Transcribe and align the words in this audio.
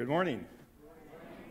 Good 0.00 0.08
morning. 0.08 0.46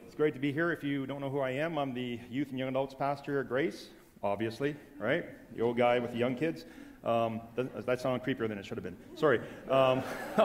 It's 0.07 0.15
great 0.15 0.33
to 0.33 0.39
be 0.39 0.51
here. 0.51 0.71
If 0.71 0.83
you 0.83 1.05
don't 1.05 1.21
know 1.21 1.29
who 1.29 1.39
I 1.39 1.51
am, 1.51 1.77
I'm 1.77 1.93
the 1.93 2.19
youth 2.31 2.49
and 2.49 2.57
young 2.57 2.69
adults 2.69 2.95
pastor 2.95 3.41
at 3.41 3.47
Grace, 3.47 3.89
obviously, 4.23 4.75
right? 4.97 5.23
The 5.55 5.61
old 5.61 5.77
guy 5.77 5.99
with 5.99 6.13
the 6.13 6.17
young 6.17 6.35
kids. 6.35 6.65
Um, 7.03 7.41
that, 7.55 7.85
that 7.85 8.01
sounded 8.01 8.25
creepier 8.25 8.47
than 8.47 8.57
it 8.57 8.65
should 8.65 8.77
have 8.77 8.83
been. 8.83 8.97
Sorry. 9.13 9.39
Um, 9.69 10.01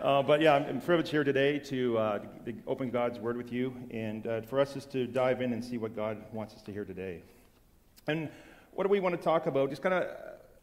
uh, 0.00 0.22
but 0.24 0.40
yeah, 0.40 0.54
I'm 0.54 0.80
privileged 0.80 1.12
here 1.12 1.22
today 1.22 1.60
to, 1.60 1.96
uh, 1.96 2.18
to 2.44 2.54
open 2.66 2.90
God's 2.90 3.20
Word 3.20 3.36
with 3.36 3.52
you 3.52 3.72
and 3.92 4.26
uh, 4.26 4.40
for 4.40 4.58
us 4.58 4.74
is 4.74 4.84
to 4.86 5.06
dive 5.06 5.42
in 5.42 5.52
and 5.52 5.64
see 5.64 5.78
what 5.78 5.94
God 5.94 6.24
wants 6.32 6.54
us 6.54 6.62
to 6.62 6.72
hear 6.72 6.84
today. 6.84 7.22
And 8.08 8.30
what 8.72 8.82
do 8.82 8.88
we 8.88 8.98
want 8.98 9.16
to 9.16 9.22
talk 9.22 9.46
about? 9.46 9.70
Just 9.70 9.80
kind 9.80 9.94
of, 9.94 10.08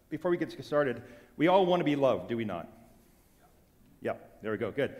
before 0.09 0.29
we 0.29 0.35
get 0.35 0.53
started, 0.65 1.03
we 1.37 1.47
all 1.47 1.65
want 1.65 1.79
to 1.79 1.85
be 1.85 1.95
loved, 1.95 2.27
do 2.27 2.35
we 2.35 2.43
not? 2.43 2.67
Yeah, 4.01 4.15
there 4.41 4.51
we 4.51 4.57
go. 4.57 4.71
Good 4.71 4.97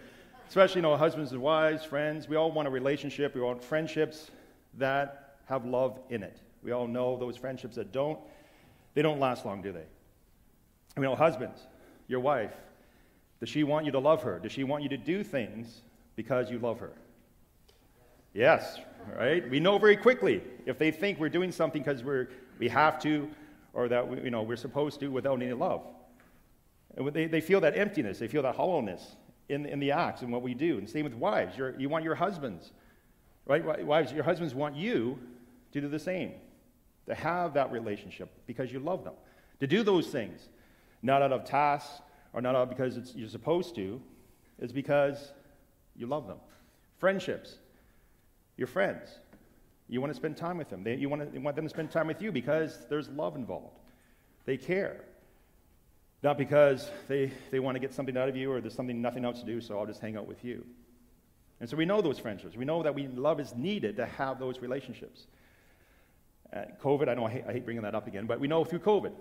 especially, 0.50 0.80
you 0.80 0.82
know, 0.82 0.98
husbands 0.98 1.32
and 1.32 1.42
wives, 1.42 1.86
friends, 1.86 2.28
we 2.28 2.36
all 2.36 2.52
want 2.52 2.68
a 2.68 2.72
relationship. 2.72 3.36
We 3.36 3.42
want 3.42 3.64
friendships 3.64 4.32
that 4.80 5.36
have 5.46 5.64
love 5.64 6.00
in 6.10 6.24
it. 6.24 6.38
We 6.64 6.72
all 6.72 6.88
know 6.88 7.18
those 7.18 7.38
friendships 7.38 7.76
that 7.76 7.92
don't, 7.92 8.18
they 8.96 9.04
don't 9.04 9.20
last 9.20 9.46
long, 9.46 9.62
do 9.62 9.72
they? 9.72 9.86
You 10.98 11.04
know, 11.04 11.16
husbands, 11.16 11.62
your 12.08 12.20
wife, 12.20 12.52
does 13.40 13.48
she 13.48 13.64
want 13.64 13.86
you 13.86 13.92
to 13.92 14.00
love 14.00 14.24
her? 14.24 14.40
Does 14.40 14.52
she 14.52 14.64
want 14.64 14.82
you 14.82 14.90
to 14.90 14.98
do 14.98 15.24
things 15.24 15.82
because 16.16 16.50
you 16.50 16.58
love 16.58 16.80
her? 16.80 16.94
Yes, 18.34 18.80
right? 19.16 19.48
We 19.50 19.60
know 19.60 19.78
very 19.78 19.98
quickly 19.98 20.42
if 20.66 20.80
they 20.80 20.90
think 20.90 21.20
we're 21.20 21.30
doing 21.30 21.52
something 21.52 21.84
because 21.84 22.04
we're, 22.04 22.28
we 22.58 22.68
have 22.70 23.00
to 23.04 23.30
or 23.74 23.88
that 23.88 24.08
we, 24.08 24.20
you 24.22 24.32
know, 24.32 24.42
we're 24.42 24.56
supposed 24.56 25.00
to 25.02 25.10
without 25.10 25.42
any 25.44 25.54
love. 25.54 25.84
And 26.98 27.08
they, 27.14 27.28
they 27.28 27.40
feel 27.40 27.62
that 27.62 27.78
emptiness, 27.78 28.18
they 28.18 28.28
feel 28.28 28.42
that 28.42 28.56
hollowness 28.56 29.16
in, 29.50 29.66
in 29.66 29.80
the 29.80 29.92
acts 29.92 30.22
and 30.22 30.32
what 30.32 30.42
we 30.42 30.54
do. 30.54 30.78
And 30.78 30.90
same 30.90 31.04
with 31.04 31.14
wives. 31.14 31.58
You're, 31.58 31.78
you 31.80 31.90
want 31.90 32.04
your 32.04 32.16
husbands, 32.16 32.72
right? 33.46 33.86
Wives, 33.86 34.14
your 34.14 34.24
husbands 34.24 34.54
want 34.56 34.76
you 34.76 35.20
to 35.72 35.82
do 35.82 35.88
the 35.88 36.00
same, 36.00 36.34
to 37.08 37.16
have 37.16 37.54
that 37.56 37.72
relationship 37.72 38.30
because 38.48 38.72
you 38.72 38.80
love 38.80 39.04
them. 39.04 39.14
To 39.60 39.68
do 39.68 39.84
those 39.84 40.08
things, 40.08 40.48
not 41.02 41.22
out 41.22 41.34
of 41.34 41.44
tasks 41.44 42.02
or 42.34 42.42
not 42.42 42.56
out 42.56 42.70
because 42.70 43.14
you're 43.16 43.28
supposed 43.28 43.76
to, 43.76 44.00
is 44.60 44.72
because 44.72 45.34
you 45.96 46.08
love 46.08 46.28
them. 46.28 46.38
Friendships, 46.98 47.58
your 48.56 48.68
friends. 48.68 49.10
You 49.88 50.02
want 50.02 50.12
to 50.12 50.16
spend 50.16 50.38
time 50.38 50.58
with 50.58 50.70
them. 50.70 50.84
They, 50.84 50.96
you, 50.96 51.10
want 51.10 51.28
to, 51.28 51.34
you 51.34 51.44
want 51.44 51.56
them 51.56 51.66
to 51.66 51.70
spend 51.70 51.90
time 51.90 52.08
with 52.08 52.22
you 52.22 52.32
because 52.32 52.86
there's 52.90 53.10
love 53.10 53.36
involved. 53.36 53.80
They 54.46 54.58
care. 54.58 55.06
Not 56.22 56.38
because 56.38 56.92
they, 57.08 57.32
they 57.50 57.60
want 57.60 57.76
to 57.76 57.80
get 57.80 57.94
something 57.94 58.18
out 58.18 58.28
of 58.28 58.36
you 58.36 58.52
or 58.52 58.60
there's 58.60 58.74
something 58.74 59.02
nothing 59.02 59.24
else 59.24 59.40
to 59.40 59.46
do, 59.46 59.62
so 59.62 59.80
I'll 59.80 59.86
just 59.86 60.02
hang 60.02 60.18
out 60.18 60.28
with 60.28 60.44
you. 60.44 60.66
And 61.60 61.70
so 61.70 61.78
we 61.78 61.86
know 61.86 62.02
those 62.02 62.20
friendships. 62.20 62.56
We 62.56 62.66
know 62.66 62.84
that 62.84 62.94
we, 62.94 63.08
love 63.08 63.40
is 63.40 63.56
needed 63.56 63.98
to 63.98 64.06
have 64.06 64.40
those 64.40 64.60
relationships. 64.60 65.28
Uh, 66.54 66.66
COVID, 66.82 67.10
I 67.10 67.14
know 67.14 67.26
I 67.26 67.32
hate, 67.32 67.44
I 67.48 67.54
hate 67.54 67.66
bringing 67.66 67.84
that 67.84 67.96
up 67.96 68.08
again, 68.08 68.26
but 68.26 68.40
we 68.40 68.48
know 68.48 68.64
through 68.64 68.80
COVID. 68.80 69.12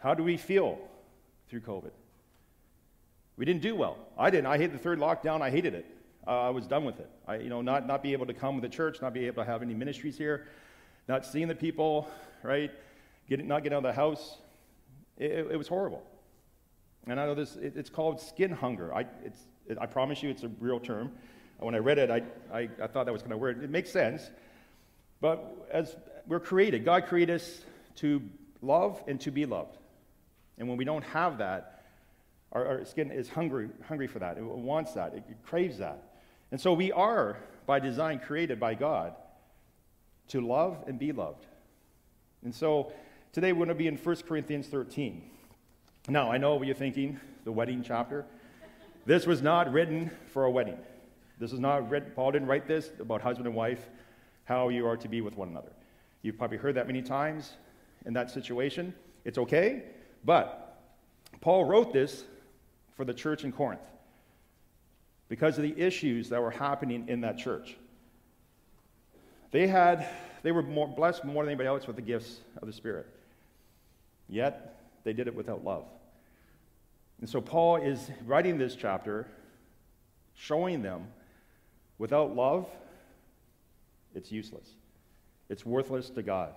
How 0.00 0.14
do 0.14 0.22
we 0.22 0.36
feel 0.36 0.78
through 1.48 1.60
COVID? 1.60 1.90
We 3.36 3.44
didn't 3.44 3.62
do 3.62 3.74
well. 3.74 3.96
I 4.18 4.30
didn't. 4.30 4.46
I 4.46 4.56
hated 4.56 4.74
the 4.74 4.78
third 4.78 4.98
lockdown. 4.98 5.40
I 5.40 5.50
hated 5.50 5.74
it. 5.74 5.86
Uh, 6.26 6.42
I 6.42 6.50
was 6.50 6.66
done 6.66 6.84
with 6.84 7.00
it. 7.00 7.10
I, 7.26 7.36
you 7.36 7.48
know, 7.48 7.62
not, 7.62 7.86
not 7.86 8.02
be 8.02 8.12
able 8.12 8.26
to 8.26 8.34
come 8.34 8.56
to 8.56 8.60
the 8.60 8.72
church, 8.72 9.00
not 9.02 9.12
be 9.12 9.26
able 9.26 9.42
to 9.42 9.50
have 9.50 9.62
any 9.62 9.74
ministries 9.74 10.16
here, 10.16 10.46
not 11.08 11.24
seeing 11.24 11.48
the 11.48 11.54
people, 11.54 12.08
right? 12.42 12.70
Get, 13.28 13.44
not 13.44 13.62
getting 13.62 13.76
out 13.76 13.84
of 13.84 13.84
the 13.84 13.92
house. 13.92 14.38
It, 15.18 15.48
it 15.50 15.56
was 15.56 15.68
horrible. 15.68 16.02
And 17.06 17.20
I 17.20 17.26
know 17.26 17.34
this, 17.34 17.56
it, 17.56 17.74
it's 17.76 17.90
called 17.90 18.20
skin 18.20 18.50
hunger. 18.50 18.94
I, 18.94 19.00
it, 19.24 19.78
I 19.80 19.86
promise 19.86 20.22
you 20.22 20.30
it's 20.30 20.42
a 20.42 20.50
real 20.60 20.80
term. 20.80 21.12
When 21.58 21.74
I 21.74 21.78
read 21.78 21.98
it, 21.98 22.10
I, 22.10 22.22
I, 22.52 22.68
I 22.82 22.86
thought 22.88 23.06
that 23.06 23.12
was 23.12 23.22
kind 23.22 23.32
of 23.32 23.38
weird. 23.38 23.62
It 23.62 23.70
makes 23.70 23.90
sense. 23.90 24.28
But 25.20 25.68
as 25.72 25.94
we're 26.26 26.40
created, 26.40 26.84
God 26.84 27.06
created 27.06 27.36
us 27.36 27.60
to 27.96 28.22
love 28.60 29.02
and 29.06 29.20
to 29.20 29.30
be 29.30 29.46
loved. 29.46 29.76
And 30.58 30.68
when 30.68 30.76
we 30.76 30.84
don't 30.84 31.04
have 31.04 31.38
that, 31.38 31.84
our, 32.52 32.66
our 32.66 32.84
skin 32.84 33.10
is 33.10 33.28
hungry, 33.28 33.68
hungry 33.86 34.06
for 34.06 34.18
that. 34.18 34.36
It 34.36 34.42
wants 34.42 34.94
that. 34.94 35.14
It, 35.14 35.24
it 35.28 35.36
craves 35.44 35.78
that. 35.78 36.02
And 36.50 36.60
so 36.60 36.72
we 36.72 36.92
are, 36.92 37.38
by 37.66 37.80
design, 37.80 38.18
created 38.18 38.60
by 38.60 38.74
God 38.74 39.14
to 40.28 40.40
love 40.40 40.84
and 40.86 40.98
be 40.98 41.12
loved. 41.12 41.46
And 42.44 42.54
so 42.54 42.92
Today 43.32 43.54
we're 43.54 43.64
going 43.64 43.68
to 43.68 43.74
be 43.74 43.86
in 43.86 43.96
1 43.96 44.16
Corinthians 44.28 44.66
13. 44.66 45.22
Now, 46.08 46.30
I 46.30 46.36
know 46.36 46.56
what 46.56 46.66
you're 46.66 46.76
thinking, 46.76 47.18
the 47.44 47.52
wedding 47.52 47.82
chapter. 47.82 48.26
This 49.06 49.26
was 49.26 49.40
not 49.40 49.72
written 49.72 50.10
for 50.34 50.44
a 50.44 50.50
wedding. 50.50 50.76
This 51.38 51.50
is 51.50 51.58
not 51.58 51.88
written, 51.88 52.12
Paul 52.14 52.32
didn't 52.32 52.48
write 52.48 52.68
this 52.68 52.90
about 53.00 53.22
husband 53.22 53.46
and 53.46 53.56
wife, 53.56 53.88
how 54.44 54.68
you 54.68 54.86
are 54.86 54.98
to 54.98 55.08
be 55.08 55.22
with 55.22 55.34
one 55.34 55.48
another. 55.48 55.72
You've 56.20 56.36
probably 56.36 56.58
heard 56.58 56.74
that 56.74 56.86
many 56.86 57.00
times 57.00 57.54
in 58.04 58.12
that 58.12 58.30
situation. 58.30 58.92
It's 59.24 59.38
okay, 59.38 59.84
but 60.26 60.82
Paul 61.40 61.64
wrote 61.64 61.94
this 61.94 62.24
for 62.94 63.06
the 63.06 63.14
church 63.14 63.44
in 63.44 63.52
Corinth 63.52 63.80
because 65.30 65.56
of 65.56 65.62
the 65.62 65.74
issues 65.80 66.28
that 66.28 66.42
were 66.42 66.50
happening 66.50 67.08
in 67.08 67.22
that 67.22 67.38
church. 67.38 67.78
They 69.52 69.68
had 69.68 70.06
they 70.42 70.52
were 70.52 70.62
more 70.62 70.86
blessed 70.86 71.24
more 71.24 71.44
than 71.44 71.52
anybody 71.52 71.68
else 71.68 71.86
with 71.86 71.96
the 71.96 72.02
gifts 72.02 72.40
of 72.60 72.66
the 72.66 72.74
Spirit. 72.74 73.06
Yet, 74.28 74.78
they 75.04 75.12
did 75.12 75.26
it 75.26 75.34
without 75.34 75.64
love. 75.64 75.84
And 77.20 77.28
so, 77.28 77.40
Paul 77.40 77.76
is 77.76 78.10
writing 78.26 78.58
this 78.58 78.74
chapter 78.74 79.26
showing 80.34 80.82
them 80.82 81.06
without 81.98 82.34
love, 82.34 82.66
it's 84.14 84.32
useless, 84.32 84.68
it's 85.48 85.64
worthless 85.64 86.10
to 86.10 86.22
God. 86.22 86.52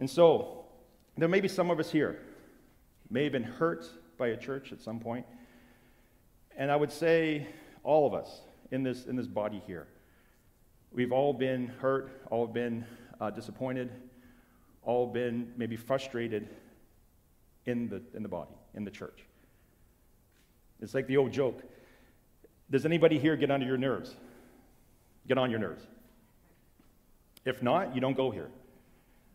And 0.00 0.08
so, 0.08 0.64
there 1.16 1.28
may 1.28 1.40
be 1.40 1.48
some 1.48 1.70
of 1.70 1.78
us 1.78 1.90
here 1.90 2.18
may 3.12 3.24
have 3.24 3.32
been 3.32 3.42
hurt 3.42 3.86
by 4.16 4.28
a 4.28 4.36
church 4.36 4.72
at 4.72 4.80
some 4.80 4.98
point. 4.98 5.26
And 6.56 6.70
I 6.70 6.76
would 6.76 6.90
say 6.90 7.46
all 7.84 8.06
of 8.06 8.14
us 8.14 8.40
in 8.70 8.82
this, 8.82 9.04
in 9.06 9.16
this 9.16 9.26
body 9.26 9.62
here. 9.66 9.86
We've 10.92 11.12
all 11.12 11.34
been 11.34 11.66
hurt, 11.66 12.22
all 12.30 12.46
have 12.46 12.54
been 12.54 12.86
uh, 13.20 13.30
disappointed, 13.30 13.90
all 14.82 15.06
been 15.06 15.52
maybe 15.56 15.76
frustrated 15.76 16.48
in 17.66 17.88
the, 17.88 18.02
in 18.14 18.22
the 18.22 18.28
body, 18.28 18.50
in 18.74 18.84
the 18.84 18.90
church. 18.90 19.24
It's 20.80 20.94
like 20.94 21.06
the 21.06 21.16
old 21.16 21.32
joke 21.32 21.62
Does 22.70 22.84
anybody 22.84 23.18
here 23.18 23.36
get 23.36 23.50
under 23.50 23.66
your 23.66 23.76
nerves? 23.76 24.14
Get 25.28 25.38
on 25.38 25.50
your 25.50 25.60
nerves. 25.60 25.86
If 27.44 27.62
not, 27.62 27.94
you 27.94 28.00
don't 28.00 28.16
go 28.16 28.30
here. 28.30 28.48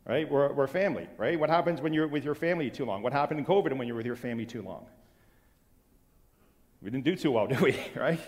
Right? 0.05 0.29
We're, 0.29 0.53
we're 0.53 0.67
family, 0.67 1.07
right? 1.17 1.37
What 1.39 1.49
happens 1.49 1.81
when 1.81 1.93
you're 1.93 2.07
with 2.07 2.23
your 2.23 2.35
family 2.35 2.69
too 2.69 2.85
long? 2.85 3.03
What 3.03 3.13
happened 3.13 3.39
in 3.39 3.45
COVID 3.45 3.77
when 3.77 3.87
you're 3.87 3.97
with 3.97 4.05
your 4.05 4.15
family 4.15 4.45
too 4.45 4.61
long? 4.61 4.85
We 6.81 6.89
didn't 6.89 7.03
do 7.05 7.15
too 7.15 7.31
well, 7.31 7.47
did 7.51 7.59
we? 7.59 7.77
Right? 7.95 8.19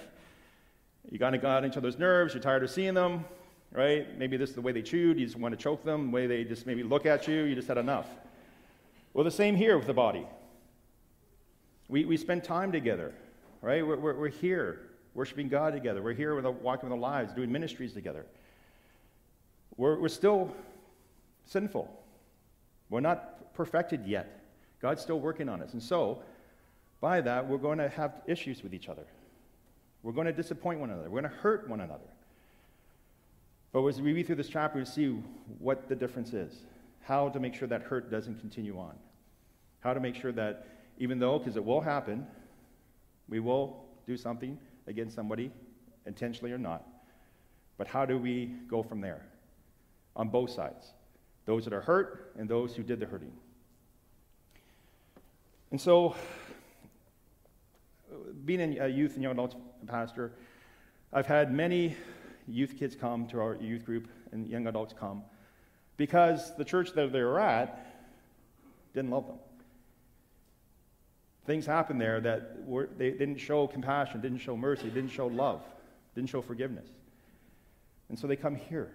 You 1.09 1.17
kind 1.17 1.35
of 1.35 1.41
got 1.41 1.63
on 1.63 1.69
each 1.69 1.77
other's 1.77 1.97
nerves. 1.97 2.33
You're 2.33 2.43
tired 2.43 2.63
of 2.63 2.69
seeing 2.69 2.93
them 2.93 3.25
right? 3.71 4.17
Maybe 4.17 4.37
this 4.37 4.49
is 4.49 4.55
the 4.55 4.61
way 4.61 4.71
they 4.71 4.81
chewed, 4.81 5.19
you 5.19 5.25
just 5.25 5.37
want 5.37 5.57
to 5.57 5.61
choke 5.61 5.83
them, 5.83 6.07
the 6.07 6.11
way 6.11 6.27
they 6.27 6.43
just 6.43 6.65
maybe 6.65 6.83
look 6.83 7.05
at 7.05 7.27
you, 7.27 7.43
you 7.43 7.55
just 7.55 7.67
had 7.67 7.77
enough. 7.77 8.07
Well, 9.13 9.23
the 9.23 9.31
same 9.31 9.55
here 9.55 9.77
with 9.77 9.87
the 9.87 9.93
body. 9.93 10.25
We, 11.87 12.05
we 12.05 12.17
spend 12.17 12.43
time 12.43 12.71
together, 12.71 13.13
right? 13.61 13.85
We're, 13.85 13.97
we're, 13.97 14.13
we're 14.13 14.29
here 14.29 14.81
worshiping 15.13 15.49
God 15.49 15.73
together. 15.73 16.01
We're 16.01 16.13
here 16.13 16.35
with 16.35 16.45
walking 16.45 16.89
with 16.89 16.93
our 16.93 16.99
lives, 16.99 17.33
doing 17.33 17.51
ministries 17.51 17.93
together. 17.93 18.25
We're, 19.75 19.99
we're 19.99 20.07
still 20.09 20.55
sinful. 21.45 21.89
We're 22.89 22.99
not 22.99 23.53
perfected 23.53 24.05
yet. 24.05 24.41
God's 24.81 25.01
still 25.01 25.19
working 25.19 25.49
on 25.49 25.61
us. 25.61 25.73
And 25.73 25.81
so, 25.81 26.21
by 27.01 27.21
that, 27.21 27.47
we're 27.47 27.57
going 27.57 27.79
to 27.79 27.89
have 27.89 28.21
issues 28.27 28.63
with 28.63 28.73
each 28.73 28.87
other. 28.87 29.05
We're 30.03 30.13
going 30.13 30.27
to 30.27 30.33
disappoint 30.33 30.79
one 30.79 30.89
another. 30.89 31.09
We're 31.09 31.21
going 31.21 31.31
to 31.31 31.37
hurt 31.39 31.67
one 31.67 31.81
another. 31.81 32.07
But 33.71 33.85
as 33.85 34.01
we 34.01 34.13
read 34.13 34.25
through 34.25 34.37
this 34.37 34.49
chapter, 34.49 34.79
we 34.79 34.85
see 34.85 35.07
what 35.59 35.87
the 35.87 35.95
difference 35.95 36.33
is, 36.33 36.63
how 37.01 37.29
to 37.29 37.39
make 37.39 37.53
sure 37.53 37.67
that 37.67 37.83
hurt 37.83 38.09
doesn't 38.09 38.39
continue 38.39 38.79
on, 38.79 38.95
how 39.81 39.93
to 39.93 39.99
make 39.99 40.15
sure 40.15 40.31
that 40.31 40.67
even 40.97 41.19
though, 41.19 41.37
because 41.37 41.55
it 41.55 41.63
will 41.63 41.81
happen, 41.81 42.25
we 43.27 43.39
will 43.39 43.85
do 44.07 44.17
something 44.17 44.57
against 44.87 45.15
somebody, 45.15 45.51
intentionally 46.07 46.51
or 46.51 46.57
not, 46.57 46.83
but 47.77 47.87
how 47.87 48.05
do 48.05 48.17
we 48.17 48.47
go 48.67 48.81
from 48.81 49.01
there 49.01 49.21
on 50.15 50.29
both 50.29 50.49
sides? 50.49 50.93
Those 51.45 51.63
that 51.65 51.73
are 51.73 51.81
hurt 51.81 52.33
and 52.37 52.49
those 52.49 52.75
who 52.75 52.83
did 52.83 52.99
the 52.99 53.05
hurting. 53.05 53.31
And 55.71 55.79
so, 55.79 56.15
being 58.45 58.79
a 58.79 58.87
youth 58.87 59.13
and 59.13 59.21
young 59.21 59.33
adult 59.33 59.55
pastor, 59.85 60.33
I've 61.13 61.27
had 61.27 61.53
many 61.53 61.95
youth 62.49 62.77
kids 62.77 62.95
come 62.95 63.27
to 63.27 63.39
our 63.39 63.55
youth 63.55 63.85
group 63.85 64.07
and 64.31 64.47
young 64.47 64.67
adults 64.67 64.93
come 64.97 65.23
because 65.97 66.55
the 66.55 66.65
church 66.65 66.93
that 66.93 67.11
they 67.11 67.21
were 67.21 67.39
at 67.39 67.85
didn't 68.93 69.11
love 69.11 69.27
them. 69.27 69.37
things 71.45 71.65
happened 71.65 71.99
there 71.99 72.21
that 72.21 72.57
were, 72.65 72.89
they 72.97 73.09
didn't 73.09 73.37
show 73.37 73.65
compassion, 73.65 74.21
didn't 74.21 74.37
show 74.37 74.55
mercy, 74.55 74.89
didn't 74.89 75.09
show 75.09 75.25
love, 75.27 75.61
didn't 76.13 76.29
show 76.29 76.41
forgiveness. 76.41 76.87
And 78.09 78.17
so 78.17 78.27
they 78.27 78.35
come 78.35 78.55
here. 78.55 78.91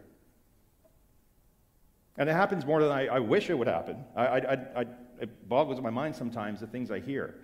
And 2.16 2.28
it 2.28 2.32
happens 2.32 2.64
more 2.64 2.80
than 2.80 2.92
I, 2.92 3.06
I 3.06 3.18
wish 3.18 3.50
it 3.50 3.54
would 3.58 3.66
happen. 3.66 4.04
I, 4.14 4.26
I, 4.26 4.52
I, 4.76 4.84
it 5.20 5.48
boggles 5.48 5.80
my 5.80 5.90
mind 5.90 6.14
sometimes 6.14 6.60
the 6.60 6.68
things 6.68 6.92
I 6.92 7.00
hear. 7.00 7.34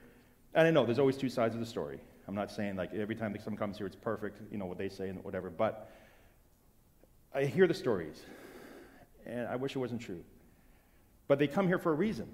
And 0.54 0.68
I 0.68 0.70
know 0.70 0.84
there's 0.84 1.00
always 1.00 1.16
two 1.16 1.28
sides 1.28 1.54
of 1.54 1.60
the 1.60 1.66
story. 1.66 1.98
I'm 2.28 2.36
not 2.36 2.50
saying 2.52 2.76
like 2.76 2.94
every 2.94 3.16
time 3.16 3.36
someone 3.42 3.58
comes 3.58 3.78
here 3.78 3.88
it's 3.88 3.96
perfect, 3.96 4.40
you 4.52 4.58
know, 4.58 4.66
what 4.66 4.78
they 4.78 4.88
say 4.88 5.08
and 5.08 5.24
whatever. 5.24 5.50
But 5.50 5.90
I 7.34 7.44
hear 7.44 7.66
the 7.66 7.74
stories, 7.74 8.20
and 9.24 9.46
I 9.46 9.56
wish 9.56 9.76
it 9.76 9.78
wasn't 9.78 10.00
true. 10.00 10.24
But 11.28 11.38
they 11.38 11.46
come 11.46 11.68
here 11.68 11.78
for 11.78 11.92
a 11.92 11.94
reason. 11.94 12.28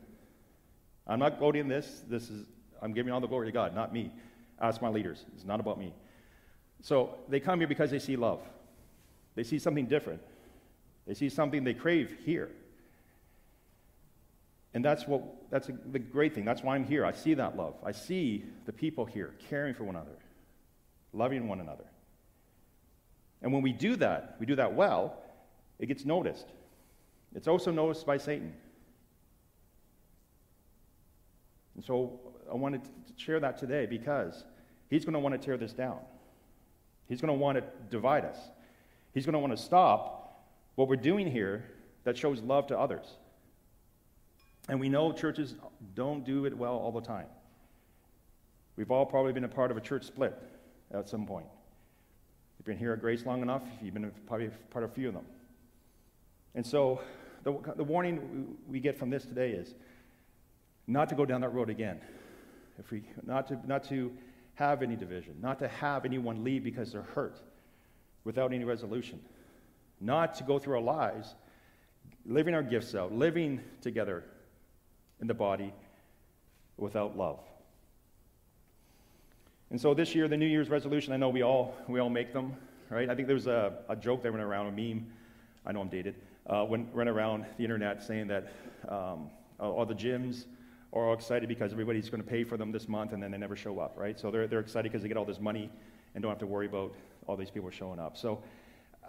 I'm 1.07 1.19
not 1.19 1.39
quoting 1.39 1.69
this. 1.69 2.03
This 2.09 2.31
is 2.31 2.47
I'm 2.81 2.93
giving 2.93 3.13
all 3.13 3.21
the 3.21 3.27
glory 3.27 3.47
to 3.47 3.53
God, 3.53 3.75
not 3.75 3.93
me. 3.93 4.11
Ask 4.61 4.81
my 4.81 4.89
leaders. 4.89 5.25
It's 5.35 5.45
not 5.45 5.61
about 5.61 5.79
me. 5.79 5.93
So 6.83 7.15
they 7.29 7.41
come 7.41 7.59
here 7.59 7.69
because 7.69 7.91
they 7.91 7.99
see 7.99 8.17
love. 8.17 8.41
They 9.35 9.45
see 9.45 9.59
something 9.59 9.87
different. 9.87 10.23
They 11.07 11.15
see 11.15 11.29
something 11.29 11.63
they 11.63 11.75
crave 11.75 12.17
here. 12.25 12.51
And 14.75 14.85
that's 14.85 15.07
what 15.07 15.23
that's 15.51 15.71
the 15.91 15.99
great 15.99 16.35
thing. 16.35 16.45
That's 16.45 16.63
why 16.63 16.75
I'm 16.75 16.85
here. 16.85 17.05
I 17.05 17.13
see 17.13 17.35
that 17.35 17.57
love. 17.57 17.75
I 17.85 17.93
see 17.93 18.45
the 18.67 18.73
people 18.73 19.05
here 19.05 19.35
caring 19.49 19.75
for 19.75 19.85
one 19.85 19.97
another, 19.97 20.19
loving 21.13 21.49
one 21.49 21.61
another. 21.61 21.85
And 23.43 23.53
when 23.53 23.63
we 23.63 23.73
do 23.73 23.97
that, 23.97 24.37
we 24.41 24.47
do 24.47 24.57
that 24.57 24.75
well, 24.75 25.19
it 25.79 25.87
gets 25.87 26.05
noticed. 26.05 26.47
It's 27.35 27.49
also 27.49 27.71
noticed 27.71 28.07
by 28.07 28.17
Satan. 28.17 28.53
And 31.75 31.85
so 31.85 32.19
I 32.51 32.55
wanted 32.55 32.85
to 32.85 32.91
share 33.17 33.39
that 33.41 33.59
today 33.59 33.87
because 33.87 34.45
he's 34.89 35.05
going 35.05 35.13
to 35.13 35.19
want 35.19 35.35
to 35.35 35.39
tear 35.39 35.57
this 35.57 35.73
down. 35.73 35.99
He's 37.09 37.21
going 37.21 37.33
to 37.33 37.39
want 37.39 37.59
to 37.59 37.65
divide 37.91 38.25
us. 38.25 38.39
He's 39.13 39.25
going 39.25 39.35
to 39.35 39.39
want 39.39 39.57
to 39.57 39.63
stop 39.63 40.47
what 40.75 40.89
we're 40.89 40.97
doing 40.97 41.31
here 41.31 41.65
that 42.05 42.17
shows 42.17 42.41
love 42.41 42.67
to 42.69 42.79
others. 42.79 43.07
And 44.69 44.81
we 44.81 44.89
know 44.89 45.13
churches 45.13 45.55
don't 45.95 46.25
do 46.25 46.45
it 46.47 46.57
well 46.57 46.75
all 46.75 46.93
the 46.93 47.01
time. 47.01 47.27
We've 48.77 48.91
all 48.91 49.07
probably 49.07 49.33
been 49.33 49.45
a 49.45 49.49
part 49.49 49.71
of 49.71 49.77
a 49.77 49.81
church 49.81 50.05
split 50.05 50.37
at 50.93 51.09
some 51.09 51.27
point. 51.27 51.47
You've 52.67 52.75
been 52.75 52.85
here 52.85 52.95
at 52.95 53.01
Grace 53.01 53.25
long 53.25 53.43
enough, 53.43 53.63
you've 53.81 53.95
been 53.95 54.11
probably 54.27 54.51
part 54.71 54.85
of 54.85 54.91
a 54.91 54.93
few 54.93 55.07
of 55.07 55.15
them. 55.15 55.25
And 56.57 56.67
so 56.67 57.01
the, 57.45 57.57
the 57.77 57.85
warning 57.85 58.57
we 58.67 58.81
get 58.81 58.99
from 58.99 59.09
this 59.09 59.25
today 59.25 59.53
is 59.53 59.73
not 60.89 61.09
to 61.11 61.15
go 61.15 61.25
down 61.25 61.43
that 61.43 61.51
road 61.51 61.71
again. 61.71 62.01
If 62.81 62.91
we, 62.91 63.05
not, 63.25 63.47
to, 63.49 63.61
not 63.69 63.85
to 63.85 64.11
have 64.55 64.83
any 64.83 64.97
division, 64.97 65.37
not 65.41 65.61
to 65.61 65.69
have 65.69 66.05
anyone 66.05 66.43
leave 66.43 66.65
because 66.65 66.91
they're 66.91 67.03
hurt 67.03 67.41
without 68.25 68.53
any 68.53 68.65
resolution, 68.65 69.21
not 70.01 70.35
to 70.35 70.43
go 70.43 70.59
through 70.59 70.75
our 70.75 70.83
lives 70.83 71.37
living 72.25 72.53
our 72.53 72.65
gifts 72.65 72.97
out, 72.97 73.13
living 73.13 73.61
together 73.81 74.25
in 75.21 75.29
the 75.29 75.35
body 75.35 75.73
without 76.77 77.17
love. 77.17 77.39
And 79.71 79.81
so 79.81 79.95
this 79.95 80.15
year, 80.15 80.29
the 80.29 80.37
New 80.37 80.47
Year's 80.47 80.69
resolution, 80.69 81.13
I 81.13 81.17
know 81.17 81.29
we 81.29 81.43
all, 81.43 81.75
we 81.89 81.99
all 81.99 82.11
make 82.11 82.33
them, 82.33 82.55
right? 82.89 83.11
I 83.11 83.15
think 83.15 83.27
there 83.27 83.35
was 83.35 83.49
a, 83.49 83.75
a 83.89 83.97
joke 83.97 84.23
that 84.23 84.33
went 84.33 84.45
around, 84.45 84.67
a 84.67 84.73
meme, 84.73 85.07
I 85.67 85.73
know 85.73 85.81
I'm 85.81 85.89
dated, 85.89 86.15
uh, 86.47 86.65
went, 86.69 86.95
went 86.95 87.09
around 87.09 87.45
the 87.57 87.65
internet 87.65 88.03
saying 88.03 88.29
that 88.29 88.53
um, 88.89 89.29
all 89.59 89.85
the 89.85 89.95
gyms 89.95 90.45
are 90.93 91.09
all 91.09 91.15
excited 91.15 91.49
because 91.49 91.73
everybody's 91.73 92.09
going 92.09 92.23
to 92.23 92.29
pay 92.29 92.45
for 92.45 92.57
them 92.57 92.71
this 92.71 92.89
month 92.89 93.13
and 93.13 93.21
then 93.23 93.33
they 93.33 93.39
never 93.39 93.57
show 93.57 93.81
up, 93.81 93.95
right? 93.97 94.19
So 94.19 94.31
they're, 94.31 94.47
they're 94.47 94.61
excited 94.61 94.93
because 94.93 95.03
they 95.03 95.09
get 95.09 95.17
all 95.17 95.25
this 95.25 95.41
money 95.41 95.69
and 96.15 96.23
don't 96.23 96.31
have 96.31 96.39
to 96.39 96.47
worry 96.47 96.67
about 96.67 96.95
all 97.27 97.37
these 97.37 97.51
people 97.51 97.71
showing 97.71 97.99
up. 97.99 98.17
So 98.17 98.43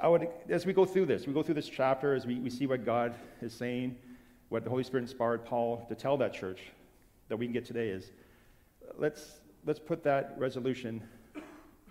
I 0.02 0.08
would, 0.08 0.28
as 0.50 0.66
we 0.66 0.74
go 0.74 0.86
through 0.86 1.06
this, 1.06 1.28
we 1.28 1.34
go 1.34 1.44
through 1.44 1.56
this 1.56 1.70
chapter, 1.70 2.16
as 2.16 2.26
we, 2.26 2.40
we 2.40 2.50
see 2.50 2.66
what 2.66 2.84
God 2.84 3.16
is 3.42 3.54
saying, 3.54 3.96
what 4.50 4.64
the 4.64 4.70
Holy 4.70 4.84
Spirit 4.84 5.04
inspired 5.04 5.46
Paul 5.46 5.86
to 5.90 5.96
tell 5.96 6.18
that 6.18 6.34
church 6.34 6.62
that 7.30 7.38
we 7.38 7.46
can 7.46 7.54
get 7.54 7.66
today 7.66 7.90
is 7.90 8.12
let's, 8.98 9.40
let's 9.68 9.80
put 9.80 10.02
that 10.06 10.34
resolution 10.38 11.04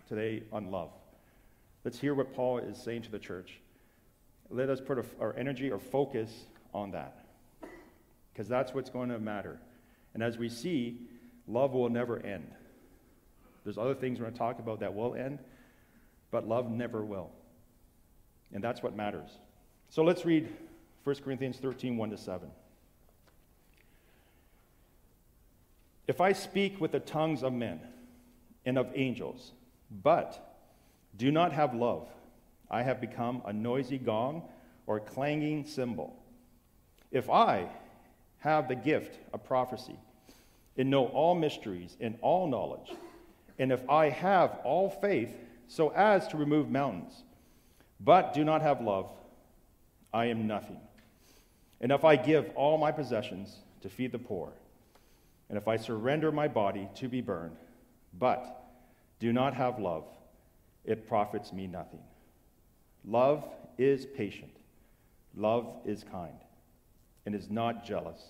today 0.08 0.42
on 0.50 0.70
love. 0.70 0.90
Let's 1.84 2.00
hear 2.00 2.14
what 2.14 2.32
Paul 2.32 2.58
is 2.58 2.78
saying 2.78 3.02
to 3.02 3.10
the 3.10 3.18
church. 3.18 3.60
Let 4.48 4.70
us 4.70 4.80
put 4.80 5.04
our 5.20 5.36
energy 5.36 5.70
or 5.70 5.78
focus 5.78 6.46
on 6.72 6.92
that 6.92 7.26
because 8.32 8.48
that's 8.48 8.72
what's 8.72 8.88
going 8.88 9.10
to 9.10 9.18
matter. 9.18 9.60
And 10.14 10.22
as 10.22 10.38
we 10.38 10.48
see, 10.48 11.02
love 11.46 11.72
will 11.72 11.90
never 11.90 12.18
end. 12.24 12.50
There's 13.62 13.78
other 13.78 13.94
things 13.94 14.18
we're 14.18 14.24
going 14.24 14.34
to 14.34 14.38
talk 14.38 14.58
about 14.58 14.80
that 14.80 14.94
will 14.94 15.14
end, 15.14 15.38
but 16.30 16.48
love 16.48 16.70
never 16.70 17.04
will. 17.04 17.30
And 18.54 18.64
that's 18.64 18.82
what 18.82 18.96
matters. 18.96 19.28
So 19.90 20.02
let's 20.02 20.24
read 20.24 20.48
1 21.04 21.16
Corinthians 21.16 21.58
13 21.58 21.96
1 21.96 22.10
to 22.10 22.16
7. 22.16 22.48
If 26.06 26.20
I 26.20 26.32
speak 26.32 26.80
with 26.80 26.92
the 26.92 27.00
tongues 27.00 27.42
of 27.42 27.52
men 27.52 27.80
and 28.64 28.78
of 28.78 28.90
angels, 28.94 29.52
but 29.90 30.56
do 31.16 31.32
not 31.32 31.52
have 31.52 31.74
love, 31.74 32.08
I 32.70 32.82
have 32.82 33.00
become 33.00 33.42
a 33.44 33.52
noisy 33.52 33.98
gong 33.98 34.42
or 34.86 35.00
clanging 35.00 35.64
cymbal. 35.64 36.16
If 37.10 37.30
I 37.30 37.68
have 38.38 38.68
the 38.68 38.74
gift 38.74 39.18
of 39.32 39.44
prophecy 39.44 39.96
and 40.76 40.90
know 40.90 41.06
all 41.06 41.34
mysteries 41.34 41.96
and 42.00 42.18
all 42.20 42.46
knowledge, 42.46 42.92
and 43.58 43.72
if 43.72 43.88
I 43.88 44.10
have 44.10 44.58
all 44.64 44.90
faith 44.90 45.34
so 45.68 45.88
as 45.88 46.28
to 46.28 46.36
remove 46.36 46.70
mountains, 46.70 47.22
but 47.98 48.34
do 48.34 48.44
not 48.44 48.62
have 48.62 48.80
love, 48.80 49.10
I 50.12 50.26
am 50.26 50.46
nothing. 50.46 50.80
And 51.80 51.90
if 51.90 52.04
I 52.04 52.16
give 52.16 52.50
all 52.54 52.78
my 52.78 52.92
possessions 52.92 53.56
to 53.82 53.88
feed 53.88 54.12
the 54.12 54.18
poor, 54.18 54.52
and 55.48 55.56
if 55.56 55.68
I 55.68 55.76
surrender 55.76 56.32
my 56.32 56.48
body 56.48 56.88
to 56.96 57.08
be 57.08 57.20
burned, 57.20 57.56
but 58.18 58.64
do 59.18 59.32
not 59.32 59.54
have 59.54 59.78
love, 59.78 60.04
it 60.84 61.06
profits 61.06 61.52
me 61.52 61.66
nothing. 61.66 62.02
Love 63.04 63.44
is 63.78 64.06
patient, 64.06 64.56
love 65.36 65.66
is 65.84 66.04
kind, 66.04 66.38
and 67.24 67.34
is 67.34 67.50
not 67.50 67.84
jealous. 67.84 68.20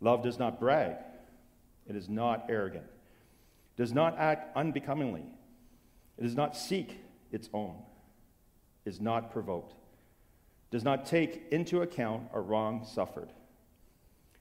Love 0.00 0.22
does 0.22 0.38
not 0.38 0.60
brag, 0.60 0.96
it 1.88 1.96
is 1.96 2.08
not 2.08 2.46
arrogant, 2.48 2.86
does 3.76 3.92
not 3.92 4.16
act 4.18 4.56
unbecomingly, 4.56 5.24
it 6.16 6.22
does 6.22 6.36
not 6.36 6.56
seek 6.56 7.04
its 7.32 7.48
own, 7.52 7.74
is 8.84 9.00
not 9.00 9.32
provoked. 9.32 9.74
Does 10.70 10.84
not 10.84 11.06
take 11.06 11.46
into 11.50 11.80
account 11.80 12.24
a 12.34 12.40
wrong 12.40 12.84
suffered, 12.84 13.30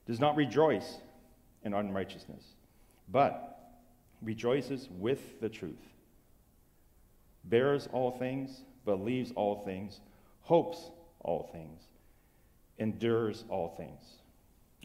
does 0.05 0.19
not 0.19 0.35
rejoice 0.35 0.97
in 1.67 1.73
unrighteousness, 1.75 2.43
but 3.09 3.59
rejoices 4.23 4.89
with 4.97 5.39
the 5.39 5.49
truth, 5.49 5.75
bears 7.43 7.87
all 7.91 8.09
things, 8.11 8.61
believes 8.85 9.31
all 9.35 9.63
things, 9.63 9.99
hopes 10.41 10.89
all 11.19 11.49
things, 11.51 11.83
endures 12.79 13.43
all 13.49 13.75
things. 13.77 14.01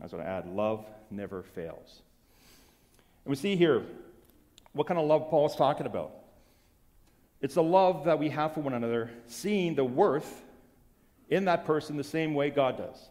I 0.01 0.05
was 0.05 0.13
going 0.13 0.25
to 0.25 0.29
add, 0.29 0.47
love 0.47 0.85
never 1.11 1.43
fails. 1.43 2.03
And 3.25 3.31
we 3.31 3.37
see 3.37 3.57
here 3.57 3.85
what 4.73 4.87
kind 4.87 4.99
of 4.99 5.07
love 5.07 5.31
Paul's 5.31 5.55
talking 5.55 5.87
about. 5.87 6.11
It's 7.41 7.55
the 7.55 7.63
love 7.63 8.05
that 8.05 8.19
we 8.19 8.29
have 8.31 8.55
for 8.55 8.61
one 8.61 8.75
another, 8.75 9.11
seeing 9.27 9.75
the 9.75 9.85
worth 9.85 10.43
in 11.29 11.45
that 11.47 11.65
person 11.65 11.97
the 11.97 12.05
same 12.05 12.35
way 12.35 12.51
God 12.51 12.77
does. 12.77 13.09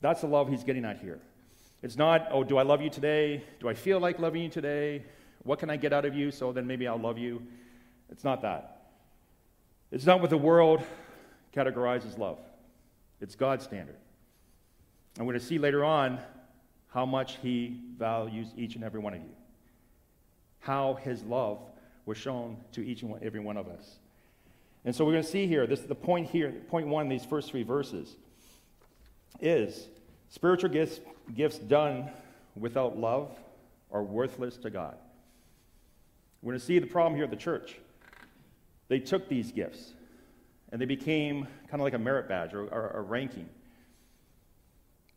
That's 0.00 0.20
the 0.20 0.26
love 0.26 0.48
he's 0.48 0.64
getting 0.64 0.84
at 0.84 1.00
here. 1.00 1.20
It's 1.86 1.96
not, 1.96 2.26
oh, 2.32 2.42
do 2.42 2.58
I 2.58 2.64
love 2.64 2.82
you 2.82 2.90
today? 2.90 3.44
Do 3.60 3.68
I 3.68 3.74
feel 3.74 4.00
like 4.00 4.18
loving 4.18 4.42
you 4.42 4.48
today? 4.48 5.04
What 5.44 5.60
can 5.60 5.70
I 5.70 5.76
get 5.76 5.92
out 5.92 6.04
of 6.04 6.16
you 6.16 6.32
so 6.32 6.50
then 6.50 6.66
maybe 6.66 6.88
I'll 6.88 6.98
love 6.98 7.16
you? 7.16 7.40
It's 8.10 8.24
not 8.24 8.42
that. 8.42 8.88
It's 9.92 10.04
not 10.04 10.20
what 10.20 10.30
the 10.30 10.36
world 10.36 10.82
categorizes 11.54 12.18
love, 12.18 12.40
it's 13.20 13.36
God's 13.36 13.62
standard. 13.62 13.94
I'm 15.16 15.26
going 15.26 15.38
to 15.38 15.44
see 15.44 15.60
later 15.60 15.84
on 15.84 16.18
how 16.88 17.06
much 17.06 17.36
he 17.36 17.78
values 17.96 18.48
each 18.56 18.74
and 18.74 18.82
every 18.82 18.98
one 18.98 19.14
of 19.14 19.20
you, 19.20 19.30
how 20.58 20.94
his 20.94 21.22
love 21.22 21.60
was 22.04 22.18
shown 22.18 22.56
to 22.72 22.84
each 22.84 23.02
and 23.02 23.16
every 23.22 23.38
one 23.38 23.56
of 23.56 23.68
us. 23.68 24.00
And 24.84 24.92
so 24.92 25.04
we're 25.04 25.12
going 25.12 25.22
to 25.22 25.30
see 25.30 25.46
here, 25.46 25.68
this 25.68 25.82
the 25.82 25.94
point 25.94 26.30
here, 26.30 26.50
point 26.68 26.88
one 26.88 27.04
in 27.04 27.08
these 27.08 27.24
first 27.24 27.48
three 27.48 27.62
verses 27.62 28.16
is 29.40 29.86
spiritual 30.28 30.70
gifts, 30.70 31.00
gifts 31.34 31.58
done 31.58 32.10
without 32.54 32.98
love 32.98 33.30
are 33.90 34.02
worthless 34.02 34.56
to 34.58 34.70
God. 34.70 34.96
We're 36.42 36.52
going 36.52 36.60
to 36.60 36.66
see 36.66 36.78
the 36.78 36.86
problem 36.86 37.14
here 37.14 37.24
at 37.24 37.30
the 37.30 37.36
church. 37.36 37.76
They 38.88 39.00
took 39.00 39.28
these 39.28 39.52
gifts 39.52 39.92
and 40.70 40.80
they 40.80 40.86
became 40.86 41.46
kind 41.68 41.80
of 41.80 41.80
like 41.80 41.94
a 41.94 41.98
merit 41.98 42.28
badge 42.28 42.54
or, 42.54 42.64
or 42.64 42.90
a 42.94 43.00
ranking. 43.00 43.48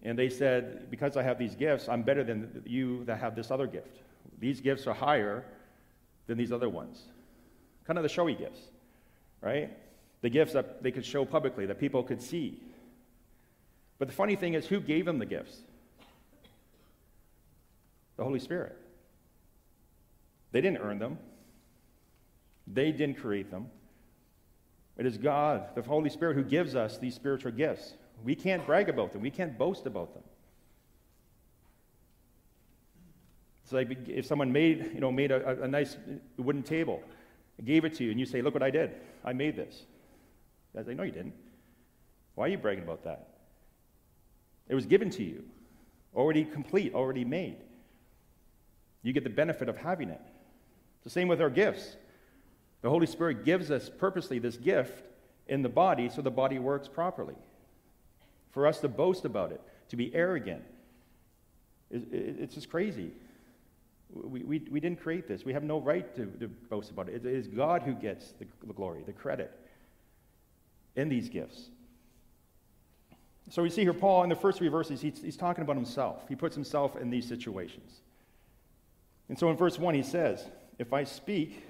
And 0.01 0.17
they 0.17 0.29
said, 0.29 0.89
Because 0.89 1.17
I 1.17 1.23
have 1.23 1.37
these 1.37 1.55
gifts, 1.55 1.89
I'm 1.89 2.03
better 2.03 2.23
than 2.23 2.63
you 2.65 3.03
that 3.05 3.19
have 3.19 3.35
this 3.35 3.51
other 3.51 3.67
gift. 3.67 3.97
These 4.39 4.61
gifts 4.61 4.87
are 4.87 4.93
higher 4.93 5.43
than 6.27 6.37
these 6.37 6.51
other 6.51 6.69
ones. 6.69 7.03
Kind 7.85 7.97
of 7.97 8.03
the 8.03 8.09
showy 8.09 8.35
gifts, 8.35 8.59
right? 9.41 9.75
The 10.21 10.29
gifts 10.29 10.53
that 10.53 10.81
they 10.83 10.91
could 10.91 11.05
show 11.05 11.25
publicly, 11.25 11.65
that 11.65 11.79
people 11.79 12.03
could 12.03 12.21
see. 12.21 12.61
But 13.99 14.07
the 14.07 14.13
funny 14.13 14.37
thing 14.37 14.53
is, 14.53 14.65
who 14.65 14.79
gave 14.79 15.05
them 15.05 15.19
the 15.19 15.25
gifts? 15.25 15.57
The 18.15 18.23
Holy 18.23 18.39
Spirit. 18.39 18.75
They 20.51 20.61
didn't 20.61 20.79
earn 20.79 20.97
them, 20.97 21.19
they 22.65 22.91
didn't 22.91 23.17
create 23.17 23.51
them. 23.51 23.67
It 24.97 25.05
is 25.05 25.17
God, 25.17 25.75
the 25.75 25.81
Holy 25.81 26.09
Spirit, 26.09 26.35
who 26.35 26.43
gives 26.43 26.75
us 26.75 26.97
these 26.97 27.15
spiritual 27.15 27.53
gifts. 27.53 27.93
We 28.25 28.35
can't 28.35 28.65
brag 28.65 28.89
about 28.89 29.13
them, 29.13 29.21
we 29.21 29.31
can't 29.31 29.57
boast 29.57 29.85
about 29.85 30.13
them. 30.13 30.23
It's 33.63 33.71
like 33.71 34.07
if 34.07 34.25
someone 34.25 34.51
made, 34.51 34.91
you 34.95 34.99
know, 34.99 35.11
made 35.11 35.31
a, 35.31 35.61
a 35.61 35.67
nice 35.67 35.95
wooden 36.37 36.63
table, 36.63 37.03
gave 37.63 37.85
it 37.85 37.93
to 37.95 38.03
you, 38.03 38.11
and 38.11 38.19
you 38.19 38.25
say, 38.25 38.41
Look 38.41 38.55
what 38.55 38.63
I 38.63 38.71
did. 38.71 38.91
I 39.23 39.33
made 39.33 39.55
this. 39.55 39.83
I 40.77 40.81
say, 40.81 40.95
No, 40.95 41.03
you 41.03 41.11
didn't. 41.11 41.35
Why 42.33 42.45
are 42.45 42.47
you 42.49 42.57
bragging 42.57 42.83
about 42.83 43.03
that? 43.03 43.28
It 44.69 44.75
was 44.75 44.85
given 44.85 45.09
to 45.11 45.23
you, 45.23 45.43
already 46.15 46.45
complete, 46.45 46.93
already 46.93 47.25
made. 47.25 47.57
You 49.01 49.13
get 49.13 49.23
the 49.23 49.29
benefit 49.29 49.67
of 49.67 49.77
having 49.77 50.09
it. 50.09 50.21
It's 50.97 51.03
the 51.03 51.09
same 51.09 51.27
with 51.27 51.41
our 51.41 51.49
gifts. 51.49 51.95
The 52.81 52.89
Holy 52.89 53.07
Spirit 53.07 53.43
gives 53.43 53.71
us 53.71 53.89
purposely 53.89 54.39
this 54.39 54.57
gift 54.57 55.03
in 55.47 55.63
the 55.63 55.69
body 55.69 56.09
so 56.09 56.21
the 56.21 56.31
body 56.31 56.59
works 56.59 56.87
properly. 56.87 57.35
For 58.51 58.67
us 58.67 58.79
to 58.81 58.87
boast 58.87 59.25
about 59.25 59.51
it, 59.51 59.61
to 59.89 59.95
be 59.95 60.13
arrogant, 60.13 60.63
it's 61.91 62.53
just 62.53 62.69
crazy. 62.69 63.11
We, 64.11 64.43
we, 64.43 64.59
we 64.69 64.79
didn't 64.79 65.01
create 65.01 65.27
this. 65.27 65.45
We 65.45 65.53
have 65.53 65.63
no 65.63 65.79
right 65.79 66.15
to, 66.15 66.25
to 66.25 66.47
boast 66.47 66.91
about 66.91 67.09
it. 67.09 67.15
It 67.15 67.25
is 67.25 67.47
God 67.47 67.83
who 67.83 67.93
gets 67.93 68.31
the, 68.33 68.45
the 68.65 68.73
glory, 68.73 69.03
the 69.05 69.13
credit 69.13 69.51
in 70.95 71.09
these 71.09 71.29
gifts. 71.29 71.69
So 73.49 73.63
we 73.63 73.69
see 73.71 73.81
here, 73.81 73.93
Paul, 73.93 74.23
in 74.23 74.29
the 74.29 74.35
first 74.35 74.59
three 74.59 74.67
verses, 74.67 75.01
he's, 75.01 75.21
he's 75.21 75.37
talking 75.37 75.63
about 75.63 75.75
himself. 75.75 76.23
He 76.29 76.35
puts 76.35 76.55
himself 76.55 76.95
in 76.95 77.09
these 77.09 77.27
situations. 77.27 78.01
And 79.27 79.37
so 79.37 79.49
in 79.49 79.57
verse 79.57 79.79
1, 79.79 79.95
he 79.95 80.03
says, 80.03 80.45
If 80.77 80.93
I 80.93 81.03
speak 81.03 81.63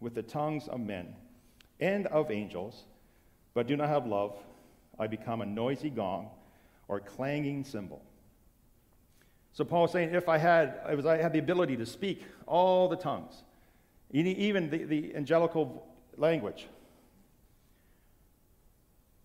with 0.00 0.14
the 0.14 0.22
tongues 0.22 0.66
of 0.68 0.80
men 0.80 1.14
and 1.78 2.06
of 2.06 2.30
angels, 2.30 2.84
but 3.52 3.66
do 3.66 3.76
not 3.76 3.88
have 3.88 4.06
love, 4.06 4.34
I 4.98 5.06
become 5.06 5.42
a 5.42 5.46
noisy 5.46 5.90
gong 5.90 6.30
or 6.88 7.00
clanging 7.00 7.64
cymbal. 7.64 8.02
So 9.52 9.64
Paul 9.64 9.86
is 9.86 9.90
saying, 9.90 10.14
if 10.14 10.28
I 10.28 10.38
had, 10.38 10.80
if 10.88 11.04
I 11.04 11.16
had 11.16 11.32
the 11.32 11.38
ability 11.38 11.76
to 11.78 11.86
speak 11.86 12.22
all 12.46 12.88
the 12.88 12.96
tongues, 12.96 13.42
even 14.10 14.70
the, 14.70 14.84
the 14.84 15.14
angelical 15.14 15.86
language, 16.16 16.66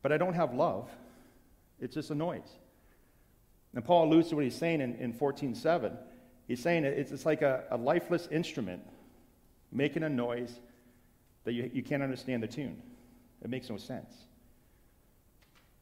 but 0.01 0.11
I 0.11 0.17
don't 0.17 0.33
have 0.33 0.53
love, 0.53 0.89
it's 1.81 1.95
just 1.95 2.11
a 2.11 2.15
noise. 2.15 2.57
And 3.73 3.83
Paul 3.83 4.05
alludes 4.05 4.29
to 4.29 4.35
what 4.35 4.43
he's 4.43 4.55
saying 4.55 4.81
in, 4.81 4.95
in 4.95 5.13
14.7. 5.13 5.97
He's 6.47 6.61
saying 6.61 6.85
it's, 6.85 7.11
it's 7.11 7.25
like 7.25 7.41
a, 7.41 7.63
a 7.71 7.77
lifeless 7.77 8.27
instrument 8.31 8.81
making 9.71 10.03
a 10.03 10.09
noise 10.09 10.53
that 11.43 11.53
you, 11.53 11.69
you 11.73 11.81
can't 11.81 12.03
understand 12.03 12.43
the 12.43 12.47
tune. 12.47 12.81
It 13.41 13.49
makes 13.49 13.69
no 13.69 13.77
sense. 13.77 14.13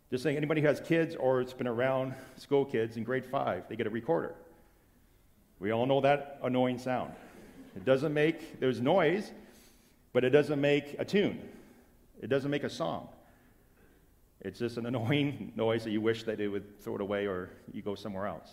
Just 0.10 0.24
saying, 0.24 0.38
anybody 0.38 0.62
who 0.62 0.68
has 0.68 0.80
kids 0.80 1.16
or 1.16 1.42
it's 1.42 1.54
been 1.54 1.68
around 1.68 2.14
school 2.38 2.66
kids 2.66 2.98
in 2.98 3.04
grade 3.04 3.26
five, 3.26 3.64
they 3.70 3.76
get 3.76 3.86
a 3.86 3.92
recorder. 3.92 4.36
We 5.60 5.72
all 5.72 5.86
know 5.86 6.02
that 6.02 6.40
annoying 6.42 6.80
sound. 6.80 7.14
It 7.76 7.86
doesn't 7.86 8.14
make, 8.14 8.60
there's 8.60 8.80
noise, 8.80 9.32
but 10.14 10.24
it 10.24 10.32
doesn't 10.32 10.60
make 10.60 10.96
a 10.98 11.06
tune. 11.06 11.40
It 12.22 12.28
doesn't 12.28 12.50
make 12.50 12.64
a 12.64 12.70
song. 12.70 13.10
It's 14.42 14.60
just 14.60 14.78
an 14.78 14.86
annoying 14.86 15.52
noise 15.56 15.84
that 15.84 15.92
you 15.92 16.02
wish 16.02 16.24
that 16.24 16.38
they 16.38 16.48
would 16.48 16.82
throw 16.82 16.96
it 16.96 17.02
away 17.02 17.28
or 17.28 17.50
you 17.72 17.82
go 17.82 17.96
somewhere 17.96 18.26
else. 18.26 18.50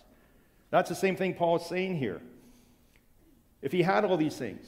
That's 0.71 0.89
the 0.89 0.97
same 0.97 1.17
thing 1.17 1.35
Paul 1.35 1.57
is 1.57 1.67
saying 1.67 1.97
here. 1.97 2.21
If 3.63 3.73
he 3.73 3.83
had 3.83 4.05
all 4.05 4.17
these 4.17 4.37
things, 4.37 4.67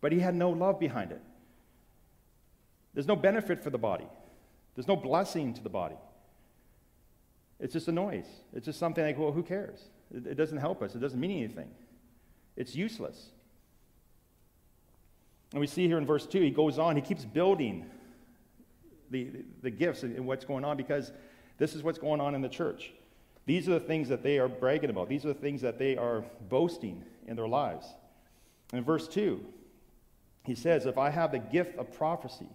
but 0.00 0.12
he 0.12 0.20
had 0.20 0.34
no 0.34 0.50
love 0.50 0.78
behind 0.78 1.10
it, 1.10 1.22
there's 2.94 3.06
no 3.06 3.16
benefit 3.16 3.62
for 3.62 3.70
the 3.70 3.78
body. 3.78 4.06
There's 4.74 4.88
no 4.88 4.96
blessing 4.96 5.54
to 5.54 5.62
the 5.62 5.68
body. 5.68 5.96
It's 7.60 7.72
just 7.72 7.88
a 7.88 7.92
noise. 7.92 8.26
It's 8.52 8.66
just 8.66 8.78
something 8.78 9.04
like, 9.04 9.18
well, 9.18 9.32
who 9.32 9.42
cares? 9.42 9.80
It, 10.14 10.26
it 10.26 10.34
doesn't 10.34 10.58
help 10.58 10.82
us. 10.82 10.94
It 10.94 11.00
doesn't 11.00 11.18
mean 11.18 11.30
anything. 11.30 11.68
It's 12.56 12.74
useless. 12.74 13.30
And 15.52 15.60
we 15.60 15.66
see 15.66 15.86
here 15.86 15.98
in 15.98 16.06
verse 16.06 16.26
2, 16.26 16.40
he 16.40 16.50
goes 16.50 16.78
on, 16.78 16.96
he 16.96 17.02
keeps 17.02 17.24
building 17.24 17.86
the, 19.10 19.30
the, 19.62 19.70
gifts 19.70 20.02
and, 20.02 20.16
and 20.16 20.26
what's 20.26 20.44
going 20.44 20.64
on 20.64 20.76
because 20.76 21.12
this 21.58 21.74
is 21.74 21.82
what's 21.82 21.98
going 21.98 22.20
on 22.20 22.34
in 22.34 22.42
the 22.42 22.48
church. 22.48 22.92
These 23.46 23.68
are 23.68 23.72
the 23.72 23.80
things 23.80 24.08
that 24.08 24.22
they 24.22 24.38
are 24.38 24.48
bragging 24.48 24.90
about. 24.90 25.08
These 25.08 25.24
are 25.24 25.28
the 25.28 25.40
things 25.40 25.62
that 25.62 25.78
they 25.78 25.96
are 25.96 26.24
boasting 26.48 27.02
in 27.26 27.36
their 27.36 27.48
lives. 27.48 27.86
In 28.72 28.84
verse 28.84 29.08
2, 29.08 29.44
he 30.44 30.54
says, 30.54 30.86
If 30.86 30.98
I 30.98 31.10
have 31.10 31.32
the 31.32 31.38
gift 31.38 31.76
of 31.78 31.92
prophecy 31.92 32.48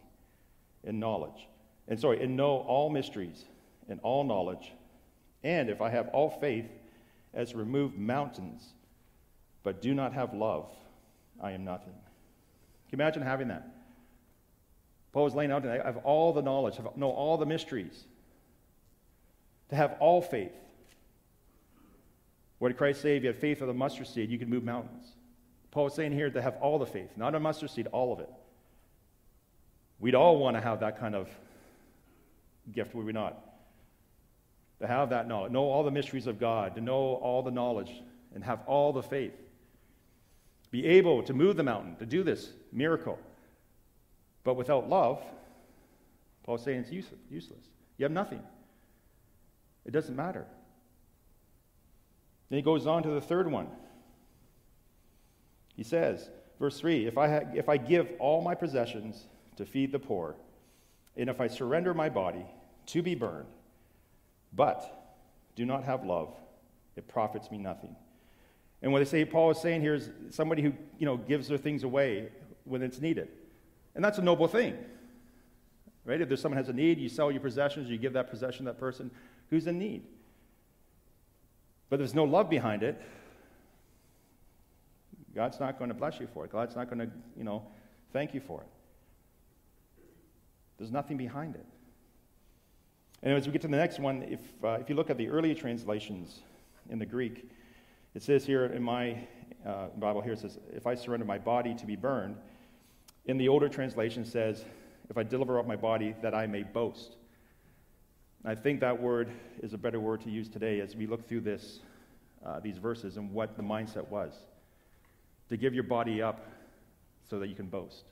and 0.83 0.99
knowledge, 0.99 1.47
and 1.87 1.99
sorry, 1.99 2.23
and 2.23 2.37
know 2.37 2.59
all 2.67 2.89
mysteries 2.89 3.45
and 3.89 3.99
all 4.03 4.23
knowledge, 4.23 4.71
and 5.43 5.69
if 5.69 5.81
I 5.81 5.89
have 5.89 6.09
all 6.09 6.29
faith 6.29 6.65
as 7.33 7.51
to 7.51 7.57
remove 7.57 7.97
mountains, 7.97 8.73
but 9.63 9.81
do 9.81 9.93
not 9.93 10.13
have 10.13 10.33
love, 10.33 10.69
I 11.41 11.51
am 11.51 11.65
nothing. 11.65 11.93
Can 12.89 12.99
you 12.99 13.03
imagine 13.03 13.23
having 13.23 13.47
that? 13.47 13.72
Paul 15.13 15.25
was 15.25 15.35
laying 15.35 15.51
out, 15.51 15.65
I 15.65 15.75
have 15.75 15.97
all 15.97 16.33
the 16.33 16.41
knowledge, 16.41 16.79
I 16.79 16.83
know 16.97 17.11
all 17.11 17.37
the 17.37 17.45
mysteries, 17.45 18.03
to 19.69 19.75
have 19.75 19.95
all 19.99 20.21
faith. 20.21 20.51
What 22.57 22.69
did 22.69 22.77
Christ 22.77 23.01
say? 23.01 23.17
If 23.17 23.23
you 23.23 23.27
have 23.27 23.37
faith 23.37 23.61
of 23.61 23.67
the 23.67 23.73
mustard 23.73 24.07
seed, 24.07 24.29
you 24.29 24.39
can 24.39 24.49
move 24.49 24.63
mountains. 24.63 25.05
Paul 25.69 25.87
is 25.87 25.93
saying 25.93 26.13
here 26.13 26.29
to 26.29 26.41
have 26.41 26.55
all 26.57 26.79
the 26.79 26.85
faith, 26.85 27.11
not 27.15 27.35
a 27.35 27.39
mustard 27.39 27.69
seed, 27.69 27.87
all 27.87 28.11
of 28.11 28.19
it. 28.19 28.29
We'd 29.99 30.15
all 30.15 30.37
want 30.37 30.57
to 30.57 30.61
have 30.61 30.79
that 30.79 30.99
kind 30.99 31.15
of 31.15 31.29
gift, 32.71 32.95
would 32.95 33.05
we 33.05 33.13
not? 33.13 33.37
To 34.81 34.87
have 34.87 35.11
that 35.11 35.27
knowledge, 35.27 35.51
know 35.51 35.63
all 35.63 35.83
the 35.83 35.91
mysteries 35.91 36.25
of 36.25 36.39
God, 36.39 36.75
to 36.75 36.81
know 36.81 36.95
all 36.95 37.43
the 37.43 37.51
knowledge, 37.51 37.91
and 38.33 38.43
have 38.43 38.61
all 38.65 38.93
the 38.93 39.03
faith. 39.03 39.33
Be 40.71 40.85
able 40.85 41.21
to 41.23 41.33
move 41.33 41.55
the 41.55 41.63
mountain, 41.63 41.95
to 41.97 42.05
do 42.05 42.23
this 42.23 42.49
miracle. 42.71 43.19
But 44.43 44.55
without 44.55 44.89
love, 44.89 45.23
Paul's 46.43 46.63
saying 46.63 46.81
it's 46.81 46.91
useless. 47.29 47.63
You 47.97 48.03
have 48.03 48.11
nothing. 48.11 48.41
It 49.85 49.91
doesn't 49.91 50.15
matter. 50.15 50.45
Then 52.49 52.57
he 52.57 52.63
goes 52.63 52.85
on 52.85 53.03
to 53.03 53.09
the 53.09 53.21
third 53.21 53.49
one. 53.51 53.67
He 55.75 55.83
says, 55.83 56.29
verse 56.59 56.79
3 56.79 57.07
if 57.07 57.17
I, 57.17 57.27
ha- 57.27 57.49
if 57.55 57.69
I 57.69 57.77
give 57.77 58.11
all 58.19 58.41
my 58.41 58.55
possessions 58.55 59.27
to 59.57 59.65
feed 59.65 59.91
the 59.91 59.99
poor, 59.99 60.35
and 61.15 61.29
if 61.29 61.39
I 61.39 61.47
surrender 61.47 61.93
my 61.93 62.09
body 62.09 62.45
to 62.87 63.01
be 63.01 63.15
burned, 63.15 63.47
but 64.53 65.15
do 65.55 65.65
not 65.65 65.83
have 65.83 66.05
love, 66.05 66.33
it 66.95 67.07
profits 67.07 67.49
me 67.51 67.57
nothing. 67.57 67.95
And 68.81 68.91
what 68.91 68.99
they 68.99 69.05
say 69.05 69.25
Paul 69.25 69.51
is 69.51 69.59
saying 69.59 69.81
here 69.81 69.95
is 69.95 70.09
somebody 70.29 70.61
who 70.61 70.73
you 70.99 71.05
know 71.05 71.17
gives 71.17 71.47
their 71.47 71.57
things 71.57 71.83
away 71.83 72.29
when 72.65 72.81
it's 72.81 72.99
needed. 72.99 73.29
And 73.95 74.03
that's 74.03 74.17
a 74.17 74.21
noble 74.21 74.47
thing. 74.47 74.77
Right? 76.05 76.19
If 76.19 76.27
there's 76.27 76.41
someone 76.41 76.57
has 76.57 76.69
a 76.69 76.73
need, 76.73 76.99
you 76.99 77.09
sell 77.09 77.31
your 77.31 77.41
possessions, 77.41 77.89
you 77.89 77.97
give 77.97 78.13
that 78.13 78.29
possession 78.29 78.65
to 78.65 78.71
that 78.71 78.79
person 78.79 79.11
who's 79.49 79.67
in 79.67 79.77
need. 79.77 80.03
But 81.89 81.97
there's 81.97 82.15
no 82.15 82.23
love 82.23 82.49
behind 82.49 82.83
it. 82.83 83.01
God's 85.35 85.59
not 85.59 85.77
going 85.77 85.89
to 85.89 85.95
bless 85.95 86.19
you 86.19 86.27
for 86.27 86.45
it. 86.45 86.51
God's 86.51 86.75
not 86.75 86.89
going 86.89 86.99
to, 86.99 87.09
you 87.37 87.43
know, 87.43 87.63
thank 88.11 88.33
you 88.33 88.41
for 88.41 88.61
it. 88.61 88.67
There's 90.77 90.91
nothing 90.91 91.17
behind 91.17 91.55
it. 91.55 91.65
And 93.21 93.33
as 93.33 93.45
we 93.45 93.53
get 93.53 93.61
to 93.61 93.67
the 93.67 93.77
next 93.77 93.99
one, 93.99 94.23
if, 94.23 94.41
uh, 94.63 94.77
if 94.81 94.89
you 94.89 94.95
look 94.95 95.09
at 95.09 95.17
the 95.17 95.29
earlier 95.29 95.55
translations 95.55 96.41
in 96.89 96.99
the 96.99 97.05
Greek, 97.05 97.49
it 98.13 98.21
says 98.21 98.45
here 98.45 98.65
in 98.65 98.83
my 98.83 99.17
uh, 99.65 99.87
Bible 99.97 100.21
here, 100.21 100.33
it 100.33 100.39
says, 100.39 100.59
if 100.73 100.85
I 100.85 100.93
surrender 100.95 101.25
my 101.25 101.37
body 101.37 101.73
to 101.75 101.85
be 101.85 101.95
burned. 101.95 102.35
In 103.25 103.37
the 103.37 103.47
older 103.47 103.69
translation 103.69 104.25
says, 104.25 104.65
if 105.09 105.17
I 105.17 105.23
deliver 105.23 105.59
up 105.59 105.67
my 105.67 105.75
body 105.75 106.15
that 106.21 106.33
I 106.33 106.47
may 106.47 106.63
boast. 106.63 107.15
I 108.45 108.55
think 108.55 108.81
that 108.81 109.01
word 109.01 109.29
is 109.61 109.73
a 109.73 109.77
better 109.77 109.99
word 109.99 110.21
to 110.21 110.29
use 110.29 110.49
today 110.49 110.81
as 110.81 110.95
we 110.95 111.07
look 111.07 111.27
through 111.27 111.41
this, 111.41 111.79
uh, 112.45 112.59
these 112.59 112.77
verses 112.77 113.15
and 113.15 113.31
what 113.31 113.55
the 113.55 113.63
mindset 113.63 114.07
was. 114.09 114.33
To 115.49 115.57
give 115.57 115.73
your 115.73 115.83
body 115.83 116.21
up 116.21 116.45
so 117.29 117.39
that 117.39 117.47
you 117.47 117.55
can 117.55 117.67
boast. 117.67 118.03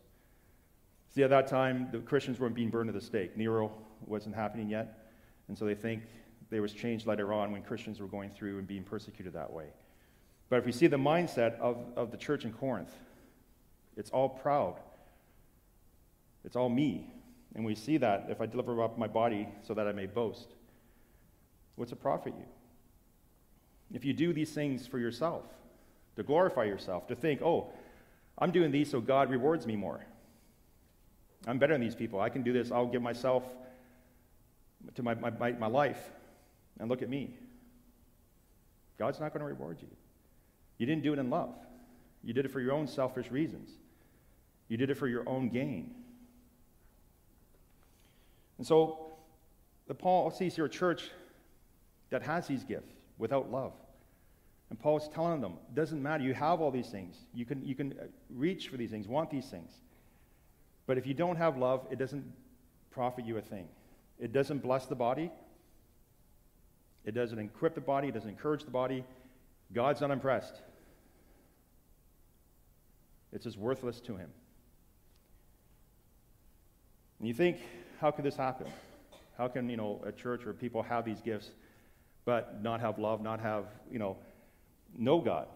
See, 1.14 1.24
at 1.24 1.30
that 1.32 1.48
time, 1.48 1.90
the 1.92 2.00
Christians 2.00 2.40
weren't 2.40 2.56
being 2.56 2.70
burned 2.70 2.90
at 2.90 2.96
the 2.96 3.02
stake. 3.02 3.36
Nero 3.36 3.72
wasn't 4.06 4.36
happening 4.36 4.70
yet. 4.70 5.10
And 5.50 5.58
so 5.58 5.66
they 5.66 5.76
think 5.76 6.04
there 6.50 6.62
was 6.62 6.72
change 6.72 7.06
later 7.06 7.34
on 7.34 7.52
when 7.52 7.62
Christians 7.64 8.00
were 8.00 8.08
going 8.08 8.30
through 8.30 8.60
and 8.60 8.68
being 8.68 8.84
persecuted 8.84 9.34
that 9.34 9.52
way. 9.52 9.66
But 10.50 10.60
if 10.60 10.66
we 10.66 10.72
see 10.72 10.88
the 10.88 10.98
mindset 10.98 11.60
of, 11.60 11.78
of 11.98 12.12
the 12.12 12.18
church 12.18 12.46
in 12.46 12.54
Corinth, 12.54 12.92
it's 13.98 14.12
all 14.12 14.30
proud. 14.30 14.76
It's 16.44 16.56
all 16.56 16.70
me. 16.70 17.14
And 17.56 17.66
we 17.66 17.76
see 17.76 17.98
that 17.98 18.28
if 18.30 18.42
I 18.42 18.46
deliver 18.46 18.82
up 18.84 18.98
my 18.98 19.08
body 19.08 19.48
so 19.62 19.74
that 19.74 19.88
I 19.88 19.92
may 19.92 20.06
boast, 20.06 20.48
what's 21.76 21.92
it 21.92 22.02
profit 22.02 22.34
you? 22.38 22.46
If 23.94 24.06
you 24.06 24.14
do 24.14 24.32
these 24.34 24.52
things 24.52 24.88
for 24.88 25.00
yourself, 25.00 25.44
to 26.16 26.24
glorify 26.24 26.64
yourself, 26.64 27.08
to 27.08 27.16
think, 27.16 27.42
oh, 27.42 27.72
I'm 28.38 28.52
doing 28.52 28.72
these 28.72 28.90
so 28.90 29.02
God 29.02 29.30
rewards 29.30 29.68
me 29.68 29.76
more. 29.76 30.06
I'm 31.48 31.58
better 31.58 31.74
than 31.74 31.82
these 31.82 31.96
people. 31.96 32.20
I 32.20 32.30
can 32.30 32.44
do 32.44 32.54
this. 32.54 32.72
I'll 32.72 32.86
give 32.86 33.02
myself 33.02 33.44
to 34.96 35.04
my, 35.04 35.14
my, 35.16 35.52
my 35.52 35.68
life. 35.68 36.12
And 36.80 36.90
look 36.90 37.02
at 37.02 37.10
me. 37.10 37.36
God's 38.98 39.20
not 39.20 39.34
going 39.34 39.42
to 39.42 39.48
reward 39.48 39.78
you. 39.82 39.88
You 40.78 40.86
didn't 40.86 41.04
do 41.04 41.14
it 41.14 41.20
in 41.20 41.30
love, 41.30 41.54
you 42.24 42.34
did 42.34 42.46
it 42.46 42.52
for 42.52 42.60
your 42.60 42.74
own 42.74 42.88
selfish 42.88 43.30
reasons, 43.30 43.70
you 44.68 44.78
did 44.78 44.90
it 44.90 44.96
for 44.96 45.08
your 45.08 45.28
own 45.30 45.50
gain. 45.50 45.94
And 48.62 48.68
so, 48.68 49.08
the 49.88 49.96
Paul 49.96 50.30
sees 50.30 50.56
here 50.56 50.66
a 50.66 50.70
church 50.70 51.10
that 52.12 52.22
has 52.22 52.46
these 52.46 52.64
gifts 52.64 52.94
without 53.18 53.52
love. 53.52 53.74
And 54.70 54.80
Paul's 54.80 55.10
telling 55.10 55.42
them, 55.42 55.54
it 55.70 55.74
doesn't 55.74 56.00
matter. 56.00 56.24
You 56.24 56.36
have 56.36 56.62
all 56.62 56.70
these 56.70 56.90
things. 56.90 57.16
You 57.34 57.44
can, 57.44 57.66
you 57.66 57.74
can 57.74 57.94
uh, 57.94 58.04
reach 58.30 58.68
for 58.68 58.78
these 58.78 58.92
things, 58.92 59.08
want 59.08 59.32
these 59.32 59.48
things. 59.48 59.72
But 60.86 61.00
if 61.00 61.08
you 61.08 61.16
don't 61.16 61.38
have 61.38 61.58
love, 61.58 61.88
it 61.90 61.98
doesn't 61.98 62.24
profit 62.92 63.26
you 63.26 63.36
a 63.40 63.42
thing. 63.42 63.68
It 64.20 64.32
doesn't 64.32 64.60
bless 64.60 64.86
the 64.86 64.94
body. 64.94 65.32
It 67.04 67.16
doesn't 67.16 67.40
equip 67.40 67.74
the 67.74 67.82
body. 67.82 68.10
It 68.10 68.14
doesn't 68.14 68.30
encourage 68.30 68.64
the 68.64 68.70
body. 68.70 69.04
God's 69.74 70.02
not 70.02 70.12
impressed. 70.12 70.62
It's 73.34 73.46
just 73.46 73.58
worthless 73.58 74.00
to 74.02 74.18
him. 74.18 74.30
And 77.18 77.28
you 77.28 77.34
think, 77.34 77.58
how 78.02 78.10
could 78.10 78.26
this 78.26 78.36
happen? 78.36 78.68
How 79.38 79.48
can, 79.48 79.70
you 79.70 79.78
know, 79.78 80.02
a 80.06 80.12
church 80.12 80.46
or 80.46 80.54
people 80.54 80.82
have 80.82 81.06
these 81.06 81.22
gifts 81.22 81.52
but 82.26 82.62
not 82.62 82.82
have 82.82 82.98
love, 82.98 83.22
not 83.22 83.40
have, 83.40 83.66
you 83.92 84.00
know, 84.00 84.18
know 84.98 85.20
God? 85.20 85.48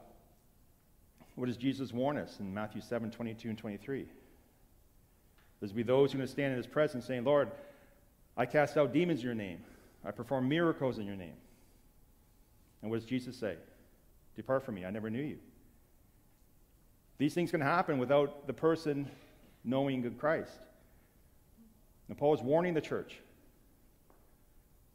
What 1.34 1.48
does 1.48 1.58
Jesus 1.58 1.92
warn 1.92 2.18
us 2.18 2.38
in 2.40 2.54
Matthew 2.54 2.82
7, 2.82 3.12
22 3.12 3.50
and 3.50 3.58
23? 3.58 4.06
There's 5.60 5.72
be 5.72 5.84
those 5.84 6.12
who 6.12 6.18
are 6.18 6.20
going 6.20 6.28
to 6.28 6.32
stand 6.32 6.52
in 6.52 6.58
his 6.58 6.68
presence 6.68 7.06
saying, 7.06 7.24
Lord, 7.24 7.50
I 8.38 8.46
cast 8.46 8.78
out 8.78 8.94
demons 8.94 9.22
in 9.22 9.26
your 9.26 9.36
name. 9.36 9.60
I 10.06 10.12
perform 10.12 10.48
miracles 10.48 11.00
in 11.00 11.06
your 11.06 11.16
name. 11.16 11.36
And 12.82 12.92
what 12.92 13.00
does 13.00 13.10
Jesus 13.10 13.36
say? 13.36 13.56
Depart 14.36 14.64
from 14.64 14.76
me, 14.76 14.86
I 14.86 14.92
never 14.92 15.10
knew 15.10 15.24
you. 15.24 15.38
These 17.18 17.34
things 17.34 17.50
can 17.50 17.62
happen 17.62 17.98
without 17.98 18.46
the 18.46 18.54
person 18.54 19.10
knowing 19.64 20.10
Christ. 20.20 20.60
And 22.08 22.18
Paul 22.18 22.34
is 22.34 22.42
warning 22.42 22.74
the 22.74 22.82
church. 22.82 23.20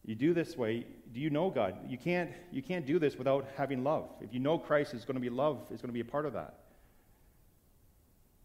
You 0.04 0.14
do 0.14 0.32
this 0.32 0.56
way, 0.56 0.86
do 1.12 1.20
you 1.20 1.30
know 1.30 1.50
God? 1.50 1.76
You 1.88 1.98
can't, 1.98 2.30
you 2.50 2.62
can't 2.62 2.86
do 2.86 2.98
this 2.98 3.16
without 3.16 3.46
having 3.56 3.84
love. 3.84 4.08
If 4.20 4.32
you 4.32 4.40
know 4.40 4.58
Christ 4.58 4.94
is 4.94 5.04
going 5.04 5.16
to 5.16 5.20
be 5.20 5.28
love, 5.28 5.58
is 5.70 5.80
going 5.80 5.90
to 5.90 5.94
be 5.94 6.00
a 6.00 6.04
part 6.04 6.26
of 6.26 6.32
that. 6.32 6.60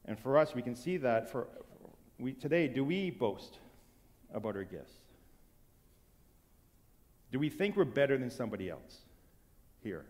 And 0.06 0.20
for 0.20 0.38
us, 0.38 0.54
we 0.54 0.62
can 0.62 0.76
see 0.76 0.98
that 0.98 1.32
for 1.32 1.48
we, 2.20 2.34
today, 2.34 2.68
do 2.68 2.84
we 2.84 3.10
boast 3.10 3.58
about 4.34 4.56
our 4.56 4.64
gifts? 4.64 4.94
Do 7.32 7.40
we 7.40 7.50
think 7.50 7.76
we're 7.76 7.86
better 7.86 8.18
than 8.18 8.30
somebody 8.30 8.70
else 8.70 9.00
here? 9.82 10.06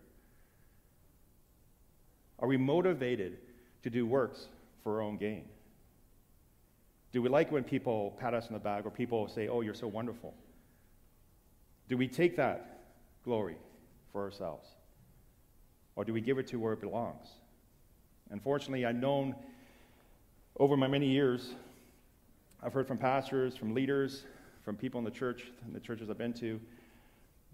Are 2.38 2.46
we 2.46 2.56
motivated 2.56 3.38
to 3.82 3.90
do 3.90 4.06
works 4.06 4.48
for 4.82 4.96
our 4.96 5.00
own 5.00 5.16
gain? 5.16 5.46
Do 7.16 7.22
we 7.22 7.30
like 7.30 7.50
when 7.50 7.64
people 7.64 8.14
pat 8.20 8.34
us 8.34 8.48
on 8.48 8.52
the 8.52 8.58
back 8.58 8.84
or 8.84 8.90
people 8.90 9.26
say, 9.26 9.48
Oh, 9.48 9.62
you're 9.62 9.72
so 9.72 9.88
wonderful? 9.88 10.34
Do 11.88 11.96
we 11.96 12.08
take 12.08 12.36
that 12.36 12.82
glory 13.24 13.56
for 14.12 14.22
ourselves? 14.22 14.68
Or 15.94 16.04
do 16.04 16.12
we 16.12 16.20
give 16.20 16.36
it 16.36 16.46
to 16.48 16.58
where 16.58 16.74
it 16.74 16.80
belongs? 16.82 17.26
Unfortunately, 18.28 18.84
I've 18.84 18.96
known 18.96 19.34
over 20.60 20.76
my 20.76 20.88
many 20.88 21.08
years, 21.08 21.54
I've 22.62 22.74
heard 22.74 22.86
from 22.86 22.98
pastors, 22.98 23.56
from 23.56 23.72
leaders, 23.72 24.24
from 24.62 24.76
people 24.76 24.98
in 24.98 25.04
the 25.06 25.10
church, 25.10 25.44
in 25.66 25.72
the 25.72 25.80
churches 25.80 26.10
I've 26.10 26.18
been 26.18 26.34
to, 26.34 26.60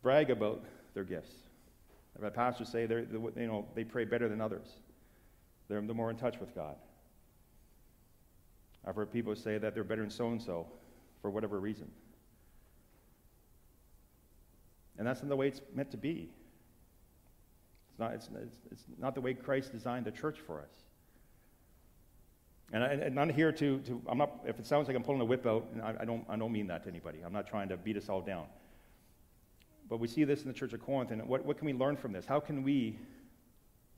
brag 0.03 0.31
about 0.31 0.65
their 0.93 1.05
gifts. 1.05 1.35
I've 2.17 2.25
had 2.25 2.35
pastors 2.35 2.69
say 2.69 2.87
they 2.87 2.97
you 2.97 3.47
know, 3.47 3.65
they 3.77 3.85
pray 3.85 4.07
better 4.07 4.29
than 4.29 4.41
others. 4.41 4.67
They're, 5.69 5.81
they're 5.81 5.95
more 5.95 6.11
in 6.11 6.17
touch 6.17 6.41
with 6.41 6.53
God. 6.53 6.75
I've 8.87 8.97
heard 8.97 9.13
people 9.13 9.35
say 9.37 9.59
that 9.59 9.75
they're 9.75 9.85
better 9.85 10.03
than 10.03 10.11
so 10.11 10.29
and 10.29 10.43
so 10.43 10.67
for 11.21 11.31
whatever 11.31 11.61
reason. 11.61 11.91
And 14.99 15.07
that's 15.07 15.23
not 15.23 15.29
the 15.29 15.37
way 15.37 15.49
it's 15.49 15.61
meant 15.75 15.91
to 15.93 15.97
be. 15.97 16.31
It's 17.91 17.99
not, 17.99 18.13
it's, 18.13 18.29
it's, 18.43 18.57
it's 18.71 18.85
not 18.99 19.15
the 19.15 19.21
way 19.21 19.35
Christ 19.35 19.73
designed 19.73 20.07
the 20.07 20.11
church 20.11 20.39
for 20.47 20.61
us. 20.61 20.71
And, 22.73 22.83
I, 22.83 22.93
am 22.93 23.15
not 23.15 23.31
here 23.31 23.53
to, 23.53 23.79
to, 23.81 24.03
I'm 24.09 24.19
not, 24.19 24.41
if 24.47 24.59
it 24.59 24.67
sounds 24.67 24.89
like 24.89 24.97
I'm 24.97 25.03
pulling 25.03 25.21
a 25.21 25.25
whip 25.25 25.47
out, 25.47 25.67
I, 25.83 25.95
I, 26.01 26.05
don't, 26.05 26.25
I 26.29 26.37
don't 26.37 26.53
mean 26.53 26.67
that 26.69 26.85
to 26.85 26.89
anybody. 26.89 27.19
I'm 27.25 27.33
not 27.33 27.47
trying 27.47 27.69
to 27.69 27.77
beat 27.77 27.97
us 27.97 28.09
all 28.09 28.23
down. 28.23 28.47
But 29.91 30.01
we 30.01 30.09
see 30.09 30.25
this 30.25 30.43
in 30.43 30.49
the 30.49 30.55
church 30.55 30.73
of 30.73 30.81
Corinth, 30.81 31.11
and 31.11 31.29
what, 31.29 31.45
what 31.45 31.59
can 31.59 31.67
we 31.67 31.75
learn 31.75 31.97
from 31.97 32.13
this? 32.13 32.25
How 32.25 32.41
can 32.41 32.63
we 32.63 32.97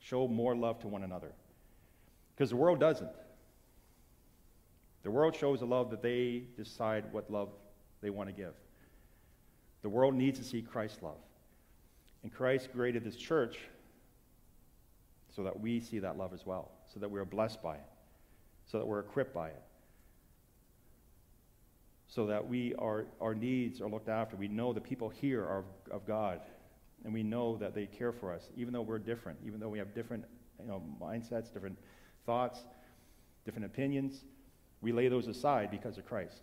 show 0.00 0.26
more 0.26 0.56
love 0.56 0.80
to 0.80 0.88
one 0.88 1.04
another? 1.04 1.30
Because 2.34 2.50
the 2.50 2.56
world 2.56 2.80
doesn't. 2.80 3.10
The 5.04 5.10
world 5.10 5.36
shows 5.36 5.62
a 5.62 5.66
love 5.66 5.90
that 5.90 6.02
they 6.02 6.44
decide 6.56 7.04
what 7.12 7.30
love 7.30 7.50
they 8.00 8.10
want 8.10 8.28
to 8.28 8.34
give. 8.34 8.54
The 9.82 9.88
world 9.88 10.14
needs 10.14 10.38
to 10.38 10.44
see 10.44 10.62
Christ's 10.62 11.02
love. 11.02 11.18
And 12.22 12.32
Christ 12.32 12.70
created 12.74 13.04
this 13.04 13.16
church 13.16 13.58
so 15.36 15.42
that 15.44 15.60
we 15.60 15.78
see 15.78 15.98
that 15.98 16.16
love 16.16 16.32
as 16.32 16.46
well, 16.46 16.70
so 16.92 16.98
that 17.00 17.10
we're 17.10 17.26
blessed 17.26 17.62
by 17.62 17.74
it, 17.74 17.84
so 18.66 18.78
that 18.78 18.86
we're 18.86 19.00
equipped 19.00 19.34
by 19.34 19.48
it, 19.48 19.62
so 22.08 22.26
that 22.26 22.48
we 22.48 22.74
are, 22.76 23.04
our 23.20 23.34
needs 23.34 23.82
are 23.82 23.88
looked 23.88 24.08
after. 24.08 24.36
We 24.36 24.48
know 24.48 24.72
the 24.72 24.80
people 24.80 25.10
here 25.10 25.42
are 25.42 25.64
of 25.90 26.06
God, 26.06 26.40
and 27.04 27.12
we 27.12 27.22
know 27.22 27.58
that 27.58 27.74
they 27.74 27.84
care 27.84 28.12
for 28.12 28.32
us, 28.32 28.48
even 28.56 28.72
though 28.72 28.80
we're 28.80 28.98
different, 28.98 29.38
even 29.44 29.60
though 29.60 29.68
we 29.68 29.78
have 29.78 29.94
different 29.94 30.24
you 30.62 30.68
know, 30.68 30.82
mindsets, 30.98 31.52
different 31.52 31.76
thoughts, 32.24 32.60
different 33.44 33.66
opinions. 33.66 34.24
We 34.84 34.92
lay 34.92 35.08
those 35.08 35.28
aside 35.28 35.70
because 35.70 35.96
of 35.96 36.04
Christ. 36.04 36.42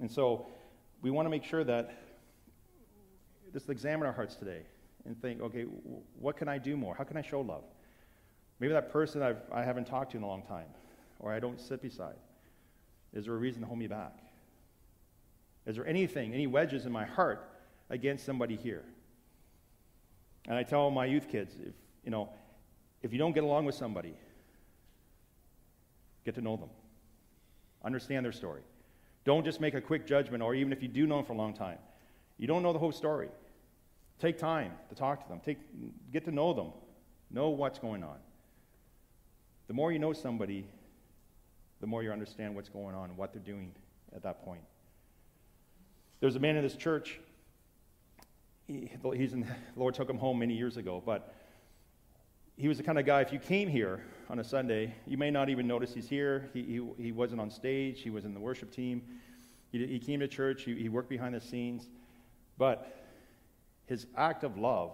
And 0.00 0.10
so 0.10 0.46
we 1.00 1.12
want 1.12 1.26
to 1.26 1.30
make 1.30 1.44
sure 1.44 1.62
that 1.62 1.94
just 3.52 3.70
examine 3.70 4.04
our 4.04 4.12
hearts 4.12 4.34
today 4.34 4.62
and 5.04 5.16
think, 5.22 5.40
okay, 5.40 5.62
what 6.18 6.36
can 6.36 6.48
I 6.48 6.58
do 6.58 6.76
more? 6.76 6.96
How 6.96 7.04
can 7.04 7.16
I 7.16 7.22
show 7.22 7.40
love? 7.40 7.62
Maybe 8.58 8.72
that 8.72 8.90
person 8.90 9.22
I've, 9.22 9.40
I 9.52 9.62
haven't 9.62 9.84
talked 9.84 10.10
to 10.10 10.16
in 10.16 10.24
a 10.24 10.26
long 10.26 10.42
time, 10.42 10.66
or 11.20 11.32
I 11.32 11.38
don't 11.38 11.60
sit 11.60 11.80
beside. 11.80 12.16
Is 13.14 13.26
there 13.26 13.34
a 13.34 13.38
reason 13.38 13.60
to 13.60 13.68
hold 13.68 13.78
me 13.78 13.86
back? 13.86 14.18
Is 15.66 15.76
there 15.76 15.86
anything, 15.86 16.34
any 16.34 16.48
wedges 16.48 16.84
in 16.84 16.90
my 16.90 17.04
heart 17.04 17.48
against 17.90 18.26
somebody 18.26 18.56
here? 18.56 18.82
And 20.48 20.56
I 20.56 20.64
tell 20.64 20.90
my 20.90 21.06
youth 21.06 21.28
kids, 21.30 21.54
if, 21.64 21.74
you 22.04 22.10
know, 22.10 22.28
if 23.02 23.12
you 23.12 23.20
don't 23.20 23.32
get 23.32 23.44
along 23.44 23.66
with 23.66 23.76
somebody, 23.76 24.16
get 26.26 26.34
to 26.34 26.42
know 26.42 26.56
them. 26.56 26.68
Understand 27.82 28.24
their 28.26 28.32
story. 28.32 28.60
Don't 29.24 29.44
just 29.44 29.60
make 29.60 29.74
a 29.74 29.80
quick 29.80 30.06
judgment, 30.06 30.42
or 30.42 30.54
even 30.54 30.72
if 30.72 30.82
you 30.82 30.88
do 30.88 31.06
know 31.06 31.16
them 31.16 31.24
for 31.24 31.32
a 31.32 31.36
long 31.36 31.54
time, 31.54 31.78
you 32.36 32.46
don't 32.46 32.62
know 32.62 32.72
the 32.72 32.78
whole 32.78 32.92
story. 32.92 33.28
Take 34.18 34.36
time 34.36 34.72
to 34.88 34.94
talk 34.94 35.22
to 35.22 35.28
them. 35.28 35.40
Take, 35.44 35.58
get 36.12 36.24
to 36.26 36.30
know 36.30 36.52
them. 36.52 36.72
Know 37.30 37.48
what's 37.50 37.78
going 37.78 38.02
on. 38.02 38.16
The 39.68 39.74
more 39.74 39.90
you 39.92 39.98
know 39.98 40.12
somebody, 40.12 40.66
the 41.80 41.86
more 41.86 42.02
you 42.02 42.10
understand 42.10 42.54
what's 42.54 42.68
going 42.68 42.94
on 42.94 43.10
and 43.10 43.18
what 43.18 43.32
they're 43.32 43.42
doing 43.42 43.72
at 44.14 44.22
that 44.22 44.44
point. 44.44 44.62
There's 46.20 46.36
a 46.36 46.40
man 46.40 46.56
in 46.56 46.62
this 46.62 46.76
church. 46.76 47.20
He, 48.66 48.90
he's 49.14 49.32
in, 49.32 49.40
the 49.40 49.80
Lord 49.80 49.94
took 49.94 50.10
him 50.10 50.18
home 50.18 50.38
many 50.38 50.54
years 50.54 50.76
ago, 50.76 51.02
but 51.04 51.34
he 52.56 52.68
was 52.68 52.78
the 52.78 52.82
kind 52.82 52.98
of 52.98 53.04
guy, 53.04 53.20
if 53.20 53.32
you 53.32 53.38
came 53.38 53.68
here 53.68 54.02
on 54.30 54.38
a 54.38 54.44
Sunday, 54.44 54.94
you 55.06 55.18
may 55.18 55.30
not 55.30 55.48
even 55.48 55.66
notice 55.66 55.92
he's 55.92 56.08
here. 56.08 56.48
He, 56.54 56.62
he, 56.62 57.04
he 57.04 57.12
wasn't 57.12 57.40
on 57.40 57.50
stage, 57.50 58.00
he 58.00 58.10
was 58.10 58.24
in 58.24 58.32
the 58.32 58.40
worship 58.40 58.70
team. 58.70 59.02
He, 59.72 59.86
he 59.86 59.98
came 59.98 60.20
to 60.20 60.28
church, 60.28 60.62
he, 60.62 60.74
he 60.74 60.88
worked 60.88 61.10
behind 61.10 61.34
the 61.34 61.40
scenes. 61.40 61.86
But 62.56 62.96
his 63.86 64.06
act 64.16 64.42
of 64.42 64.58
love 64.58 64.92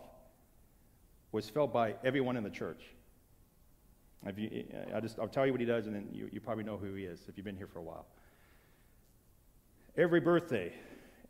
was 1.31 1.48
felt 1.48 1.72
by 1.72 1.94
everyone 2.05 2.37
in 2.37 2.42
the 2.42 2.51
church. 2.51 2.83
You, 4.37 4.64
I 4.94 5.01
just, 5.01 5.18
I'll 5.18 5.29
tell 5.29 5.46
you 5.46 5.53
what 5.53 5.61
he 5.61 5.66
does, 5.66 5.87
and 5.87 5.94
then 5.94 6.09
you, 6.12 6.29
you 6.33 6.40
probably 6.40 6.64
know 6.64 6.77
who 6.77 6.94
he 6.94 7.05
is 7.05 7.20
if 7.29 7.37
you've 7.37 7.46
been 7.46 7.57
here 7.57 7.66
for 7.66 7.79
a 7.79 7.83
while. 7.83 8.07
Every 9.96 10.20
birthday, 10.20 10.72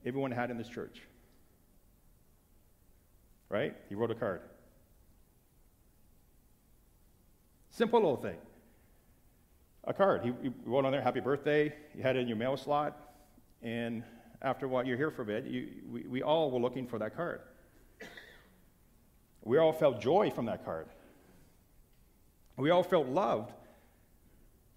everyone 0.05 0.31
had 0.31 0.51
in 0.51 0.57
this 0.57 0.69
church, 0.69 1.01
right? 3.49 3.75
He 3.89 3.95
wrote 3.95 4.11
a 4.11 4.15
card. 4.15 4.41
Simple 7.73 8.01
little 8.01 8.17
thing. 8.17 8.37
A 9.85 9.95
card. 9.95 10.23
He, 10.23 10.51
wrote 10.65 10.85
on 10.85 10.93
there, 10.93 11.01
happy 11.01 11.21
birthday. 11.21 11.75
You 11.95 12.03
had 12.03 12.17
it 12.17 12.21
in 12.21 12.29
your 12.29 12.37
mail 12.37 12.57
slot. 12.57 13.15
And 13.63 14.05
after 14.43 14.69
what 14.69 14.87
you're 14.87 14.99
here 14.99 15.11
for 15.11 15.23
a 15.23 15.25
bit, 15.25 15.47
you, 15.47 15.69
we, 15.91 16.03
we 16.03 16.23
all 16.23 16.51
were 16.51 16.61
looking 16.61 16.87
for 16.87 16.99
that 16.99 17.17
card. 17.17 17.41
We 19.43 19.59
all 19.59 19.73
felt 19.73 20.01
joy 20.01 20.31
from 20.31 20.47
that 20.47 20.65
card. 20.65 20.87
We 22.59 22.71
all 22.71 22.83
felt 22.83 23.09
loved 23.09 23.51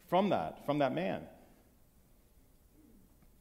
from 0.08 0.30
that, 0.30 0.66
from 0.66 0.80
that 0.80 0.94
man. 0.94 1.22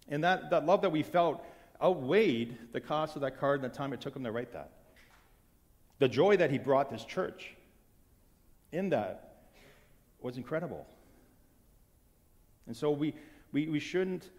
And 0.08 0.22
that, 0.24 0.50
that 0.50 0.66
love 0.66 0.82
that 0.82 0.90
we 0.90 1.02
felt 1.02 1.42
outweighed 1.80 2.58
the 2.72 2.80
cost 2.80 3.14
of 3.14 3.22
that 3.22 3.38
card 3.38 3.62
and 3.62 3.72
the 3.72 3.74
time 3.74 3.92
it 3.92 4.00
took 4.00 4.16
him 4.16 4.24
to 4.24 4.32
write 4.32 4.52
that. 4.52 4.72
The 6.00 6.08
joy 6.08 6.36
that 6.38 6.50
he 6.50 6.58
brought 6.58 6.90
this 6.90 7.04
church 7.04 7.54
in 8.72 8.90
that 8.90 9.33
was 10.24 10.38
incredible. 10.38 10.86
And 12.66 12.74
so 12.74 12.90
we, 12.90 13.14
we, 13.52 13.68
we 13.68 13.78
shouldn't, 13.78 14.30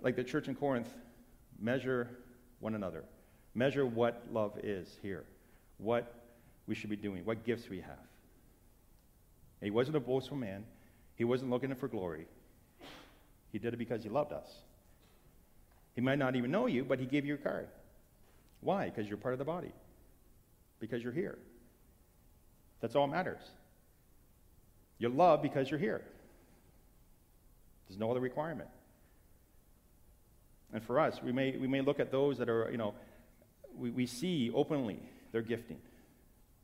like 0.00 0.14
the 0.14 0.22
church 0.22 0.46
in 0.46 0.54
Corinth, 0.54 0.94
measure 1.58 2.10
one 2.60 2.74
another. 2.74 3.02
Measure 3.54 3.86
what 3.86 4.22
love 4.30 4.58
is 4.62 4.98
here, 5.02 5.24
what 5.78 6.14
we 6.66 6.74
should 6.74 6.90
be 6.90 6.96
doing, 6.96 7.24
what 7.24 7.44
gifts 7.44 7.70
we 7.70 7.80
have. 7.80 7.98
he 9.62 9.70
wasn't 9.70 9.96
a 9.96 10.00
boastful 10.00 10.36
man, 10.36 10.64
he 11.16 11.24
wasn't 11.24 11.50
looking 11.50 11.74
for 11.74 11.88
glory. 11.88 12.26
He 13.50 13.58
did 13.58 13.72
it 13.72 13.78
because 13.78 14.02
he 14.02 14.10
loved 14.10 14.32
us. 14.32 14.48
He 15.94 16.00
might 16.00 16.18
not 16.18 16.36
even 16.36 16.50
know 16.50 16.66
you, 16.66 16.84
but 16.84 16.98
he 16.98 17.06
gave 17.06 17.24
you 17.24 17.34
a 17.34 17.38
card. 17.38 17.68
Why? 18.60 18.86
Because 18.90 19.08
you're 19.08 19.18
part 19.18 19.34
of 19.34 19.38
the 19.38 19.44
body. 19.44 19.72
Because 20.78 21.02
you're 21.02 21.12
here. 21.12 21.38
That's 22.80 22.96
all 22.96 23.06
matters. 23.06 23.42
You're 25.02 25.10
loved 25.10 25.42
because 25.42 25.68
you're 25.68 25.80
here. 25.80 26.00
There's 27.88 27.98
no 27.98 28.12
other 28.12 28.20
requirement. 28.20 28.68
And 30.72 30.80
for 30.80 31.00
us, 31.00 31.20
we 31.20 31.32
may, 31.32 31.56
we 31.56 31.66
may 31.66 31.80
look 31.80 31.98
at 31.98 32.12
those 32.12 32.38
that 32.38 32.48
are, 32.48 32.70
you 32.70 32.78
know, 32.78 32.94
we, 33.76 33.90
we 33.90 34.06
see 34.06 34.52
openly 34.54 35.00
their 35.32 35.42
gifting. 35.42 35.78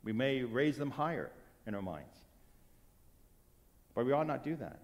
We 0.05 0.13
may 0.13 0.45
raise 0.45 0.77
them 0.77 0.93
higher 0.93 1.33
in 1.67 1.75
our 1.75 1.83
minds. 1.83 2.15
But 3.97 4.07
we 4.07 4.13
ought 4.13 4.29
not 4.29 4.45
do 4.45 4.55
that. 4.55 4.79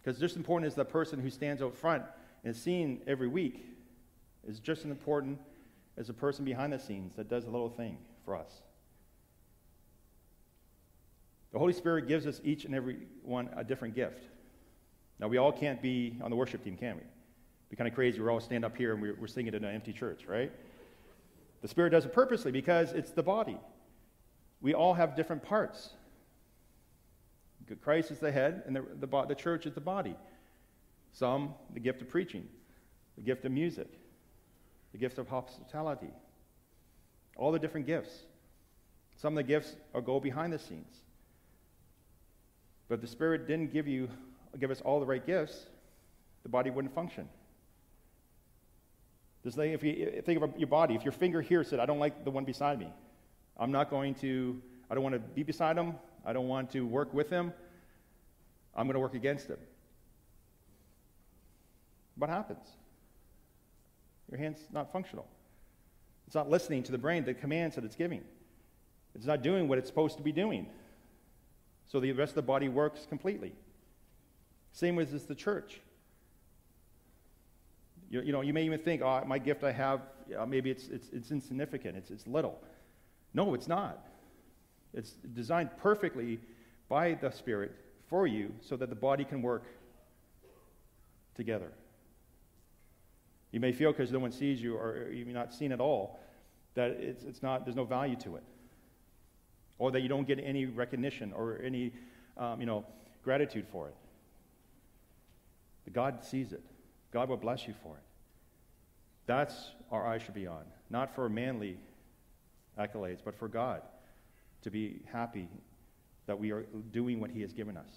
Because 0.00 0.20
just 0.20 0.34
as 0.34 0.36
important 0.36 0.68
as 0.68 0.76
the 0.76 0.84
person 0.84 1.18
who 1.18 1.30
stands 1.30 1.62
out 1.62 1.74
front 1.74 2.04
and 2.44 2.54
is 2.54 2.62
seen 2.62 3.00
every 3.08 3.26
week 3.26 3.66
is 4.46 4.60
just 4.60 4.84
as 4.84 4.90
important 4.92 5.40
as 5.96 6.06
the 6.06 6.12
person 6.12 6.44
behind 6.44 6.72
the 6.72 6.78
scenes 6.78 7.16
that 7.16 7.28
does 7.28 7.44
a 7.44 7.50
little 7.50 7.70
thing 7.70 7.98
for 8.24 8.36
us. 8.36 8.62
The 11.54 11.60
Holy 11.60 11.72
Spirit 11.72 12.08
gives 12.08 12.26
us 12.26 12.40
each 12.42 12.64
and 12.64 12.74
every 12.74 12.96
one 13.22 13.48
a 13.56 13.62
different 13.62 13.94
gift. 13.94 14.24
Now, 15.20 15.28
we 15.28 15.38
all 15.38 15.52
can't 15.52 15.80
be 15.80 16.18
on 16.20 16.28
the 16.28 16.36
worship 16.36 16.64
team, 16.64 16.76
can 16.76 16.96
we? 16.96 17.02
It'd 17.02 17.70
Be 17.70 17.76
kind 17.76 17.86
of 17.86 17.94
crazy. 17.94 18.20
We're 18.20 18.32
all 18.32 18.40
stand 18.40 18.64
up 18.64 18.76
here 18.76 18.92
and 18.92 19.00
we're, 19.00 19.14
we're 19.14 19.28
singing 19.28 19.54
in 19.54 19.62
an 19.62 19.72
empty 19.72 19.92
church, 19.92 20.26
right? 20.26 20.50
The 21.62 21.68
Spirit 21.68 21.90
does 21.90 22.06
it 22.06 22.12
purposely 22.12 22.50
because 22.50 22.90
it's 22.90 23.12
the 23.12 23.22
body. 23.22 23.56
We 24.62 24.74
all 24.74 24.94
have 24.94 25.14
different 25.14 25.44
parts. 25.44 25.90
Christ 27.82 28.10
is 28.10 28.18
the 28.18 28.32
head, 28.32 28.64
and 28.66 28.74
the, 28.74 28.84
the, 28.98 29.24
the 29.28 29.34
church 29.36 29.64
is 29.64 29.74
the 29.74 29.80
body. 29.80 30.16
Some, 31.12 31.54
the 31.72 31.78
gift 31.78 32.02
of 32.02 32.08
preaching, 32.08 32.48
the 33.14 33.22
gift 33.22 33.44
of 33.44 33.52
music, 33.52 33.92
the 34.90 34.98
gift 34.98 35.18
of 35.18 35.28
hospitality, 35.28 36.10
all 37.36 37.52
the 37.52 37.60
different 37.60 37.86
gifts. 37.86 38.24
Some 39.14 39.34
of 39.34 39.36
the 39.36 39.48
gifts 39.48 39.76
are 39.94 40.00
go 40.00 40.18
behind 40.18 40.52
the 40.52 40.58
scenes. 40.58 41.03
But 42.94 42.98
if 42.98 43.06
the 43.08 43.10
Spirit 43.10 43.48
didn't 43.48 43.72
give 43.72 43.88
you 43.88 44.08
give 44.60 44.70
us 44.70 44.80
all 44.80 45.00
the 45.00 45.06
right 45.06 45.26
gifts, 45.26 45.66
the 46.44 46.48
body 46.48 46.70
wouldn't 46.70 46.94
function. 46.94 47.28
This 49.42 49.56
thing, 49.56 49.72
if 49.72 49.82
you 49.82 50.22
think 50.24 50.40
of 50.40 50.56
your 50.56 50.68
body, 50.68 50.94
if 50.94 51.02
your 51.02 51.10
finger 51.10 51.42
here 51.42 51.64
said, 51.64 51.80
I 51.80 51.86
don't 51.86 51.98
like 51.98 52.24
the 52.24 52.30
one 52.30 52.44
beside 52.44 52.78
me, 52.78 52.86
I'm 53.58 53.72
not 53.72 53.90
going 53.90 54.14
to, 54.20 54.62
I 54.88 54.94
don't 54.94 55.02
want 55.02 55.16
to 55.16 55.18
be 55.18 55.42
beside 55.42 55.76
him, 55.76 55.94
I 56.24 56.32
don't 56.32 56.46
want 56.46 56.70
to 56.70 56.86
work 56.86 57.12
with 57.12 57.28
him, 57.30 57.52
I'm 58.76 58.86
going 58.86 58.94
to 58.94 59.00
work 59.00 59.14
against 59.14 59.48
him. 59.48 59.58
What 62.14 62.30
happens? 62.30 62.64
Your 64.30 64.38
hand's 64.38 64.60
not 64.72 64.92
functional. 64.92 65.26
It's 66.28 66.36
not 66.36 66.48
listening 66.48 66.84
to 66.84 66.92
the 66.92 66.98
brain, 66.98 67.24
the 67.24 67.34
commands 67.34 67.74
that 67.74 67.82
it's 67.82 67.96
giving. 67.96 68.22
It's 69.16 69.26
not 69.26 69.42
doing 69.42 69.66
what 69.66 69.78
it's 69.78 69.88
supposed 69.88 70.16
to 70.18 70.22
be 70.22 70.30
doing. 70.30 70.68
So 71.86 72.00
the 72.00 72.12
rest 72.12 72.30
of 72.30 72.36
the 72.36 72.42
body 72.42 72.68
works 72.68 73.06
completely. 73.08 73.52
Same 74.72 74.96
with 74.96 75.28
the 75.28 75.34
church. 75.34 75.80
You, 78.10 78.22
you, 78.22 78.32
know, 78.32 78.40
you 78.40 78.52
may 78.52 78.64
even 78.64 78.80
think, 78.80 79.02
oh, 79.02 79.22
my 79.26 79.38
gift 79.38 79.64
I 79.64 79.72
have, 79.72 80.00
maybe 80.46 80.70
it's, 80.70 80.88
it's, 80.88 81.08
it's 81.12 81.30
insignificant, 81.30 81.96
it's, 81.96 82.10
it's 82.10 82.26
little. 82.26 82.60
No, 83.32 83.54
it's 83.54 83.68
not. 83.68 84.06
It's 84.92 85.12
designed 85.34 85.70
perfectly 85.78 86.38
by 86.88 87.14
the 87.14 87.30
Spirit 87.30 87.72
for 88.08 88.26
you 88.26 88.52
so 88.60 88.76
that 88.76 88.88
the 88.88 88.94
body 88.94 89.24
can 89.24 89.42
work 89.42 89.64
together. 91.34 91.72
You 93.50 93.60
may 93.60 93.72
feel 93.72 93.92
because 93.92 94.12
no 94.12 94.18
one 94.18 94.32
sees 94.32 94.62
you 94.62 94.76
or 94.76 95.10
you're 95.10 95.26
not 95.26 95.52
seen 95.52 95.72
at 95.72 95.80
all 95.80 96.18
that 96.74 96.90
it's, 96.90 97.24
it's 97.24 97.42
not, 97.42 97.64
there's 97.64 97.76
no 97.76 97.84
value 97.84 98.16
to 98.16 98.36
it. 98.36 98.42
Or 99.78 99.90
that 99.90 100.00
you 100.00 100.08
don't 100.08 100.26
get 100.26 100.38
any 100.38 100.66
recognition 100.66 101.32
or 101.32 101.60
any 101.62 101.92
um, 102.36 102.60
you 102.60 102.66
know, 102.66 102.84
gratitude 103.22 103.66
for 103.70 103.88
it. 103.88 103.94
But 105.84 105.92
God 105.92 106.24
sees 106.24 106.52
it. 106.52 106.62
God 107.12 107.28
will 107.28 107.36
bless 107.36 107.66
you 107.66 107.74
for 107.82 107.96
it. 107.96 108.02
That's 109.26 109.54
our 109.90 110.06
eyes 110.06 110.22
should 110.22 110.34
be 110.34 110.46
on. 110.46 110.64
Not 110.90 111.14
for 111.14 111.28
manly 111.28 111.78
accolades, 112.78 113.20
but 113.24 113.34
for 113.38 113.48
God 113.48 113.82
to 114.62 114.70
be 114.70 115.00
happy 115.12 115.48
that 116.26 116.38
we 116.38 116.50
are 116.50 116.64
doing 116.92 117.20
what 117.20 117.30
He 117.30 117.40
has 117.42 117.52
given 117.52 117.76
us. 117.76 117.88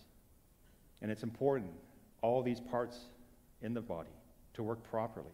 And 1.02 1.12
it's 1.12 1.24
important, 1.24 1.72
all 2.22 2.44
these 2.44 2.60
parts 2.60 3.00
in 3.62 3.74
the 3.74 3.82
body, 3.82 4.10
to 4.54 4.64
work 4.64 4.84
properly. 4.90 5.28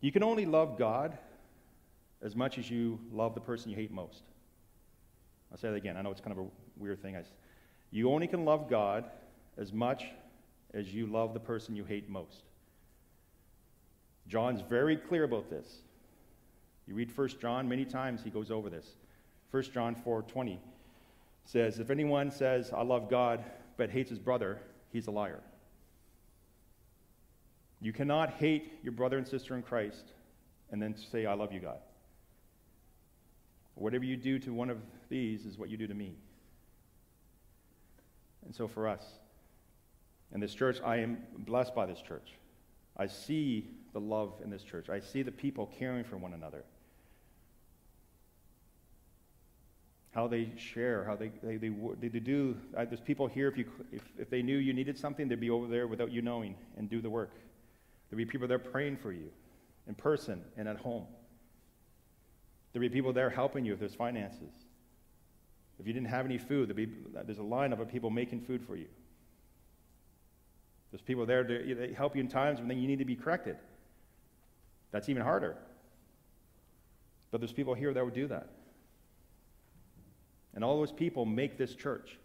You 0.00 0.12
can 0.12 0.22
only 0.22 0.46
love 0.46 0.78
God 0.78 1.18
as 2.22 2.34
much 2.34 2.58
as 2.58 2.70
you 2.70 2.98
love 3.12 3.34
the 3.34 3.40
person 3.40 3.70
you 3.70 3.76
hate 3.76 3.92
most. 3.92 4.22
I'll 5.50 5.58
say 5.58 5.68
that 5.68 5.76
again. 5.76 5.96
I 5.96 6.02
know 6.02 6.10
it's 6.10 6.20
kind 6.20 6.36
of 6.36 6.44
a 6.44 6.48
weird 6.76 7.00
thing. 7.00 7.16
I, 7.16 7.22
you 7.90 8.10
only 8.10 8.26
can 8.26 8.44
love 8.44 8.68
God 8.68 9.04
as 9.56 9.72
much 9.72 10.04
as 10.74 10.92
you 10.92 11.06
love 11.06 11.34
the 11.34 11.40
person 11.40 11.76
you 11.76 11.84
hate 11.84 12.08
most. 12.08 12.42
John's 14.28 14.60
very 14.60 14.96
clear 14.96 15.24
about 15.24 15.48
this. 15.48 15.82
You 16.86 16.94
read 16.94 17.16
1 17.16 17.28
John, 17.40 17.68
many 17.68 17.84
times 17.84 18.22
he 18.22 18.30
goes 18.30 18.50
over 18.50 18.70
this. 18.70 18.96
1 19.50 19.62
John 19.72 19.94
4:20 19.94 20.58
says, 21.44 21.78
If 21.78 21.90
anyone 21.90 22.30
says, 22.30 22.72
I 22.72 22.82
love 22.82 23.08
God, 23.08 23.44
but 23.76 23.90
hates 23.90 24.10
his 24.10 24.18
brother, 24.18 24.58
he's 24.92 25.06
a 25.06 25.10
liar. 25.10 25.40
You 27.80 27.92
cannot 27.92 28.30
hate 28.34 28.72
your 28.82 28.92
brother 28.92 29.18
and 29.18 29.26
sister 29.26 29.54
in 29.54 29.62
Christ 29.62 30.12
and 30.70 30.82
then 30.82 30.96
say, 30.96 31.26
I 31.26 31.34
love 31.34 31.52
you, 31.52 31.60
God. 31.60 31.78
Whatever 33.76 34.04
you 34.04 34.16
do 34.16 34.38
to 34.40 34.52
one 34.52 34.70
of 34.70 34.78
these 35.08 35.44
is 35.44 35.58
what 35.58 35.68
you 35.68 35.76
do 35.76 35.86
to 35.86 35.94
me. 35.94 36.16
And 38.44 38.54
so 38.54 38.66
for 38.66 38.88
us, 38.88 39.02
in 40.34 40.40
this 40.40 40.54
church, 40.54 40.80
I 40.84 40.96
am 40.96 41.18
blessed 41.38 41.74
by 41.74 41.86
this 41.86 42.00
church. 42.00 42.32
I 42.96 43.06
see 43.06 43.68
the 43.92 44.00
love 44.00 44.32
in 44.42 44.50
this 44.50 44.62
church. 44.62 44.88
I 44.88 45.00
see 45.00 45.22
the 45.22 45.30
people 45.30 45.70
caring 45.78 46.04
for 46.04 46.16
one 46.16 46.32
another. 46.32 46.64
How 50.12 50.26
they 50.26 50.50
share, 50.56 51.04
how 51.04 51.14
they, 51.14 51.30
they, 51.42 51.56
they, 51.56 52.08
they 52.08 52.18
do. 52.18 52.56
Uh, 52.74 52.86
there's 52.86 53.00
people 53.00 53.26
here, 53.26 53.48
if, 53.48 53.58
you, 53.58 53.66
if, 53.92 54.02
if 54.18 54.30
they 54.30 54.40
knew 54.40 54.56
you 54.56 54.72
needed 54.72 54.98
something, 54.98 55.28
they'd 55.28 55.38
be 55.38 55.50
over 55.50 55.66
there 55.66 55.86
without 55.86 56.10
you 56.10 56.22
knowing 56.22 56.54
and 56.78 56.88
do 56.88 57.02
the 57.02 57.10
work. 57.10 57.34
There'd 58.08 58.16
be 58.16 58.24
people 58.24 58.48
there 58.48 58.58
praying 58.58 58.96
for 58.96 59.12
you 59.12 59.28
in 59.86 59.94
person 59.94 60.42
and 60.56 60.66
at 60.66 60.78
home. 60.78 61.04
There'd 62.76 62.92
be 62.92 62.94
people 62.94 63.14
there 63.14 63.30
helping 63.30 63.64
you 63.64 63.72
if 63.72 63.80
there's 63.80 63.94
finances. 63.94 64.52
If 65.80 65.86
you 65.86 65.94
didn't 65.94 66.10
have 66.10 66.26
any 66.26 66.36
food, 66.36 66.68
there'd 66.68 66.76
be, 66.76 66.90
there's 67.24 67.38
a 67.38 67.40
lineup 67.40 67.80
of 67.80 67.88
people 67.88 68.10
making 68.10 68.42
food 68.42 68.62
for 68.62 68.76
you. 68.76 68.84
There's 70.90 71.00
people 71.00 71.24
there 71.24 71.42
to 71.42 71.94
help 71.96 72.14
you 72.14 72.20
in 72.20 72.28
times 72.28 72.60
when 72.60 72.76
you 72.76 72.86
need 72.86 72.98
to 72.98 73.06
be 73.06 73.16
corrected. 73.16 73.56
That's 74.90 75.08
even 75.08 75.22
harder. 75.22 75.56
But 77.30 77.40
there's 77.40 77.50
people 77.50 77.72
here 77.72 77.94
that 77.94 78.04
would 78.04 78.12
do 78.12 78.26
that. 78.26 78.50
And 80.54 80.62
all 80.62 80.76
those 80.76 80.92
people 80.92 81.24
make 81.24 81.56
this 81.56 81.74
church. 81.74 82.18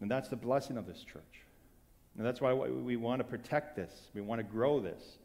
And 0.00 0.10
that's 0.10 0.28
the 0.28 0.34
blessing 0.34 0.76
of 0.76 0.88
this 0.88 1.04
church. 1.04 1.44
And 2.18 2.26
that's 2.26 2.40
why 2.40 2.52
we 2.54 2.96
want 2.96 3.20
to 3.20 3.24
protect 3.24 3.76
this. 3.76 3.92
We 4.12 4.20
want 4.20 4.40
to 4.40 4.42
grow 4.42 4.80
this 4.80 5.18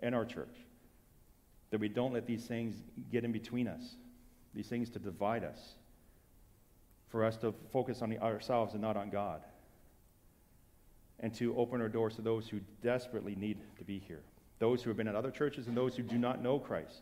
in 0.00 0.14
our 0.14 0.24
church. 0.24 0.56
That 1.72 1.80
we 1.80 1.88
don't 1.88 2.12
let 2.12 2.26
these 2.26 2.44
things 2.44 2.76
get 3.10 3.24
in 3.24 3.32
between 3.32 3.66
us, 3.66 3.96
these 4.54 4.68
things 4.68 4.90
to 4.90 4.98
divide 4.98 5.42
us, 5.42 5.74
for 7.08 7.24
us 7.24 7.38
to 7.38 7.54
focus 7.72 8.02
on 8.02 8.14
ourselves 8.18 8.74
and 8.74 8.82
not 8.82 8.94
on 8.94 9.08
God, 9.08 9.40
and 11.20 11.32
to 11.34 11.56
open 11.56 11.80
our 11.80 11.88
doors 11.88 12.14
to 12.16 12.22
those 12.22 12.46
who 12.46 12.60
desperately 12.82 13.34
need 13.34 13.56
to 13.78 13.84
be 13.84 13.98
here, 13.98 14.20
those 14.58 14.82
who 14.82 14.90
have 14.90 14.98
been 14.98 15.08
at 15.08 15.14
other 15.14 15.30
churches 15.30 15.66
and 15.66 15.74
those 15.74 15.96
who 15.96 16.02
do 16.02 16.18
not 16.18 16.42
know 16.42 16.58
Christ, 16.58 17.00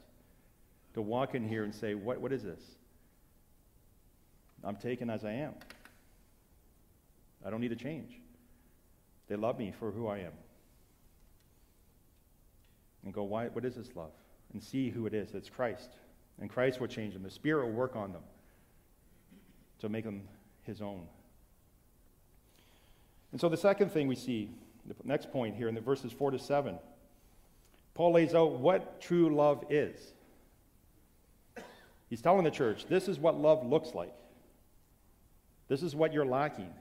to 0.95 1.03
walk 1.03 1.35
in 1.35 1.49
here 1.49 1.65
and 1.65 1.75
say, 1.75 1.95
What, 1.95 2.21
what 2.21 2.33
is 2.33 2.45
this? 2.45 2.63
I'm 4.63 4.77
taken 4.77 5.11
as 5.11 5.25
I 5.25 5.33
am. 5.33 5.55
I 7.45 7.51
don't 7.51 7.61
need 7.61 7.69
to 7.69 7.77
change. 7.77 8.13
They 9.27 9.35
love 9.35 9.59
me 9.59 9.73
for 9.81 9.91
who 9.91 10.07
I 10.07 10.19
am. 10.19 10.33
And 13.05 13.13
go, 13.13 13.25
why, 13.25 13.47
what 13.47 13.65
is 13.65 13.75
this 13.75 13.89
love? 13.97 14.11
And 14.53 14.63
see 14.63 14.91
who 14.91 15.07
it 15.07 15.15
is. 15.15 15.35
It's 15.35 15.49
Christ. 15.49 15.91
And 16.41 16.51
Christ 16.51 16.81
will 16.81 16.89
change 16.89 17.15
them. 17.15 17.23
The 17.23 17.31
Spirit 17.31 17.67
will 17.67 17.73
work 17.73 17.97
on 17.97 18.13
them 18.13 18.23
to 19.81 19.89
make 19.89 20.05
them 20.05 20.23
his 20.63 20.81
own. 20.81 21.03
And 23.33 23.41
so 23.41 23.49
the 23.49 23.57
second 23.57 23.91
thing 23.93 24.09
we 24.09 24.17
see, 24.17 24.51
the 24.87 24.95
next 25.05 25.31
point 25.31 25.55
here 25.55 25.69
in 25.69 25.75
the 25.75 25.81
verses 25.81 26.13
4 26.13 26.33
to 26.33 26.39
7, 26.39 26.79
Paul 27.95 28.13
lays 28.13 28.35
out 28.35 28.59
what 28.59 29.01
true 29.01 29.35
love 29.35 29.65
is. 29.71 30.13
He's 32.09 32.21
telling 32.21 32.45
the 32.45 32.51
church, 32.51 32.87
this 32.89 33.09
is 33.09 33.19
what 33.19 33.39
love 33.39 33.65
looks 33.65 33.95
like. 33.95 34.13
This 35.69 35.83
is 35.83 35.95
what 35.95 36.13
you're 36.13 36.27
lacking. 36.27 36.73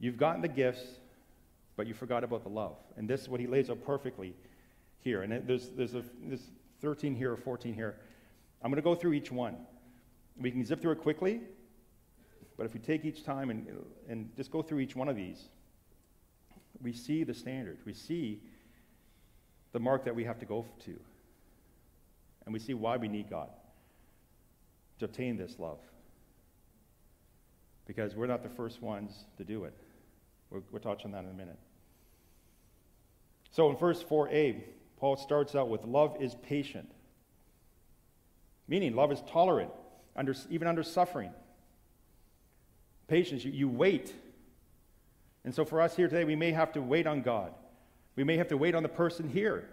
You've 0.00 0.16
gotten 0.16 0.42
the 0.42 0.48
gifts, 0.48 0.82
but 1.76 1.86
you 1.86 1.94
forgot 1.94 2.24
about 2.24 2.42
the 2.42 2.48
love. 2.48 2.74
And 2.96 3.08
this 3.08 3.20
is 3.20 3.28
what 3.28 3.38
he 3.38 3.46
lays 3.46 3.70
out 3.70 3.84
perfectly 3.86 4.34
here. 5.02 5.22
And 5.22 5.46
there's, 5.46 5.68
there's, 5.70 5.94
a, 5.94 6.02
there's 6.22 6.50
13 6.80 7.14
here 7.14 7.32
or 7.32 7.36
14 7.36 7.74
here. 7.74 7.96
I'm 8.62 8.70
going 8.70 8.76
to 8.76 8.82
go 8.82 8.94
through 8.94 9.12
each 9.12 9.30
one. 9.30 9.56
We 10.40 10.50
can 10.50 10.64
zip 10.64 10.80
through 10.80 10.92
it 10.92 11.00
quickly, 11.00 11.40
but 12.56 12.64
if 12.64 12.74
we 12.74 12.80
take 12.80 13.04
each 13.04 13.24
time 13.24 13.50
and, 13.50 13.66
and 14.08 14.34
just 14.36 14.50
go 14.50 14.62
through 14.62 14.80
each 14.80 14.96
one 14.96 15.08
of 15.08 15.16
these, 15.16 15.48
we 16.80 16.92
see 16.92 17.24
the 17.24 17.34
standard. 17.34 17.78
We 17.84 17.92
see 17.92 18.40
the 19.72 19.80
mark 19.80 20.04
that 20.04 20.14
we 20.14 20.24
have 20.24 20.38
to 20.40 20.46
go 20.46 20.66
to. 20.84 20.98
And 22.44 22.52
we 22.52 22.58
see 22.58 22.74
why 22.74 22.96
we 22.96 23.08
need 23.08 23.30
God 23.30 23.50
to 24.98 25.04
obtain 25.04 25.36
this 25.36 25.58
love. 25.58 25.78
Because 27.86 28.14
we're 28.14 28.26
not 28.26 28.42
the 28.42 28.48
first 28.48 28.80
ones 28.82 29.24
to 29.38 29.44
do 29.44 29.64
it. 29.64 29.74
We'll, 30.50 30.62
we'll 30.70 30.80
touch 30.80 31.04
on 31.04 31.12
that 31.12 31.24
in 31.24 31.30
a 31.30 31.34
minute. 31.34 31.58
So 33.50 33.70
in 33.70 33.76
verse 33.76 34.02
4a, 34.02 34.62
Paul 35.02 35.16
starts 35.16 35.56
out 35.56 35.68
with 35.68 35.84
love 35.84 36.16
is 36.20 36.36
patient, 36.44 36.88
meaning 38.68 38.94
love 38.94 39.10
is 39.10 39.20
tolerant, 39.28 39.72
under, 40.14 40.32
even 40.48 40.68
under 40.68 40.84
suffering. 40.84 41.32
Patience, 43.08 43.44
you, 43.44 43.50
you 43.50 43.68
wait. 43.68 44.14
And 45.44 45.52
so 45.52 45.64
for 45.64 45.80
us 45.80 45.96
here 45.96 46.06
today, 46.06 46.22
we 46.22 46.36
may 46.36 46.52
have 46.52 46.70
to 46.74 46.80
wait 46.80 47.08
on 47.08 47.20
God. 47.20 47.52
We 48.14 48.22
may 48.22 48.36
have 48.36 48.46
to 48.50 48.56
wait 48.56 48.76
on 48.76 48.84
the 48.84 48.88
person 48.88 49.28
here. 49.28 49.68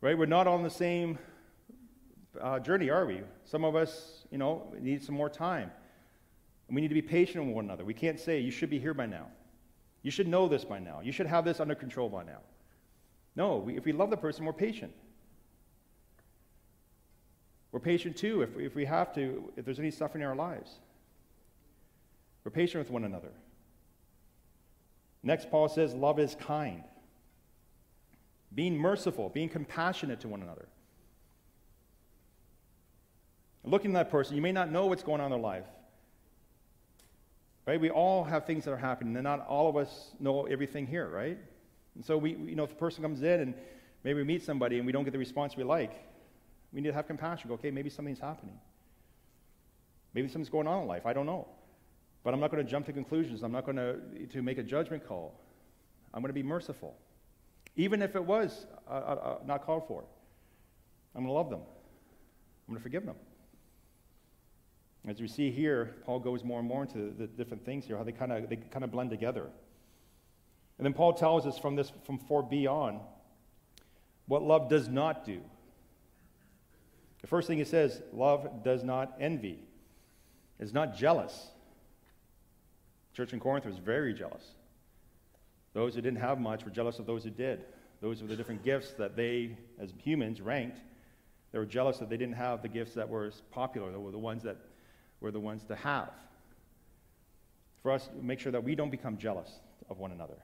Right? 0.00 0.16
We're 0.16 0.24
not 0.24 0.46
on 0.46 0.62
the 0.62 0.70
same 0.70 1.18
uh, 2.40 2.58
journey, 2.60 2.88
are 2.88 3.04
we? 3.04 3.20
Some 3.44 3.66
of 3.66 3.76
us, 3.76 4.24
you 4.30 4.38
know, 4.38 4.72
need 4.80 5.04
some 5.04 5.14
more 5.14 5.28
time. 5.28 5.70
We 6.70 6.80
need 6.80 6.88
to 6.88 6.94
be 6.94 7.02
patient 7.02 7.44
with 7.44 7.54
one 7.54 7.66
another. 7.66 7.84
We 7.84 7.92
can't 7.92 8.18
say, 8.18 8.40
you 8.40 8.50
should 8.50 8.70
be 8.70 8.78
here 8.78 8.94
by 8.94 9.04
now. 9.04 9.26
You 10.00 10.10
should 10.10 10.26
know 10.26 10.48
this 10.48 10.64
by 10.64 10.78
now. 10.78 11.00
You 11.04 11.12
should 11.12 11.26
have 11.26 11.44
this 11.44 11.60
under 11.60 11.74
control 11.74 12.08
by 12.08 12.24
now. 12.24 12.38
No, 13.36 13.58
we, 13.58 13.76
if 13.76 13.84
we 13.84 13.92
love 13.92 14.10
the 14.10 14.16
person, 14.16 14.44
we're 14.44 14.52
patient. 14.54 14.92
We're 17.70 17.80
patient 17.80 18.16
too 18.16 18.40
if, 18.40 18.56
if 18.58 18.74
we 18.74 18.86
have 18.86 19.14
to, 19.14 19.52
if 19.56 19.66
there's 19.66 19.78
any 19.78 19.90
suffering 19.90 20.22
in 20.22 20.28
our 20.28 20.34
lives. 20.34 20.78
We're 22.42 22.50
patient 22.50 22.82
with 22.82 22.90
one 22.90 23.04
another. 23.04 23.32
Next, 25.22 25.50
Paul 25.50 25.68
says, 25.68 25.92
love 25.92 26.18
is 26.18 26.34
kind. 26.36 26.84
Being 28.54 28.78
merciful, 28.78 29.28
being 29.28 29.48
compassionate 29.48 30.20
to 30.20 30.28
one 30.28 30.40
another. 30.40 30.68
Looking 33.64 33.90
at 33.90 34.04
that 34.04 34.10
person, 34.10 34.36
you 34.36 34.42
may 34.42 34.52
not 34.52 34.70
know 34.70 34.86
what's 34.86 35.02
going 35.02 35.20
on 35.20 35.26
in 35.26 35.32
their 35.32 35.40
life. 35.40 35.66
Right? 37.66 37.80
We 37.80 37.90
all 37.90 38.22
have 38.22 38.46
things 38.46 38.64
that 38.64 38.70
are 38.70 38.76
happening, 38.76 39.16
and 39.16 39.24
not 39.24 39.44
all 39.46 39.68
of 39.68 39.76
us 39.76 40.12
know 40.20 40.46
everything 40.46 40.86
here, 40.86 41.08
right? 41.08 41.36
And 41.96 42.04
so 42.04 42.16
we, 42.16 42.32
you 42.32 42.54
know, 42.54 42.64
if 42.64 42.72
a 42.72 42.76
person 42.76 43.02
comes 43.02 43.22
in 43.22 43.40
and 43.40 43.54
maybe 44.04 44.18
we 44.18 44.24
meet 44.24 44.42
somebody 44.44 44.76
and 44.76 44.86
we 44.86 44.92
don't 44.92 45.04
get 45.04 45.12
the 45.12 45.18
response 45.18 45.56
we 45.56 45.64
like, 45.64 45.92
we 46.72 46.80
need 46.80 46.88
to 46.88 46.94
have 46.94 47.06
compassion. 47.06 47.48
Go, 47.48 47.54
okay, 47.54 47.70
maybe 47.70 47.90
something's 47.90 48.20
happening. 48.20 48.58
Maybe 50.14 50.28
something's 50.28 50.50
going 50.50 50.66
on 50.66 50.82
in 50.82 50.88
life. 50.88 51.06
I 51.06 51.12
don't 51.12 51.26
know. 51.26 51.48
But 52.22 52.34
I'm 52.34 52.40
not 52.40 52.50
going 52.50 52.64
to 52.64 52.70
jump 52.70 52.86
to 52.86 52.92
conclusions. 52.92 53.42
I'm 53.42 53.52
not 53.52 53.64
going 53.64 53.76
to, 53.76 54.26
to 54.26 54.42
make 54.42 54.58
a 54.58 54.62
judgment 54.62 55.06
call. 55.06 55.40
I'm 56.12 56.20
going 56.20 56.28
to 56.28 56.34
be 56.34 56.42
merciful. 56.42 56.96
Even 57.76 58.02
if 58.02 58.14
it 58.14 58.24
was 58.24 58.66
uh, 58.88 58.92
uh, 58.92 58.94
uh 58.94 59.38
not 59.46 59.64
called 59.64 59.86
for. 59.86 60.04
I'm 61.14 61.22
going 61.22 61.28
to 61.28 61.32
love 61.32 61.50
them. 61.50 61.60
I'm 61.60 62.74
going 62.74 62.78
to 62.78 62.82
forgive 62.82 63.06
them. 63.06 63.16
As 65.06 65.20
we 65.20 65.28
see 65.28 65.50
here, 65.50 65.96
Paul 66.04 66.18
goes 66.18 66.42
more 66.42 66.58
and 66.58 66.68
more 66.68 66.82
into 66.82 67.14
the 67.16 67.26
different 67.26 67.64
things 67.64 67.86
here, 67.86 67.96
how 67.96 68.02
they 68.02 68.12
kind 68.12 68.32
of 68.32 68.48
they 68.48 68.56
kind 68.56 68.84
of 68.84 68.90
blend 68.90 69.10
together. 69.10 69.48
And 70.78 70.84
then 70.84 70.92
Paul 70.92 71.14
tells 71.14 71.46
us 71.46 71.58
from 71.58 71.76
this 71.76 71.90
from 72.04 72.18
4b 72.18 72.66
on 72.66 73.00
what 74.26 74.42
love 74.42 74.68
does 74.68 74.88
not 74.88 75.24
do. 75.24 75.40
The 77.22 77.26
first 77.26 77.48
thing 77.48 77.58
he 77.58 77.64
says, 77.64 78.02
love 78.12 78.62
does 78.62 78.84
not 78.84 79.14
envy. 79.18 79.58
It's 80.58 80.72
not 80.72 80.96
jealous. 80.96 81.50
church 83.14 83.32
in 83.32 83.40
Corinth 83.40 83.64
was 83.64 83.78
very 83.78 84.12
jealous. 84.12 84.44
Those 85.72 85.94
who 85.94 86.00
didn't 86.00 86.20
have 86.20 86.38
much 86.38 86.64
were 86.64 86.70
jealous 86.70 86.98
of 86.98 87.06
those 87.06 87.24
who 87.24 87.30
did. 87.30 87.64
Those 88.00 88.22
were 88.22 88.28
the 88.28 88.36
different 88.36 88.64
gifts 88.64 88.92
that 88.92 89.16
they, 89.16 89.56
as 89.78 89.92
humans, 90.02 90.40
ranked. 90.40 90.78
They 91.52 91.58
were 91.58 91.66
jealous 91.66 91.98
that 91.98 92.10
they 92.10 92.16
didn't 92.16 92.36
have 92.36 92.62
the 92.62 92.68
gifts 92.68 92.94
that 92.94 93.08
were 93.08 93.32
popular, 93.50 93.90
that 93.92 94.00
were 94.00 94.10
the 94.10 94.18
ones 94.18 94.42
that 94.42 94.56
we're 95.20 95.30
the 95.30 95.40
ones 95.40 95.64
to 95.64 95.76
have. 95.76 96.10
For 97.82 97.92
us, 97.92 98.08
make 98.20 98.40
sure 98.40 98.52
that 98.52 98.64
we 98.64 98.74
don't 98.74 98.90
become 98.90 99.16
jealous 99.16 99.50
of 99.88 99.98
one 99.98 100.12
another. 100.12 100.36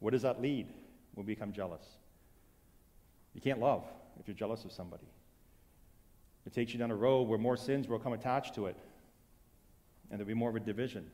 What 0.00 0.12
does 0.12 0.22
that 0.22 0.40
lead 0.40 0.68
we 1.14 1.22
become 1.22 1.52
jealous? 1.52 1.82
You 3.34 3.40
can't 3.40 3.60
love 3.60 3.84
if 4.20 4.26
you're 4.26 4.36
jealous 4.36 4.64
of 4.64 4.72
somebody. 4.72 5.06
It 6.46 6.52
takes 6.52 6.72
you 6.72 6.78
down 6.78 6.90
a 6.90 6.96
road 6.96 7.22
where 7.22 7.38
more 7.38 7.56
sins 7.56 7.88
will 7.88 7.98
come 7.98 8.12
attached 8.12 8.54
to 8.54 8.66
it, 8.66 8.76
and 10.10 10.18
there'll 10.18 10.28
be 10.28 10.34
more 10.34 10.50
of 10.50 10.56
a 10.56 10.60
division. 10.60 11.10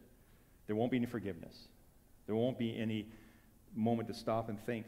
There 0.66 0.76
won't 0.76 0.90
be 0.90 0.98
any 0.98 1.06
forgiveness. 1.06 1.68
There 2.26 2.36
won't 2.36 2.58
be 2.58 2.78
any 2.78 3.06
moment 3.74 4.08
to 4.08 4.14
stop 4.14 4.48
and 4.48 4.60
think 4.66 4.86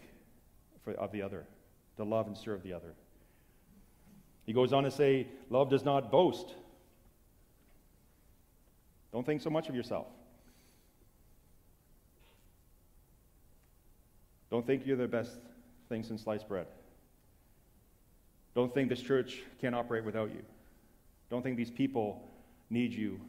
for, 0.84 0.92
of 0.92 1.12
the 1.12 1.22
other, 1.22 1.46
to 1.96 2.04
love 2.04 2.26
and 2.26 2.36
serve 2.36 2.62
the 2.62 2.72
other. 2.72 2.94
He 4.44 4.52
goes 4.52 4.72
on 4.72 4.84
to 4.84 4.90
say, 4.90 5.26
Love 5.48 5.70
does 5.70 5.84
not 5.84 6.10
boast. 6.10 6.54
Don't 9.12 9.24
think 9.24 9.40
so 9.40 9.50
much 9.50 9.68
of 9.68 9.74
yourself. 9.74 10.06
Don't 14.54 14.64
think 14.64 14.86
you're 14.86 14.96
the 14.96 15.08
best 15.08 15.32
thing 15.88 16.04
since 16.04 16.22
sliced 16.22 16.46
bread. 16.46 16.68
Don't 18.54 18.72
think 18.72 18.88
this 18.88 19.00
church 19.00 19.42
can't 19.60 19.74
operate 19.74 20.04
without 20.04 20.30
you. 20.30 20.42
Don't 21.28 21.42
think 21.42 21.56
these 21.56 21.72
people 21.72 22.22
need 22.70 22.92
you 22.92 23.20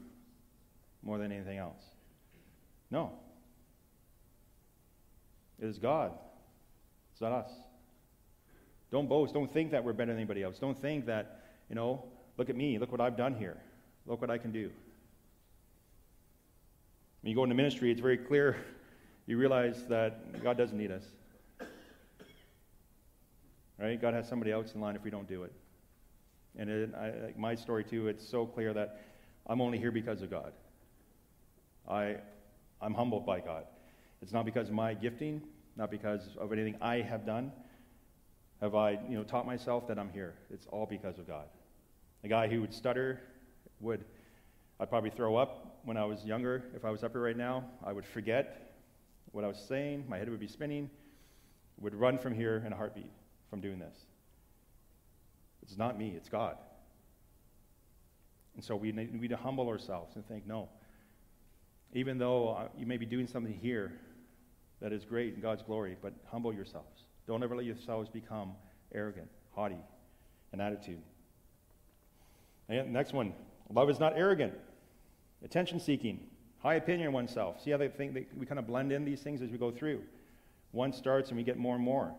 more 1.01 1.17
than 1.17 1.31
anything 1.31 1.57
else. 1.57 1.81
No. 2.91 3.11
It 5.59 5.65
is 5.65 5.79
God. 5.79 6.11
It's 7.13 7.21
not 7.21 7.31
us. 7.31 7.49
Don't 8.91 9.09
boast. 9.09 9.33
Don't 9.33 9.51
think 9.51 9.71
that 9.71 9.83
we're 9.83 9.93
better 9.93 10.11
than 10.11 10.19
anybody 10.19 10.43
else. 10.43 10.59
Don't 10.59 10.79
think 10.79 11.07
that, 11.07 11.41
you 11.69 11.75
know, 11.75 12.03
look 12.37 12.51
at 12.51 12.55
me. 12.55 12.77
Look 12.77 12.91
what 12.91 13.01
I've 13.01 13.17
done 13.17 13.33
here. 13.33 13.57
Look 14.05 14.21
what 14.21 14.29
I 14.29 14.37
can 14.37 14.51
do. 14.51 14.69
When 17.21 17.31
you 17.31 17.35
go 17.35 17.41
into 17.41 17.55
ministry, 17.55 17.89
it's 17.89 17.99
very 17.99 18.19
clear. 18.19 18.57
You 19.27 19.37
realize 19.37 19.85
that 19.89 20.43
God 20.43 20.57
doesn't 20.57 20.77
need 20.77 20.91
us. 20.91 21.03
Right? 23.79 23.99
God 23.99 24.13
has 24.13 24.27
somebody 24.27 24.51
else 24.51 24.73
in 24.73 24.81
line 24.81 24.95
if 24.95 25.03
we 25.03 25.09
don't 25.09 25.27
do 25.27 25.43
it. 25.43 25.53
And 26.57 26.95
I, 26.95 27.33
my 27.35 27.55
story, 27.55 27.83
too, 27.83 28.07
it's 28.07 28.27
so 28.27 28.45
clear 28.45 28.73
that 28.73 29.01
I'm 29.47 29.59
only 29.61 29.77
here 29.77 29.91
because 29.91 30.21
of 30.21 30.29
God. 30.29 30.53
I, 31.87 32.17
I'm 32.81 32.93
humbled 32.93 33.25
by 33.25 33.41
God. 33.41 33.65
It's 34.21 34.31
not 34.31 34.45
because 34.45 34.69
of 34.69 34.75
my 34.75 34.93
gifting, 34.93 35.41
not 35.75 35.91
because 35.91 36.21
of 36.39 36.53
anything 36.53 36.77
I 36.81 37.01
have 37.01 37.25
done. 37.25 37.51
Have 38.61 38.75
I, 38.75 38.91
you 38.91 39.17
know, 39.17 39.23
taught 39.23 39.45
myself 39.45 39.87
that 39.87 39.99
I'm 39.99 40.11
here? 40.11 40.35
It's 40.49 40.65
all 40.67 40.85
because 40.85 41.19
of 41.19 41.27
God. 41.27 41.45
A 42.23 42.27
guy 42.27 42.47
who 42.47 42.61
would 42.61 42.73
stutter 42.73 43.19
would 43.81 44.05
I'd 44.79 44.89
probably 44.89 45.09
throw 45.09 45.37
up 45.37 45.79
when 45.85 45.95
I 45.95 46.03
was 46.05 46.25
younger. 46.25 46.63
If 46.75 46.83
I 46.83 46.89
was 46.89 47.03
up 47.03 47.13
here 47.13 47.21
right 47.21 47.37
now, 47.37 47.63
I 47.85 47.93
would 47.93 48.05
forget 48.05 48.64
what 49.35 49.43
I 49.43 49.47
was 49.47 49.59
saying. 49.59 50.05
My 50.07 50.17
head 50.17 50.29
would 50.29 50.39
be 50.39 50.47
spinning. 50.47 50.89
Would 51.81 51.93
run 51.93 52.17
from 52.17 52.33
here 52.33 52.63
in 52.65 52.71
a 52.71 52.75
heartbeat 52.75 53.11
from 53.49 53.59
doing 53.59 53.79
this. 53.79 53.97
It's 55.61 55.77
not 55.77 55.97
me, 55.97 56.13
it's 56.15 56.29
God. 56.29 56.55
And 58.55 58.63
so 58.63 58.77
we 58.77 58.93
need, 58.93 59.11
we 59.11 59.19
need 59.19 59.31
to 59.31 59.37
humble 59.37 59.67
ourselves 59.67 60.15
and 60.15 60.25
think, 60.25 60.47
no, 60.47 60.69
even 61.91 62.17
though 62.17 62.49
uh, 62.49 62.67
you 62.77 62.85
may 62.85 62.95
be 62.95 63.05
doing 63.05 63.27
something 63.27 63.53
here 63.53 63.91
that 64.79 64.93
is 64.93 65.03
great 65.03 65.35
in 65.35 65.41
God's 65.41 65.63
glory, 65.63 65.97
but 66.01 66.13
humble 66.31 66.53
yourselves. 66.53 67.03
Don't 67.27 67.43
ever 67.43 67.57
let 67.57 67.65
yourselves 67.65 68.07
become 68.09 68.53
arrogant, 68.93 69.27
haughty, 69.51 69.79
in 70.53 70.61
attitude. 70.61 71.01
And 72.69 72.93
next 72.93 73.11
one 73.11 73.33
love 73.69 73.89
is 73.89 73.99
not 73.99 74.13
arrogant, 74.15 74.53
attention 75.43 75.81
seeking, 75.81 76.21
high 76.65 76.75
opinion 76.75 77.09
of 77.09 77.13
oneself. 77.13 77.61
See 77.61 77.69
how 77.69 77.77
they 77.77 77.89
think 77.89 78.15
that 78.15 78.25
we 78.35 78.47
kind 78.47 78.57
of 78.57 78.65
blend 78.65 78.91
in 78.91 79.05
these 79.05 79.21
things 79.21 79.43
as 79.43 79.51
we 79.51 79.57
go 79.59 79.69
through. 79.69 80.01
One 80.71 80.91
starts 80.91 81.29
and 81.29 81.37
we 81.37 81.43
get 81.43 81.57
more 81.57 81.75
and 81.75 81.83
more. 81.83 82.11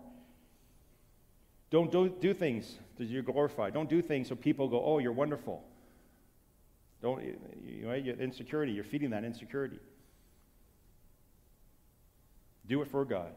Don't 1.70 1.90
do, 1.90 2.08
do 2.08 2.32
things 2.32 2.78
that 2.96 3.06
you're 3.06 3.24
glorified. 3.24 3.74
Don't 3.74 3.90
do 3.90 4.00
things 4.00 4.28
so 4.28 4.36
people 4.36 4.68
go, 4.68 4.80
oh, 4.84 4.98
you're 4.98 5.10
wonderful. 5.10 5.64
Don't, 7.02 7.24
you 7.64 7.86
know, 7.86 7.92
insecurity, 7.92 8.70
you're 8.70 8.84
feeding 8.84 9.10
that 9.10 9.24
insecurity. 9.24 9.80
Do 12.68 12.82
it 12.82 12.88
for 12.88 13.04
God. 13.04 13.32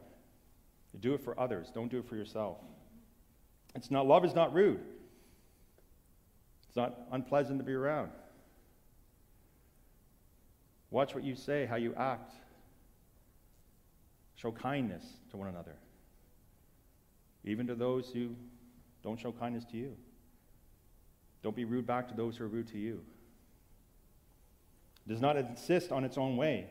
Do 1.00 1.14
it 1.14 1.24
for 1.24 1.38
others. 1.40 1.72
Don't 1.74 1.90
do 1.90 1.98
it 1.98 2.08
for 2.08 2.14
yourself. 2.14 2.58
It's 3.74 3.90
not, 3.90 4.06
love 4.06 4.24
is 4.24 4.36
not 4.36 4.54
rude. 4.54 4.80
It's 6.68 6.76
not 6.76 7.00
unpleasant 7.10 7.58
to 7.58 7.64
be 7.64 7.72
around. 7.72 8.12
Watch 10.90 11.14
what 11.14 11.24
you 11.24 11.34
say, 11.34 11.66
how 11.66 11.76
you 11.76 11.94
act. 11.96 12.32
Show 14.36 14.52
kindness 14.52 15.04
to 15.30 15.36
one 15.36 15.48
another, 15.48 15.74
even 17.44 17.66
to 17.66 17.74
those 17.74 18.08
who 18.08 18.30
don't 19.02 19.20
show 19.20 19.32
kindness 19.32 19.64
to 19.66 19.76
you. 19.76 19.96
Don't 21.42 21.54
be 21.54 21.64
rude 21.64 21.86
back 21.86 22.08
to 22.08 22.14
those 22.14 22.36
who 22.36 22.44
are 22.44 22.48
rude 22.48 22.68
to 22.68 22.78
you. 22.78 23.00
Does 25.06 25.20
not 25.20 25.36
insist 25.36 25.92
on 25.92 26.04
its 26.04 26.16
own 26.18 26.36
way. 26.36 26.66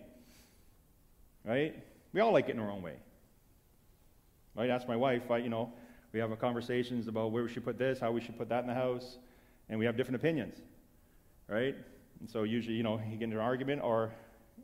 Right? 1.44 1.76
We 2.14 2.22
all 2.22 2.32
like 2.32 2.50
it 2.50 2.52
in 2.52 2.60
our 2.60 2.72
own 2.72 2.82
way. 2.82 2.96
Right? 4.56 4.70
Ask 4.70 4.88
my 4.88 4.96
wife, 4.96 5.30
I, 5.30 5.38
you 5.38 5.50
know, 5.50 5.72
we 6.12 6.20
have 6.20 6.38
conversations 6.40 7.08
about 7.08 7.32
where 7.32 7.44
we 7.44 7.50
should 7.50 7.66
put 7.66 7.78
this, 7.78 8.00
how 8.00 8.12
we 8.12 8.22
should 8.22 8.38
put 8.38 8.50
that 8.50 8.62
in 8.62 8.68
the 8.68 8.74
house, 8.74 9.18
and 9.70 9.78
we 9.78 9.86
have 9.86 9.96
different 9.96 10.16
opinions. 10.16 10.56
Right? 11.48 11.76
And 12.20 12.30
so 12.30 12.44
usually, 12.44 12.76
you 12.76 12.84
know, 12.84 13.00
you 13.10 13.18
get 13.18 13.26
into 13.26 13.38
an 13.38 13.44
argument 13.44 13.82
or, 13.84 14.12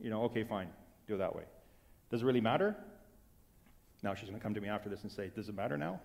you 0.01 0.09
know, 0.09 0.23
okay, 0.23 0.43
fine, 0.43 0.67
do 1.07 1.15
it 1.15 1.17
that 1.19 1.35
way. 1.35 1.43
Does 2.11 2.21
it 2.21 2.25
really 2.25 2.41
matter? 2.41 2.75
Now 4.03 4.13
she's 4.13 4.29
going 4.29 4.39
to 4.39 4.43
come 4.43 4.53
to 4.53 4.61
me 4.61 4.67
after 4.67 4.89
this 4.89 5.03
and 5.03 5.11
say, 5.11 5.31
does 5.35 5.49
it 5.49 5.55
matter 5.55 5.77
now? 5.77 5.99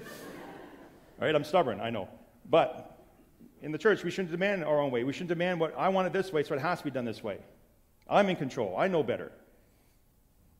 All 0.00 0.06
right, 1.20 1.34
I'm 1.34 1.44
stubborn, 1.44 1.80
I 1.80 1.90
know. 1.90 2.08
But 2.48 2.98
in 3.60 3.72
the 3.72 3.78
church, 3.78 4.04
we 4.04 4.10
shouldn't 4.10 4.30
demand 4.30 4.64
our 4.64 4.80
own 4.80 4.90
way. 4.90 5.04
We 5.04 5.12
shouldn't 5.12 5.28
demand 5.28 5.60
what 5.60 5.76
I 5.76 5.88
want 5.88 6.06
it 6.06 6.12
this 6.12 6.32
way, 6.32 6.42
so 6.42 6.54
it 6.54 6.60
has 6.60 6.78
to 6.78 6.84
be 6.84 6.90
done 6.90 7.04
this 7.04 7.22
way. 7.22 7.38
I'm 8.08 8.28
in 8.28 8.36
control. 8.36 8.76
I 8.78 8.88
know 8.88 9.02
better. 9.02 9.32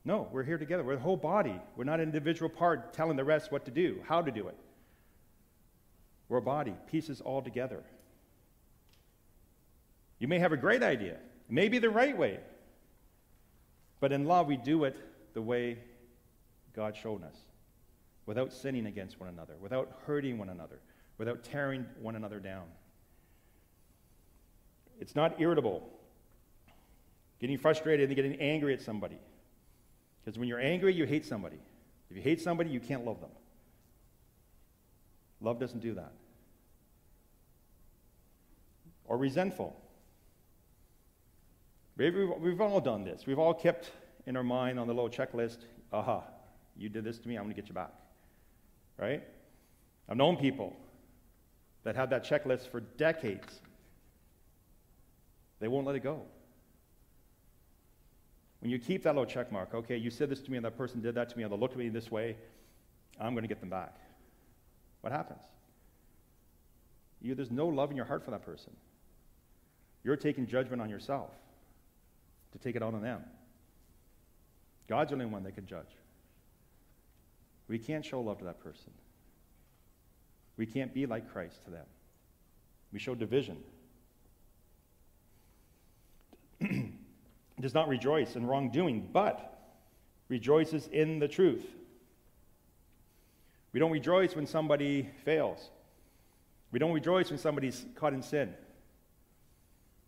No, 0.05 0.29
we're 0.33 0.43
here 0.43 0.59
together. 0.59 0.83
We're 0.83 0.97
the 0.97 1.03
whole 1.03 1.17
body. 1.17 1.61
We're 1.77 1.85
not 1.85 2.01
an 2.01 2.07
individual 2.07 2.49
part 2.49 2.93
telling 2.93 3.17
the 3.17 3.25
rest 3.25 3.53
what 3.53 3.65
to 3.67 3.71
do, 3.71 4.01
how 4.07 4.23
to 4.23 4.31
do 4.31 4.49
it. 4.49 4.57
We're 6.29 6.39
a 6.39 6.43
body, 6.43 6.75
pieces 6.91 7.21
all 7.21 7.41
together. 7.41 7.83
You 10.19 10.29
may 10.29 10.39
have 10.39 10.53
a 10.53 10.57
great 10.57 10.83
idea, 10.83 11.13
it 11.13 11.51
may 11.51 11.69
be 11.69 11.79
the 11.79 11.91
right 11.91 12.17
way, 12.17 12.41
but 14.01 14.13
in 14.13 14.25
love, 14.25 14.47
we 14.47 14.57
do 14.57 14.85
it 14.85 14.97
the 15.35 15.43
way 15.43 15.79
God 16.75 16.97
showed 16.97 17.23
us, 17.23 17.37
without 18.27 18.53
sinning 18.53 18.87
against 18.87 19.21
one 19.21 19.29
another, 19.29 19.55
without 19.61 20.01
hurting 20.07 20.39
one 20.39 20.49
another, 20.49 20.81
without 21.19 21.43
tearing 21.45 21.87
one 22.01 22.17
another 22.17 22.41
down. 22.41 22.65
It's 25.01 25.15
not 25.15 25.41
irritable, 25.41 25.89
getting 27.41 27.59
frustrated 27.59 28.09
and 28.09 28.17
getting 28.17 28.37
angry 28.37 28.75
at 28.75 28.81
somebody. 28.81 29.19
Because 30.25 30.39
when 30.39 30.49
you're 30.49 30.61
angry, 30.61 30.93
you 30.93 31.07
hate 31.07 31.25
somebody. 31.25 31.59
If 32.11 32.17
you 32.17 32.23
hate 32.23 32.41
somebody, 32.41 32.71
you 32.71 32.81
can't 32.81 33.05
love 33.05 33.21
them. 33.21 33.31
Love 35.41 35.59
doesn't 35.61 35.81
do 35.81 35.95
that. 35.95 36.13
Or 39.05 39.17
resentful. 39.17 39.77
Maybe 41.99 42.25
we've 42.25 42.61
all 42.61 42.81
done 42.81 43.05
this. 43.05 43.27
We've 43.27 43.41
all 43.41 43.53
kept 43.53 43.91
in 44.25 44.37
our 44.37 44.45
mind 44.45 44.79
on 44.79 44.87
the 44.87 44.95
little 44.95 45.11
checklist, 45.11 45.59
aha, 45.93 46.23
you 46.77 46.89
did 46.89 47.03
this 47.03 47.19
to 47.19 47.29
me, 47.29 47.37
I'm 47.37 47.43
going 47.43 47.55
to 47.55 47.61
get 47.61 47.69
you 47.69 47.75
back. 47.75 47.93
Right? 48.97 49.25
I've 50.09 50.17
known 50.17 50.37
people 50.37 50.77
that 51.83 51.97
had 51.97 52.11
that 52.11 52.25
checklist 52.25 52.71
for 52.71 52.81
decades. 52.81 53.61
They 55.59 55.67
won't 55.67 55.87
let 55.87 55.97
it 55.97 56.05
go. 56.05 56.23
When 58.61 58.71
you 58.71 58.79
keep 58.79 59.03
that 59.03 59.15
little 59.15 59.27
check 59.27 59.51
mark, 59.51 59.75
okay, 59.75 59.97
you 59.97 60.11
said 60.11 60.31
this 60.31 60.41
to 60.43 60.51
me 60.51 60.57
and 60.57 60.65
that 60.65 60.77
person 60.77 61.01
did 61.01 61.17
that 61.17 61.29
to 61.31 61.37
me, 61.37 61.43
and 61.43 61.53
they 61.53 61.57
looked 61.57 61.73
at 61.73 61.79
me 61.79 61.89
this 61.89 62.11
way, 62.13 62.37
I'm 63.21 63.33
going 63.33 63.43
to 63.43 63.49
get 63.49 63.61
them 63.61 63.71
back. 63.71 63.97
What 65.01 65.13
happens? 65.13 65.43
You, 67.21 67.35
there's 67.35 67.51
no 67.51 67.67
love 67.67 67.91
in 67.91 67.97
your 67.97 68.07
heart 68.07 68.25
for 68.25 68.31
that 68.31 68.45
person. 68.45 68.73
You're 70.05 70.17
taking 70.17 70.47
judgment 70.47 70.81
on 70.81 70.89
yourself 70.89 71.31
to 72.53 72.59
take 72.59 72.77
it 72.77 72.83
out 72.83 72.95
on 72.95 73.03
them. 73.03 73.23
God's 74.89 75.11
the 75.11 75.15
only 75.15 75.27
one 75.27 75.43
that 75.45 75.55
can 75.55 75.67
judge. 75.67 75.91
We 77.69 77.79
can't 77.79 78.05
show 78.05 78.21
love 78.21 78.39
to 78.39 78.45
that 78.45 78.61
person. 78.61 78.93
We 80.57 80.67
can't 80.67 80.93
be 80.93 81.07
like 81.07 81.31
Christ 81.33 81.65
to 81.65 81.71
them. 81.71 81.85
We 82.93 82.99
show 82.99 83.15
division. 83.15 83.59
does 87.61 87.75
not 87.75 87.89
rejoice 87.89 88.37
in 88.37 88.47
wrongdoing, 88.47 89.09
but 89.13 89.59
rejoices 90.29 90.89
in 90.89 91.19
the 91.19 91.29
truth. 91.29 91.67
We 93.73 93.81
don't 93.81 93.91
rejoice 93.91 94.35
when 94.35 94.47
somebody 94.47 95.09
fails. 95.25 95.71
We 96.71 96.79
don't 96.79 96.93
rejoice 96.93 97.31
when 97.31 97.39
somebody's 97.39 97.85
caught 97.95 98.13
in 98.13 98.23
sin. 98.23 98.55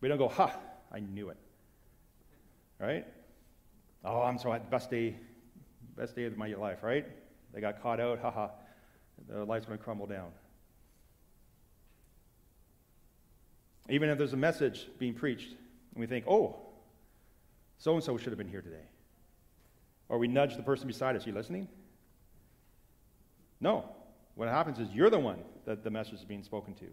We 0.01 0.09
don't 0.09 0.19
go, 0.19 0.29
ha, 0.29 0.55
I 0.93 1.01
knew 1.01 1.29
it. 1.31 1.37
Right? 2.81 3.07
Oh, 4.05 4.23
I'm 4.23 4.39
so. 4.39 4.59
Best 4.71 4.91
day, 4.91 5.17
best 5.97 6.17
day 6.17 6.25
of 6.25 6.37
my 6.37 6.49
life, 6.55 6.83
right? 6.83 7.07
They 7.53 7.61
got 7.61 7.83
caught 7.83 8.01
out, 8.01 8.21
haha. 8.21 8.49
Their 9.29 9.45
life's 9.45 9.67
going 9.67 9.79
to 9.79 9.85
crumble 9.85 10.07
down. 10.07 10.31
Even 13.91 14.09
if 14.09 14.17
there's 14.17 14.33
a 14.33 14.39
message 14.39 14.87
being 14.99 15.15
preached, 15.15 15.51
and 15.51 16.01
we 16.01 16.07
think, 16.07 16.25
oh, 16.27 16.57
so 17.77 17.95
and 17.95 18.03
so 18.03 18.17
should 18.17 18.29
have 18.29 18.39
been 18.39 18.49
here 18.49 18.63
today. 18.63 18.87
Or 20.09 20.19
we 20.19 20.29
nudge 20.29 20.57
the 20.57 20.63
person 20.63 20.87
beside 20.87 21.17
us, 21.17 21.27
you 21.27 21.33
listening? 21.33 21.69
No. 23.61 23.85
What 24.37 24.49
happens 24.49 24.79
is 24.79 24.89
you're 24.93 25.11
the 25.11 25.19
one 25.19 25.39
that 25.67 25.85
the 25.85 25.91
message 25.91 26.15
is 26.15 26.25
being 26.25 26.43
spoken 26.43 26.75
to, 26.75 26.87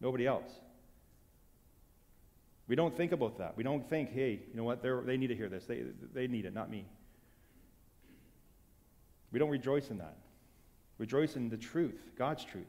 nobody 0.00 0.26
else. 0.26 0.50
We 2.68 2.76
don't 2.76 2.94
think 2.94 3.12
about 3.12 3.38
that. 3.38 3.56
We 3.56 3.64
don't 3.64 3.88
think, 3.88 4.12
hey, 4.12 4.40
you 4.50 4.54
know 4.54 4.64
what, 4.64 4.82
they 4.82 5.16
need 5.16 5.28
to 5.28 5.34
hear 5.34 5.48
this. 5.48 5.64
They, 5.64 5.84
they 6.12 6.26
need 6.26 6.44
it, 6.44 6.54
not 6.54 6.70
me. 6.70 6.84
We 9.32 9.38
don't 9.38 9.50
rejoice 9.50 9.90
in 9.90 9.98
that. 9.98 10.16
Rejoice 10.98 11.36
in 11.36 11.48
the 11.48 11.56
truth, 11.56 12.10
God's 12.16 12.44
truth. 12.44 12.66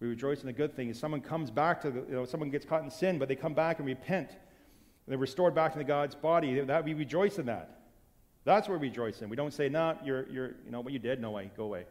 We 0.00 0.08
rejoice 0.08 0.40
in 0.40 0.46
the 0.46 0.52
good 0.52 0.74
thing. 0.74 0.88
If 0.88 0.96
someone 0.96 1.20
comes 1.20 1.50
back 1.50 1.80
to, 1.82 1.90
the, 1.90 2.00
you 2.00 2.14
know, 2.14 2.24
someone 2.24 2.50
gets 2.50 2.66
caught 2.66 2.82
in 2.82 2.90
sin, 2.90 3.20
but 3.20 3.28
they 3.28 3.36
come 3.36 3.54
back 3.54 3.78
and 3.78 3.86
repent, 3.86 4.30
they're 5.06 5.16
restored 5.18 5.54
back 5.54 5.74
into 5.74 5.84
God's 5.84 6.16
body. 6.16 6.58
That 6.60 6.84
we 6.84 6.94
rejoice 6.94 7.38
in 7.38 7.46
that. 7.46 7.82
That's 8.44 8.68
what 8.68 8.80
we 8.80 8.88
rejoice 8.88 9.22
in. 9.22 9.28
We 9.28 9.36
don't 9.36 9.54
say, 9.54 9.68
"No, 9.68 9.92
nah, 9.92 10.04
you're, 10.04 10.28
you're, 10.28 10.48
you 10.64 10.70
know, 10.70 10.80
what 10.80 10.92
you 10.92 10.98
did. 10.98 11.20
No 11.20 11.30
way, 11.30 11.52
go 11.56 11.64
away. 11.64 11.84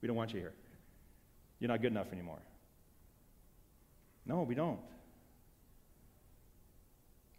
We 0.00 0.06
don't 0.06 0.16
want 0.16 0.32
you 0.32 0.38
here. 0.38 0.52
You're 1.58 1.68
not 1.68 1.82
good 1.82 1.90
enough 1.90 2.12
anymore." 2.12 2.38
No, 4.26 4.42
we 4.42 4.54
don't. 4.54 4.78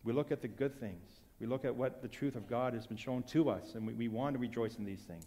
We 0.03 0.13
look 0.13 0.31
at 0.31 0.41
the 0.41 0.47
good 0.47 0.79
things. 0.79 1.07
We 1.39 1.47
look 1.47 1.65
at 1.65 1.75
what 1.75 2.01
the 2.01 2.07
truth 2.07 2.35
of 2.35 2.47
God 2.47 2.73
has 2.73 2.87
been 2.87 2.97
shown 2.97 3.23
to 3.23 3.49
us, 3.49 3.75
and 3.75 3.85
we, 3.85 3.93
we 3.93 4.07
want 4.07 4.35
to 4.35 4.39
rejoice 4.39 4.77
in 4.77 4.85
these 4.85 5.01
things. 5.01 5.25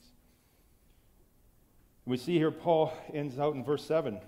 We 2.06 2.16
see 2.16 2.36
here 2.36 2.50
Paul 2.50 2.92
ends 3.12 3.38
out 3.38 3.54
in 3.54 3.64
verse 3.64 3.84
7 3.84 4.20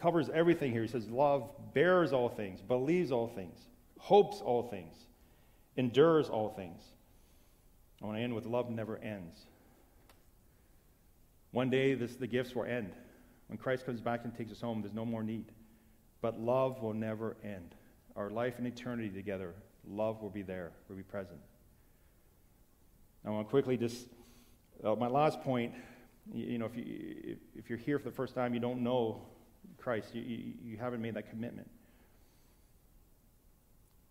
covers 0.00 0.30
everything 0.32 0.72
here. 0.72 0.82
He 0.82 0.88
says, 0.88 1.08
Love 1.08 1.50
bears 1.74 2.12
all 2.12 2.28
things, 2.28 2.60
believes 2.60 3.12
all 3.12 3.28
things, 3.28 3.58
hopes 3.98 4.40
all 4.40 4.62
things, 4.62 4.94
endures 5.76 6.28
all 6.28 6.50
things. 6.50 6.82
I 8.02 8.06
want 8.06 8.18
to 8.18 8.22
end 8.22 8.34
with 8.34 8.46
love 8.46 8.70
never 8.70 8.96
ends. 8.98 9.40
One 11.50 11.70
day, 11.70 11.94
this, 11.94 12.14
the 12.14 12.26
gifts 12.26 12.54
will 12.54 12.64
end. 12.64 12.92
When 13.48 13.58
Christ 13.58 13.86
comes 13.86 14.00
back 14.00 14.20
and 14.24 14.36
takes 14.36 14.52
us 14.52 14.60
home, 14.60 14.82
there's 14.82 14.94
no 14.94 15.04
more 15.04 15.22
need. 15.22 15.46
But 16.20 16.38
love 16.38 16.82
will 16.82 16.94
never 16.94 17.36
end. 17.42 17.74
Our 18.18 18.28
life 18.28 18.58
and 18.58 18.66
eternity 18.66 19.08
together, 19.08 19.54
love 19.88 20.20
will 20.20 20.28
be 20.28 20.42
there, 20.42 20.72
will 20.90 20.96
be 20.96 21.02
present. 21.02 21.40
I 23.24 23.30
want 23.30 23.46
to 23.46 23.50
quickly 23.50 23.78
just, 23.78 24.08
uh, 24.84 24.94
my 24.96 25.06
last 25.06 25.40
point 25.40 25.72
You, 26.32 26.44
you 26.44 26.58
know, 26.58 26.66
if, 26.66 26.76
you, 26.76 27.36
if 27.56 27.70
you're 27.70 27.78
here 27.78 27.98
for 27.98 28.04
the 28.10 28.14
first 28.14 28.34
time, 28.34 28.52
you 28.52 28.60
don't 28.60 28.82
know 28.82 29.22
Christ, 29.78 30.14
you, 30.14 30.22
you, 30.22 30.52
you 30.62 30.76
haven't 30.76 31.00
made 31.00 31.14
that 31.14 31.30
commitment. 31.30 31.70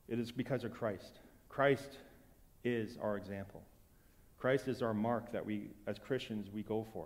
It 0.07 0.19
is 0.19 0.31
because 0.31 0.63
of 0.63 0.71
Christ. 0.73 1.19
Christ 1.49 1.97
is 2.63 2.97
our 3.01 3.17
example. 3.17 3.61
Christ 4.39 4.67
is 4.67 4.81
our 4.81 4.93
mark 4.93 5.31
that 5.31 5.45
we, 5.45 5.69
as 5.85 5.99
Christians, 5.99 6.49
we 6.51 6.63
go 6.63 6.87
for, 6.93 7.05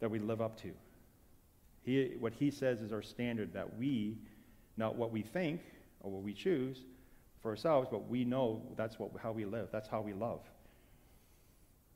that 0.00 0.10
we 0.10 0.18
live 0.18 0.40
up 0.40 0.60
to. 0.62 0.72
He, 1.82 2.14
what 2.18 2.32
he 2.32 2.50
says 2.50 2.80
is 2.80 2.92
our 2.92 3.02
standard 3.02 3.52
that 3.52 3.78
we, 3.78 4.18
not 4.76 4.96
what 4.96 5.12
we 5.12 5.22
think 5.22 5.60
or 6.06 6.12
what 6.12 6.22
we 6.22 6.32
choose 6.32 6.84
for 7.42 7.50
ourselves, 7.50 7.88
but 7.90 8.08
we 8.08 8.24
know 8.24 8.62
that's 8.76 8.96
what, 8.98 9.10
how 9.20 9.32
we 9.32 9.44
live. 9.44 9.68
That's 9.72 9.88
how 9.88 10.00
we 10.00 10.12
love. 10.12 10.40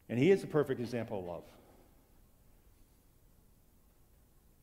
And 0.08 0.18
he 0.18 0.32
is 0.32 0.40
the 0.40 0.48
perfect 0.48 0.80
example 0.80 1.20
of 1.20 1.24
love. 1.24 1.44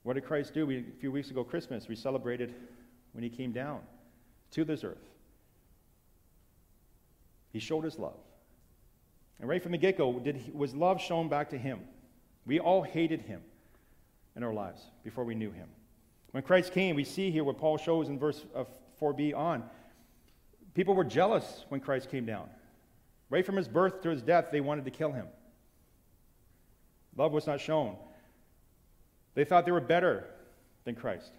What 0.03 0.13
did 0.13 0.25
Christ 0.25 0.53
do? 0.53 0.65
We, 0.65 0.79
a 0.79 0.99
few 0.99 1.11
weeks 1.11 1.31
ago, 1.31 1.45
Christmas, 1.45 1.87
we 1.87 1.95
celebrated 1.95 2.53
when 3.13 3.23
he 3.23 3.29
came 3.29 3.53
down 3.53 3.79
to 4.51 4.65
this 4.65 4.83
earth. 4.83 4.97
He 7.53 7.59
showed 7.59 7.85
his 7.85 7.97
love. 7.97 8.19
And 9.39 9.47
right 9.47 9.63
from 9.63 9.71
the 9.71 9.77
get 9.77 9.97
go, 9.97 10.21
was 10.53 10.75
love 10.75 10.99
shown 10.99 11.29
back 11.29 11.49
to 11.51 11.57
him? 11.57 11.79
We 12.45 12.59
all 12.59 12.81
hated 12.81 13.21
him 13.21 13.41
in 14.35 14.43
our 14.43 14.53
lives 14.53 14.81
before 15.03 15.23
we 15.23 15.35
knew 15.35 15.51
him. 15.51 15.69
When 16.31 16.43
Christ 16.43 16.73
came, 16.73 16.97
we 16.97 17.05
see 17.05 17.31
here 17.31 17.45
what 17.45 17.57
Paul 17.57 17.77
shows 17.77 18.09
in 18.09 18.19
verse 18.19 18.45
4b 19.01 19.35
on. 19.35 19.63
People 20.73 20.93
were 20.93 21.03
jealous 21.03 21.65
when 21.69 21.79
Christ 21.79 22.09
came 22.09 22.25
down. 22.25 22.49
Right 23.29 23.45
from 23.45 23.55
his 23.55 23.67
birth 23.67 24.01
to 24.03 24.09
his 24.09 24.21
death, 24.21 24.45
they 24.51 24.61
wanted 24.61 24.85
to 24.85 24.91
kill 24.91 25.11
him. 25.11 25.27
Love 27.15 27.31
was 27.31 27.47
not 27.47 27.59
shown. 27.59 27.95
They 29.33 29.43
thought 29.43 29.65
they 29.65 29.71
were 29.71 29.81
better 29.81 30.25
than 30.85 30.95
Christ. 30.95 31.31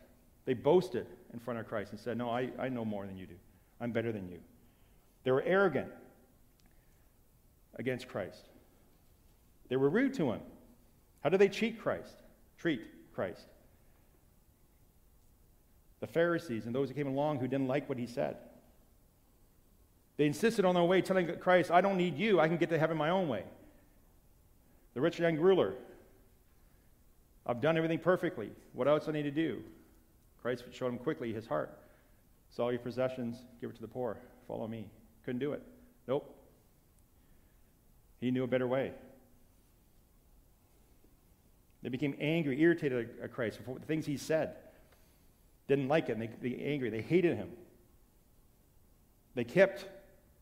They 0.45 0.55
boasted 0.55 1.07
in 1.33 1.39
front 1.39 1.61
of 1.61 1.69
Christ 1.69 1.93
and 1.93 2.01
said, 2.01 2.19
No, 2.19 2.31
I, 2.31 2.51
I 2.59 2.69
know 2.69 2.85
more 2.85 3.07
than 3.07 3.17
you 3.17 3.27
do. 3.27 3.35
I'm 3.81 3.93
better 3.93 4.13
than 4.13 4.29
you. 4.29 4.39
They 5.25 5.31
were 5.31 5.43
arrogant 5.43 5.91
against 7.77 8.09
Christ. 8.09 8.49
They 9.69 9.77
were 9.77 9.89
rude 9.89 10.15
to 10.15 10.33
him. 10.33 10.41
How 11.23 11.31
did 11.31 11.41
they 11.41 11.49
cheat 11.49 11.81
Christ? 11.81 12.23
Treat 12.59 12.81
Christ. 13.15 13.47
The 16.01 16.07
Pharisees 16.07 16.67
and 16.67 16.75
those 16.75 16.89
who 16.89 16.95
came 16.95 17.09
along 17.09 17.41
who 17.41 17.49
didn't 17.49 17.69
like 17.69 17.89
what 17.89 17.99
he 17.99 18.07
said. 18.07 18.37
They 20.17 20.27
insisted 20.27 20.65
on 20.65 20.75
their 20.75 20.85
way, 20.85 21.01
telling 21.01 21.39
Christ, 21.39 21.71
I 21.71 21.81
don't 21.81 21.97
need 21.97 22.17
you. 22.19 22.41
I 22.41 22.49
can 22.49 22.57
get 22.57 22.71
to 22.71 22.79
heaven 22.79 22.97
my 22.97 23.11
own 23.11 23.29
way. 23.29 23.45
The 24.95 25.01
rich 25.01 25.19
young 25.19 25.37
ruler, 25.37 25.75
I've 27.47 27.61
done 27.61 27.77
everything 27.77 28.01
perfectly. 28.01 28.51
What 28.73 28.89
else 28.89 29.05
do 29.05 29.11
I 29.11 29.15
need 29.15 29.23
to 29.23 29.31
do? 29.31 29.63
Christ 30.43 30.65
showed 30.73 30.89
him 30.89 30.99
quickly 30.99 31.33
his 31.33 31.47
heart. 31.47 31.79
Sell 32.51 32.71
your 32.73 32.81
possessions, 32.81 33.45
give 33.61 33.71
it 33.71 33.77
to 33.77 33.81
the 33.81 33.89
poor. 33.89 34.19
Follow 34.47 34.67
me. 34.67 34.89
Couldn't 35.25 35.41
do 35.41 35.53
it. 35.53 35.63
Nope. 36.07 36.35
He 38.21 38.31
knew 38.31 38.45
a 38.45 38.49
better 38.49 38.67
way. 38.67 38.93
They 41.83 41.91
became 41.91 42.17
angry, 42.19 42.61
irritated 42.61 43.11
at 43.23 43.33
Christ 43.33 43.61
for 43.65 43.79
the 43.79 43.87
things 43.87 44.05
he 44.07 44.17
said. 44.17 44.57
Didn't 45.69 45.89
like 45.89 46.09
it, 46.09 46.13
and 46.13 46.23
they, 46.23 46.31
they 46.41 46.65
angry. 46.65 46.91
They 46.91 47.03
hated 47.03 47.37
him. 47.37 47.51
They 49.35 49.45
kept 49.45 49.87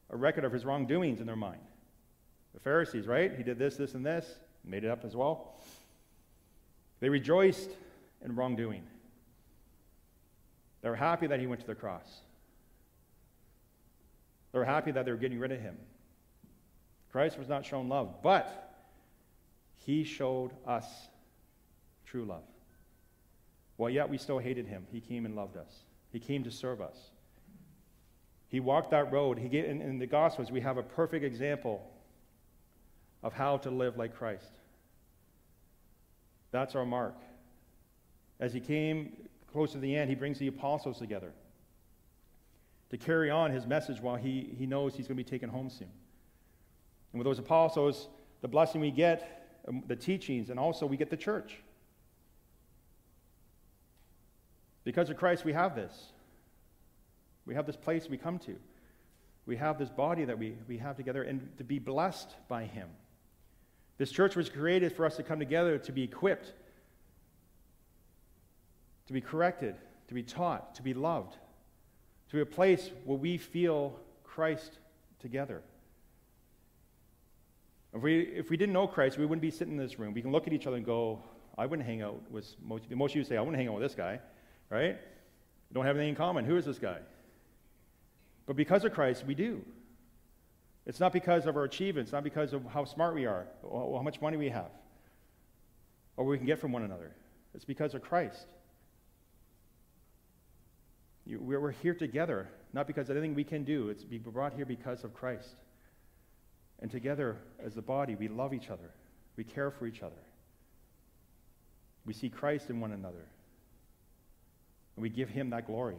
a 0.09 0.17
record 0.17 0.45
of 0.45 0.53
his 0.53 0.65
wrongdoings 0.65 1.21
in 1.21 1.27
their 1.27 1.37
mind. 1.37 1.61
The 2.55 2.61
Pharisees, 2.61 3.07
right? 3.07 3.37
He 3.37 3.43
did 3.43 3.59
this, 3.59 3.77
this, 3.77 3.95
and 3.95 4.07
this, 4.07 4.27
made 4.65 4.85
it 4.85 4.91
up 4.91 5.05
as 5.05 5.15
well. 5.15 5.61
They 7.01 7.09
rejoiced 7.09 7.71
in 8.25 8.35
wrongdoing. 8.35 8.83
They 10.81 10.89
were 10.89 10.97
happy 10.97 11.27
that 11.27 11.41
he 11.41 11.47
went 11.47 11.61
to 11.61 11.67
the 11.67 11.75
cross. 11.75 12.21
They 14.53 14.59
were 14.61 14.65
happy 14.65 14.93
that 14.93 15.05
they 15.05 15.11
were 15.11 15.19
getting 15.19 15.39
rid 15.39 15.53
of 15.53 15.61
him. 15.61 15.77
Christ 17.11 17.39
was 17.39 17.49
not 17.49 17.67
shown 17.67 17.89
love, 17.89 18.23
but 18.23 18.79
he 19.75 20.05
showed 20.05 20.53
us 20.67 20.87
true 22.07 22.25
love. 22.25 22.45
While 23.77 23.91
yet 23.91 24.09
we 24.09 24.19
still 24.19 24.39
hated 24.39 24.67
him, 24.67 24.87
he 24.91 25.01
came 25.01 25.27
and 25.27 25.37
loved 25.37 25.57
us. 25.57 25.85
He 26.11 26.19
came 26.19 26.45
to 26.45 26.51
serve 26.51 26.81
us. 26.81 26.97
He 28.49 28.61
walked 28.61 28.91
that 28.93 29.13
road. 29.13 29.39
He 29.39 29.49
gave, 29.49 29.65
in, 29.65 29.83
in 29.83 29.99
the 29.99 30.07
Gospels, 30.07 30.51
we 30.51 30.61
have 30.61 30.79
a 30.79 30.83
perfect 30.83 31.25
example 31.25 31.91
of 33.23 33.33
how 33.33 33.59
to 33.59 33.71
live 33.71 33.97
like 33.97 34.17
Christ. 34.17 34.61
That's 36.53 36.75
our 36.75 36.87
mark. 36.87 37.17
As 38.39 38.53
he 38.53 38.61
came 38.61 39.17
close 39.53 39.73
to 39.73 39.79
the 39.79 39.97
end, 39.97 40.09
he 40.09 40.15
brings 40.15 40.39
the 40.39 40.47
apostles 40.47 40.99
together 40.99 41.33
to 42.91 42.97
carry 42.97 43.31
on 43.31 43.51
his 43.51 43.67
message 43.67 44.01
while 44.01 44.17
he, 44.17 44.55
he 44.57 44.67
knows 44.67 44.95
he's 44.95 45.09
going 45.09 45.17
to 45.19 45.25
be 45.25 45.29
taken 45.29 45.49
home 45.49 45.69
soon. 45.69 45.91
And 47.13 47.19
with 47.19 47.25
those 47.25 47.39
apostles, 47.39 48.09
the 48.43 48.49
blessing 48.49 48.81
we 48.81 48.91
get, 48.91 49.61
um, 49.67 49.83
the 49.87 49.97
teachings, 49.97 50.51
and 50.51 50.61
also 50.61 50.87
we 50.87 50.97
get 50.97 51.11
the 51.11 51.17
church. 51.17 51.59
Because 54.87 55.11
of 55.11 55.17
Christ, 55.17 55.45
we 55.45 55.53
have 55.53 55.75
this. 55.75 56.13
We 57.45 57.57
have 57.57 57.67
this 57.67 57.75
place 57.75 58.09
we 58.09 58.17
come 58.17 58.39
to. 58.39 58.55
We 59.45 59.57
have 59.57 59.81
this 59.81 59.91
body 59.91 60.25
that 60.25 60.39
we, 60.39 60.55
we 60.69 60.79
have 60.79 60.97
together 60.97 61.25
and 61.25 61.51
to 61.59 61.65
be 61.65 61.81
blessed 61.81 62.29
by 62.49 62.67
Him. 62.67 62.89
This 63.99 64.13
church 64.13 64.37
was 64.37 64.49
created 64.49 64.93
for 64.93 65.05
us 65.05 65.17
to 65.17 65.25
come 65.25 65.41
together 65.41 65.77
to 65.77 65.93
be 65.93 66.05
equipped, 66.05 66.53
to 69.09 69.13
be 69.13 69.21
corrected, 69.21 69.75
to 70.07 70.15
be 70.15 70.23
taught, 70.23 70.77
to 70.77 70.85
be 70.85 70.95
loved, 70.95 71.37
to 72.29 72.37
be 72.37 72.41
a 72.43 72.47
place 72.47 72.89
where 73.05 73.19
we 73.19 73.39
feel 73.39 73.99
Christ 74.23 74.79
together. 75.19 75.63
If 77.93 78.03
we, 78.03 78.21
if 78.21 78.51
we 78.51 78.57
didn't 78.57 78.73
know 78.73 78.87
Christ, 78.87 79.19
we 79.19 79.27
wouldn't 79.27 79.43
be 79.43 79.51
sitting 79.51 79.73
in 79.73 79.79
this 79.85 79.99
room. 79.99 80.15
We 80.15 80.23
can 80.23 80.31
look 80.31 80.47
at 80.47 80.53
each 80.53 80.69
other 80.69 80.77
and 80.77 80.87
go, 80.87 81.25
I 81.59 81.67
wouldn't 81.67 81.89
hang 81.89 82.03
out 82.03 82.31
with 82.31 82.55
most, 82.63 82.89
most 82.89 83.11
of 83.13 83.17
you 83.17 83.25
say, 83.25 83.37
I 83.37 83.41
wouldn't 83.41 83.57
hang 83.57 83.67
out 83.67 83.75
with 83.75 83.83
this 83.83 83.97
guy, 83.97 84.21
right? 84.71 84.97
We 85.71 85.75
don't 85.75 85.85
have 85.85 85.97
anything 85.97 86.11
in 86.11 86.17
common. 86.17 86.45
Who 86.45 86.57
is 86.57 86.65
this 86.65 86.79
guy? 86.79 86.99
But 88.47 88.57
because 88.57 88.85
of 88.85 88.93
Christ, 88.93 89.25
we 89.27 89.35
do. 89.35 89.65
It's 90.87 91.01
not 91.01 91.13
because 91.13 91.47
of 91.47 91.57
our 91.57 91.65
achievements, 91.65 92.13
not 92.13 92.23
because 92.23 92.53
of 92.53 92.65
how 92.67 92.85
smart 92.85 93.15
we 93.15 93.27
are, 93.27 93.47
or 93.63 93.99
how 93.99 94.03
much 94.03 94.21
money 94.21 94.37
we 94.37 94.49
have, 94.51 94.71
or 96.17 96.25
we 96.25 96.37
can 96.37 96.47
get 96.47 96.61
from 96.61 96.71
one 96.71 96.85
another. 96.85 97.11
It's 97.55 97.65
because 97.65 97.95
of 97.95 98.03
Christ. 98.03 98.47
We're 101.27 101.73
here 101.73 101.95
together, 101.95 102.49
not 102.73 102.87
because 102.87 103.11
of 103.11 103.17
anything 103.17 103.35
we 103.35 103.43
can 103.43 103.65
do. 103.65 103.89
It's 103.89 104.05
be 104.05 104.19
brought 104.19 104.53
here 104.53 104.65
because 104.65 105.03
of 105.03 105.13
Christ. 105.13 105.57
And 106.79 106.89
together, 106.89 107.39
as 107.59 107.75
the 107.75 107.83
body, 107.83 108.15
we 108.15 108.29
love 108.29 108.55
each 108.55 108.71
other, 108.71 108.93
we 109.37 109.43
care 109.43 109.73
for 109.73 109.87
each 109.87 110.03
other, 110.03 110.15
we 112.05 112.13
see 112.13 112.29
Christ 112.29 112.71
in 112.71 112.79
one 112.79 112.93
another, 112.93 113.25
and 114.97 115.03
we 115.03 115.09
give 115.09 115.29
Him 115.29 115.51
that 115.51 115.67
glory. 115.67 115.97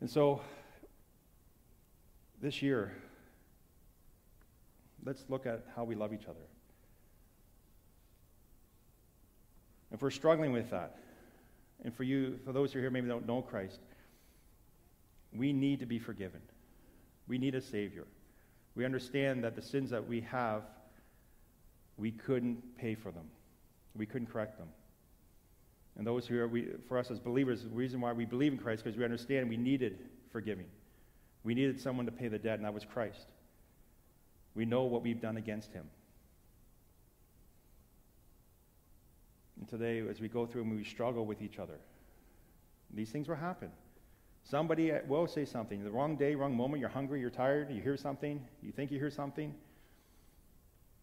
And 0.00 0.10
so, 0.10 0.40
this 2.40 2.62
year, 2.62 2.92
let's 5.04 5.24
look 5.28 5.46
at 5.46 5.64
how 5.76 5.84
we 5.84 5.94
love 5.94 6.14
each 6.14 6.24
other. 6.24 6.40
If 9.92 10.00
we're 10.00 10.10
struggling 10.10 10.52
with 10.52 10.70
that, 10.70 10.96
and 11.84 11.94
for 11.94 12.04
you, 12.04 12.38
for 12.44 12.52
those 12.52 12.72
who 12.72 12.78
are 12.78 12.82
here 12.82 12.90
maybe 12.90 13.08
don't 13.08 13.26
know 13.26 13.42
Christ, 13.42 13.80
we 15.34 15.52
need 15.52 15.80
to 15.80 15.86
be 15.86 15.98
forgiven. 15.98 16.40
We 17.28 17.38
need 17.38 17.54
a 17.54 17.60
Savior. 17.60 18.06
We 18.74 18.84
understand 18.84 19.44
that 19.44 19.54
the 19.54 19.62
sins 19.62 19.90
that 19.90 20.06
we 20.06 20.22
have, 20.22 20.62
we 21.96 22.10
couldn't 22.12 22.76
pay 22.78 22.94
for 22.94 23.10
them. 23.10 23.26
We 23.96 24.06
couldn't 24.06 24.28
correct 24.28 24.58
them. 24.58 24.68
And 25.96 26.06
those 26.06 26.26
who 26.26 26.38
are, 26.38 26.48
we, 26.48 26.68
for 26.88 26.96
us 26.98 27.10
as 27.10 27.18
believers, 27.18 27.62
the 27.62 27.68
reason 27.68 28.00
why 28.00 28.12
we 28.12 28.24
believe 28.24 28.52
in 28.52 28.58
Christ 28.58 28.84
because 28.84 28.96
we 28.96 29.04
understand 29.04 29.48
we 29.48 29.56
needed 29.56 29.98
forgiving. 30.32 30.66
We 31.42 31.54
needed 31.54 31.80
someone 31.80 32.06
to 32.06 32.12
pay 32.12 32.28
the 32.28 32.38
debt, 32.38 32.56
and 32.56 32.64
that 32.64 32.74
was 32.74 32.84
Christ. 32.84 33.26
We 34.54 34.64
know 34.64 34.84
what 34.84 35.02
we've 35.02 35.20
done 35.20 35.36
against 35.36 35.72
him. 35.72 35.84
And 39.58 39.68
today, 39.68 40.02
as 40.08 40.20
we 40.20 40.28
go 40.28 40.46
through 40.46 40.62
and 40.62 40.76
we 40.76 40.84
struggle 40.84 41.26
with 41.26 41.42
each 41.42 41.58
other, 41.58 41.78
these 42.92 43.10
things 43.10 43.28
will 43.28 43.36
happen. 43.36 43.70
Somebody 44.44 44.90
uh, 44.90 45.00
will 45.06 45.26
say 45.26 45.44
something. 45.44 45.84
The 45.84 45.90
wrong 45.90 46.16
day, 46.16 46.34
wrong 46.34 46.56
moment, 46.56 46.80
you're 46.80 46.88
hungry, 46.88 47.20
you're 47.20 47.30
tired, 47.30 47.70
you 47.70 47.80
hear 47.80 47.96
something, 47.96 48.42
you 48.62 48.72
think 48.72 48.90
you 48.90 48.98
hear 48.98 49.10
something. 49.10 49.54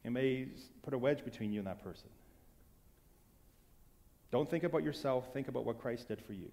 It 0.03 0.09
may 0.09 0.47
put 0.83 0.93
a 0.93 0.97
wedge 0.97 1.23
between 1.23 1.51
you 1.51 1.59
and 1.59 1.67
that 1.67 1.83
person. 1.83 2.09
Don't 4.32 4.49
think 4.49 4.63
about 4.63 4.84
yourself, 4.84 5.32
think 5.34 5.47
about 5.47 5.65
what 5.65 5.80
Christ 5.80 6.07
did 6.07 6.21
for 6.21 6.34
you. 6.34 6.51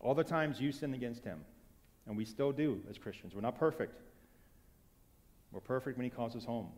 All 0.00 0.14
the 0.14 0.24
times 0.24 0.60
you 0.60 0.70
sinned 0.70 0.94
against 0.94 1.24
him, 1.24 1.40
And 2.06 2.16
we 2.16 2.24
still 2.24 2.52
do 2.52 2.80
as 2.88 2.96
Christians. 2.96 3.34
We're 3.34 3.42
not 3.42 3.58
perfect. 3.58 4.00
We're 5.52 5.60
perfect 5.60 5.98
when 5.98 6.04
He 6.04 6.10
calls 6.10 6.34
us 6.34 6.44
home. 6.44 6.68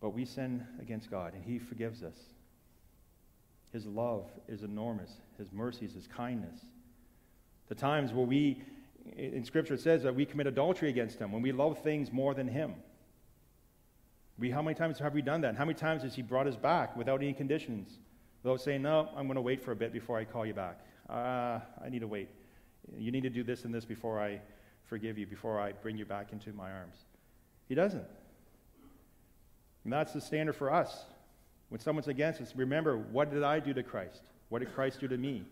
But 0.00 0.10
we 0.10 0.24
sin 0.24 0.66
against 0.80 1.10
God, 1.10 1.34
and 1.34 1.44
He 1.44 1.58
forgives 1.58 2.02
us. 2.02 2.16
His 3.72 3.84
love 3.84 4.30
is 4.48 4.62
enormous, 4.62 5.10
His 5.36 5.52
mercies, 5.52 5.92
His 5.92 6.06
kindness. 6.06 6.58
The 7.68 7.74
times 7.74 8.12
where 8.12 8.24
we, 8.24 8.62
in 9.16 9.44
Scripture, 9.44 9.74
it 9.74 9.80
says 9.80 10.02
that 10.04 10.14
we 10.14 10.24
commit 10.24 10.46
adultery 10.46 10.88
against 10.88 11.18
Him, 11.18 11.32
when 11.32 11.42
we 11.42 11.52
love 11.52 11.82
things 11.82 12.10
more 12.10 12.32
than 12.32 12.48
Him. 12.48 12.74
We, 14.38 14.50
how 14.50 14.62
many 14.62 14.74
times 14.74 14.98
have 14.98 15.14
we 15.14 15.22
done 15.22 15.40
that? 15.40 15.48
And 15.48 15.58
how 15.58 15.64
many 15.64 15.78
times 15.78 16.02
has 16.02 16.14
He 16.14 16.22
brought 16.22 16.46
us 16.46 16.56
back 16.56 16.96
without 16.96 17.22
any 17.22 17.32
conditions? 17.32 17.98
Without 18.42 18.60
saying, 18.60 18.82
No, 18.82 19.08
I'm 19.16 19.26
going 19.26 19.36
to 19.36 19.42
wait 19.42 19.62
for 19.62 19.72
a 19.72 19.76
bit 19.76 19.92
before 19.92 20.18
I 20.18 20.24
call 20.24 20.46
you 20.46 20.54
back. 20.54 20.80
Uh, 21.08 21.60
I 21.84 21.88
need 21.88 22.00
to 22.00 22.06
wait. 22.06 22.28
You 22.96 23.10
need 23.10 23.22
to 23.22 23.30
do 23.30 23.42
this 23.42 23.64
and 23.64 23.74
this 23.74 23.84
before 23.84 24.20
I 24.20 24.40
forgive 24.84 25.18
you, 25.18 25.26
before 25.26 25.60
I 25.60 25.72
bring 25.72 25.98
you 25.98 26.04
back 26.04 26.32
into 26.32 26.52
my 26.52 26.70
arms. 26.70 26.96
He 27.68 27.74
doesn't. 27.74 28.04
And 29.84 29.92
that's 29.92 30.12
the 30.12 30.20
standard 30.20 30.54
for 30.54 30.72
us. 30.72 31.04
When 31.68 31.80
someone's 31.80 32.08
against 32.08 32.40
us, 32.40 32.54
remember, 32.56 32.96
what 32.96 33.30
did 33.30 33.42
I 33.42 33.60
do 33.60 33.74
to 33.74 33.82
Christ? 33.82 34.22
What 34.48 34.60
did 34.60 34.74
Christ 34.74 35.00
do 35.00 35.08
to 35.08 35.18
me? 35.18 35.44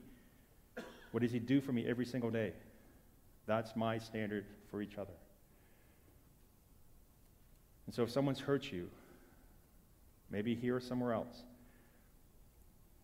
What 1.10 1.22
does 1.22 1.32
he 1.32 1.38
do 1.38 1.60
for 1.60 1.72
me 1.72 1.86
every 1.86 2.06
single 2.06 2.30
day? 2.30 2.52
That's 3.46 3.76
my 3.76 3.98
standard 3.98 4.44
for 4.70 4.82
each 4.82 4.98
other. 4.98 5.12
And 7.86 7.94
so 7.94 8.02
if 8.02 8.10
someone's 8.10 8.40
hurt 8.40 8.70
you, 8.72 8.88
maybe 10.30 10.54
here 10.54 10.76
or 10.76 10.80
somewhere 10.80 11.12
else, 11.12 11.44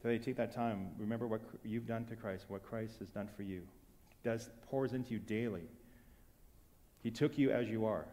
today 0.01 0.18
take 0.18 0.37
that 0.37 0.55
time. 0.55 0.91
Remember 0.99 1.26
what 1.26 1.41
you've 1.64 1.87
done 1.87 2.05
to 2.07 2.16
Christ, 2.16 2.47
what 2.49 2.64
Christ 2.64 2.99
has 2.99 3.09
done 3.11 3.28
for 3.37 3.43
you. 3.43 3.62
Does 4.24 4.51
pours 4.68 4.93
into 4.93 5.12
you 5.12 5.18
daily. 5.18 5.68
He 7.03 7.11
took 7.11 7.39
you 7.39 7.51
as 7.51 7.68
you 7.68 7.87
are. 7.87 8.07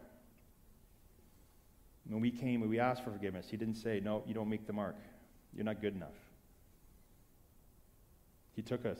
When 2.07 2.21
we 2.21 2.31
came 2.31 2.67
we 2.67 2.79
asked 2.79 3.03
for 3.03 3.11
forgiveness, 3.11 3.47
he 3.49 3.57
didn't 3.57 3.75
say, 3.75 3.99
No, 4.03 4.23
you 4.25 4.33
don't 4.33 4.49
make 4.49 4.65
the 4.65 4.73
mark. 4.73 4.95
You're 5.55 5.65
not 5.65 5.81
good 5.81 5.95
enough. 5.95 6.15
He 8.55 8.61
took 8.61 8.85
us, 8.85 8.99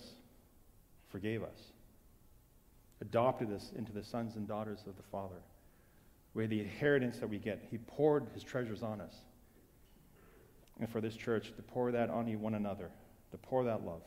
forgave 1.12 1.44
us, 1.44 1.72
adopted 3.02 3.52
us 3.52 3.72
into 3.76 3.92
the 3.92 4.04
sons 4.04 4.36
and 4.36 4.48
daughters 4.48 4.80
of 4.88 4.96
the 4.96 5.04
Father. 5.12 5.42
Had 6.38 6.50
the 6.50 6.62
inheritance 6.62 7.18
that 7.20 7.30
we 7.30 7.38
get. 7.38 7.68
He 7.70 7.78
poured 7.78 8.28
his 8.34 8.44
treasures 8.44 8.82
on 8.82 9.02
us. 9.02 9.14
And 10.80 10.90
for 10.90 11.02
this 11.02 11.16
church, 11.16 11.54
to 11.56 11.62
pour 11.62 11.92
that 11.92 12.10
on 12.10 12.28
you 12.28 12.38
one 12.38 12.54
another, 12.54 12.90
to 13.32 13.38
pour 13.38 13.66
that 13.66 13.86
love. 13.86 14.02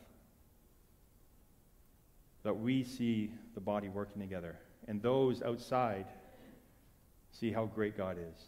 That 2.42 2.54
we 2.54 2.84
see 2.84 3.32
the 3.54 3.60
body 3.60 3.88
working 3.88 4.22
together. 4.22 4.56
And 4.88 5.02
those 5.02 5.42
outside 5.42 6.06
see 7.32 7.52
how 7.52 7.66
great 7.66 7.96
God 7.96 8.16
is 8.18 8.44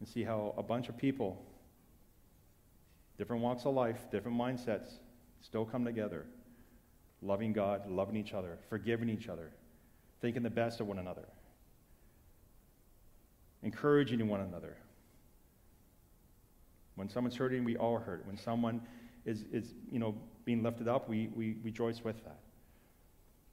and 0.00 0.08
see 0.08 0.22
how 0.22 0.54
a 0.56 0.62
bunch 0.62 0.88
of 0.88 0.96
people, 0.96 1.44
different 3.16 3.42
walks 3.42 3.64
of 3.64 3.74
life, 3.74 4.10
different 4.10 4.38
mindsets, 4.38 4.94
still 5.40 5.64
come 5.64 5.84
together, 5.84 6.24
loving 7.20 7.52
God, 7.52 7.90
loving 7.90 8.16
each 8.16 8.32
other, 8.32 8.58
forgiving 8.68 9.08
each 9.08 9.28
other, 9.28 9.50
thinking 10.20 10.42
the 10.42 10.50
best 10.50 10.80
of 10.80 10.86
one 10.86 10.98
another, 10.98 11.26
encouraging 13.62 14.26
one 14.28 14.40
another. 14.40 14.76
When 16.94 17.08
someone's 17.08 17.36
hurting, 17.36 17.64
we 17.64 17.76
all 17.76 17.98
hurt. 17.98 18.26
When 18.26 18.36
someone 18.36 18.80
is, 19.24 19.44
is 19.52 19.74
you 19.90 19.98
know, 19.98 20.14
being 20.44 20.62
lifted 20.62 20.88
up, 20.88 21.08
we, 21.08 21.28
we 21.34 21.56
rejoice 21.62 22.02
with 22.02 22.22
that. 22.24 22.40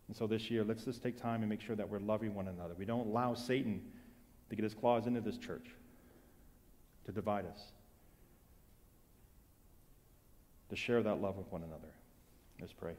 And 0.08 0.16
so 0.16 0.28
this 0.28 0.50
year, 0.50 0.64
let's 0.64 0.84
just 0.84 1.02
take 1.02 1.20
time 1.20 1.42
and 1.42 1.50
make 1.50 1.62
sure 1.62 1.76
that 1.76 1.88
we're 1.88 2.00
loving 2.00 2.34
one 2.36 2.48
another. 2.48 2.74
We 2.78 2.86
don't 2.86 3.08
allow 3.08 3.34
Satan 3.34 3.82
to 4.50 4.56
get 4.56 4.64
his 4.64 4.74
claws 4.74 5.08
into 5.08 5.22
this 5.22 5.38
church 5.38 5.68
to 7.06 7.12
divide 7.12 7.46
us, 7.46 7.60
to 10.70 10.76
share 10.76 11.04
that 11.04 11.22
love 11.22 11.38
with 11.38 11.52
one 11.52 11.64
another. 11.64 11.94
Let's 12.60 12.74
pray. 12.74 12.94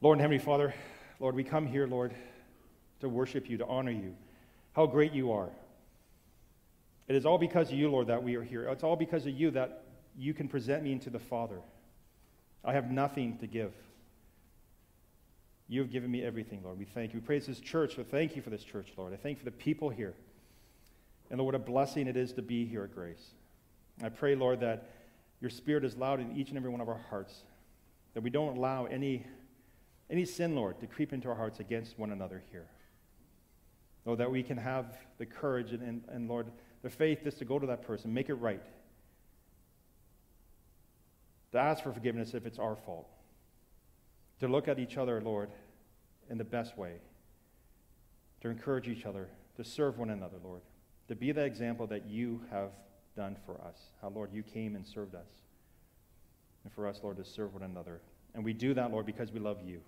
Lord 0.00 0.16
and 0.16 0.20
Heavenly 0.20 0.42
Father, 0.42 0.74
Lord, 1.20 1.34
we 1.34 1.42
come 1.42 1.66
here, 1.66 1.86
Lord, 1.86 2.14
to 3.00 3.08
worship 3.08 3.48
you, 3.48 3.58
to 3.58 3.66
honor 3.66 3.90
you. 3.90 4.14
How 4.72 4.86
great 4.86 5.12
you 5.12 5.32
are. 5.32 5.50
It 7.08 7.16
is 7.16 7.24
all 7.24 7.38
because 7.38 7.70
of 7.72 7.78
you, 7.78 7.90
Lord, 7.90 8.08
that 8.08 8.22
we 8.22 8.36
are 8.36 8.42
here. 8.42 8.68
It's 8.68 8.84
all 8.84 8.96
because 8.96 9.26
of 9.26 9.32
you 9.32 9.50
that 9.52 9.84
you 10.16 10.34
can 10.34 10.48
present 10.48 10.82
me 10.82 10.92
into 10.92 11.10
the 11.10 11.18
Father. 11.18 11.60
I 12.64 12.72
have 12.72 12.90
nothing 12.90 13.38
to 13.38 13.46
give. 13.46 13.72
You 15.68 15.80
have 15.80 15.90
given 15.90 16.10
me 16.10 16.22
everything, 16.22 16.60
Lord. 16.64 16.78
We 16.78 16.84
thank 16.84 17.12
you. 17.12 17.20
We 17.20 17.26
praise 17.26 17.46
this 17.46 17.60
church, 17.60 17.94
but 17.96 18.10
thank 18.10 18.36
you 18.36 18.42
for 18.42 18.50
this 18.50 18.64
church, 18.64 18.88
Lord. 18.96 19.12
I 19.12 19.16
thank 19.16 19.38
you 19.38 19.44
for 19.44 19.50
the 19.50 19.56
people 19.56 19.90
here. 19.90 20.14
And 21.30 21.38
Lord, 21.38 21.54
what 21.54 21.60
a 21.60 21.64
blessing 21.64 22.06
it 22.06 22.16
is 22.16 22.32
to 22.34 22.42
be 22.42 22.64
here 22.64 22.84
at 22.84 22.94
Grace. 22.94 23.32
I 24.02 24.08
pray, 24.08 24.34
Lord, 24.34 24.60
that 24.60 24.90
your 25.40 25.50
spirit 25.50 25.84
is 25.84 25.96
loud 25.96 26.20
in 26.20 26.36
each 26.36 26.48
and 26.48 26.56
every 26.56 26.70
one 26.70 26.80
of 26.80 26.88
our 26.88 27.00
hearts, 27.10 27.42
that 28.14 28.22
we 28.22 28.30
don't 28.30 28.56
allow 28.56 28.86
any, 28.86 29.24
any 30.10 30.24
sin, 30.24 30.54
Lord, 30.54 30.80
to 30.80 30.86
creep 30.86 31.12
into 31.12 31.28
our 31.28 31.34
hearts 31.34 31.60
against 31.60 31.98
one 31.98 32.12
another 32.12 32.42
here. 32.50 32.66
Lord, 34.04 34.20
that 34.20 34.30
we 34.30 34.42
can 34.42 34.56
have 34.56 34.96
the 35.18 35.26
courage 35.26 35.72
and, 35.72 35.82
and, 35.82 36.02
and 36.08 36.28
Lord, 36.28 36.50
the 36.82 36.90
faith 36.90 37.20
just 37.24 37.38
to 37.38 37.44
go 37.44 37.58
to 37.58 37.66
that 37.66 37.82
person, 37.82 38.12
make 38.12 38.28
it 38.28 38.34
right, 38.34 38.62
to 41.52 41.58
ask 41.58 41.82
for 41.82 41.92
forgiveness 41.92 42.34
if 42.34 42.46
it's 42.46 42.58
our 42.58 42.76
fault, 42.76 43.08
to 44.40 44.48
look 44.48 44.68
at 44.68 44.78
each 44.78 44.96
other, 44.96 45.20
Lord, 45.20 45.50
in 46.30 46.38
the 46.38 46.44
best 46.44 46.78
way, 46.78 46.94
to 48.42 48.48
encourage 48.48 48.88
each 48.88 49.04
other, 49.04 49.28
to 49.56 49.64
serve 49.64 49.98
one 49.98 50.10
another, 50.10 50.36
Lord 50.42 50.62
to 51.08 51.16
be 51.16 51.32
the 51.32 51.42
example 51.42 51.86
that 51.88 52.06
you 52.06 52.42
have 52.50 52.70
done 53.16 53.36
for 53.44 53.60
us. 53.62 53.78
How, 54.00 54.10
Lord, 54.10 54.30
you 54.32 54.42
came 54.42 54.76
and 54.76 54.86
served 54.86 55.14
us. 55.14 55.28
And 56.64 56.72
for 56.72 56.86
us, 56.86 57.00
Lord, 57.02 57.16
to 57.16 57.24
serve 57.24 57.54
one 57.54 57.62
another. 57.62 58.00
And 58.34 58.44
we 58.44 58.52
do 58.52 58.74
that, 58.74 58.92
Lord, 58.92 59.06
because 59.06 59.32
we 59.32 59.40
love 59.40 59.58
you. 59.64 59.80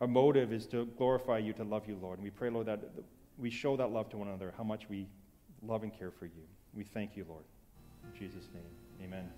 Our 0.00 0.06
motive 0.06 0.52
is 0.52 0.66
to 0.68 0.86
glorify 0.98 1.38
you, 1.38 1.52
to 1.54 1.64
love 1.64 1.88
you, 1.88 1.96
Lord. 2.00 2.18
And 2.18 2.24
we 2.24 2.30
pray, 2.30 2.50
Lord, 2.50 2.66
that 2.66 2.80
we 3.38 3.50
show 3.50 3.76
that 3.76 3.90
love 3.90 4.10
to 4.10 4.16
one 4.16 4.28
another, 4.28 4.52
how 4.56 4.64
much 4.64 4.88
we 4.88 5.06
love 5.62 5.82
and 5.82 5.96
care 5.96 6.10
for 6.10 6.26
you. 6.26 6.42
We 6.74 6.84
thank 6.84 7.16
you, 7.16 7.24
Lord. 7.28 7.44
In 8.04 8.18
Jesus' 8.18 8.48
name, 8.52 8.62
amen. 9.02 9.30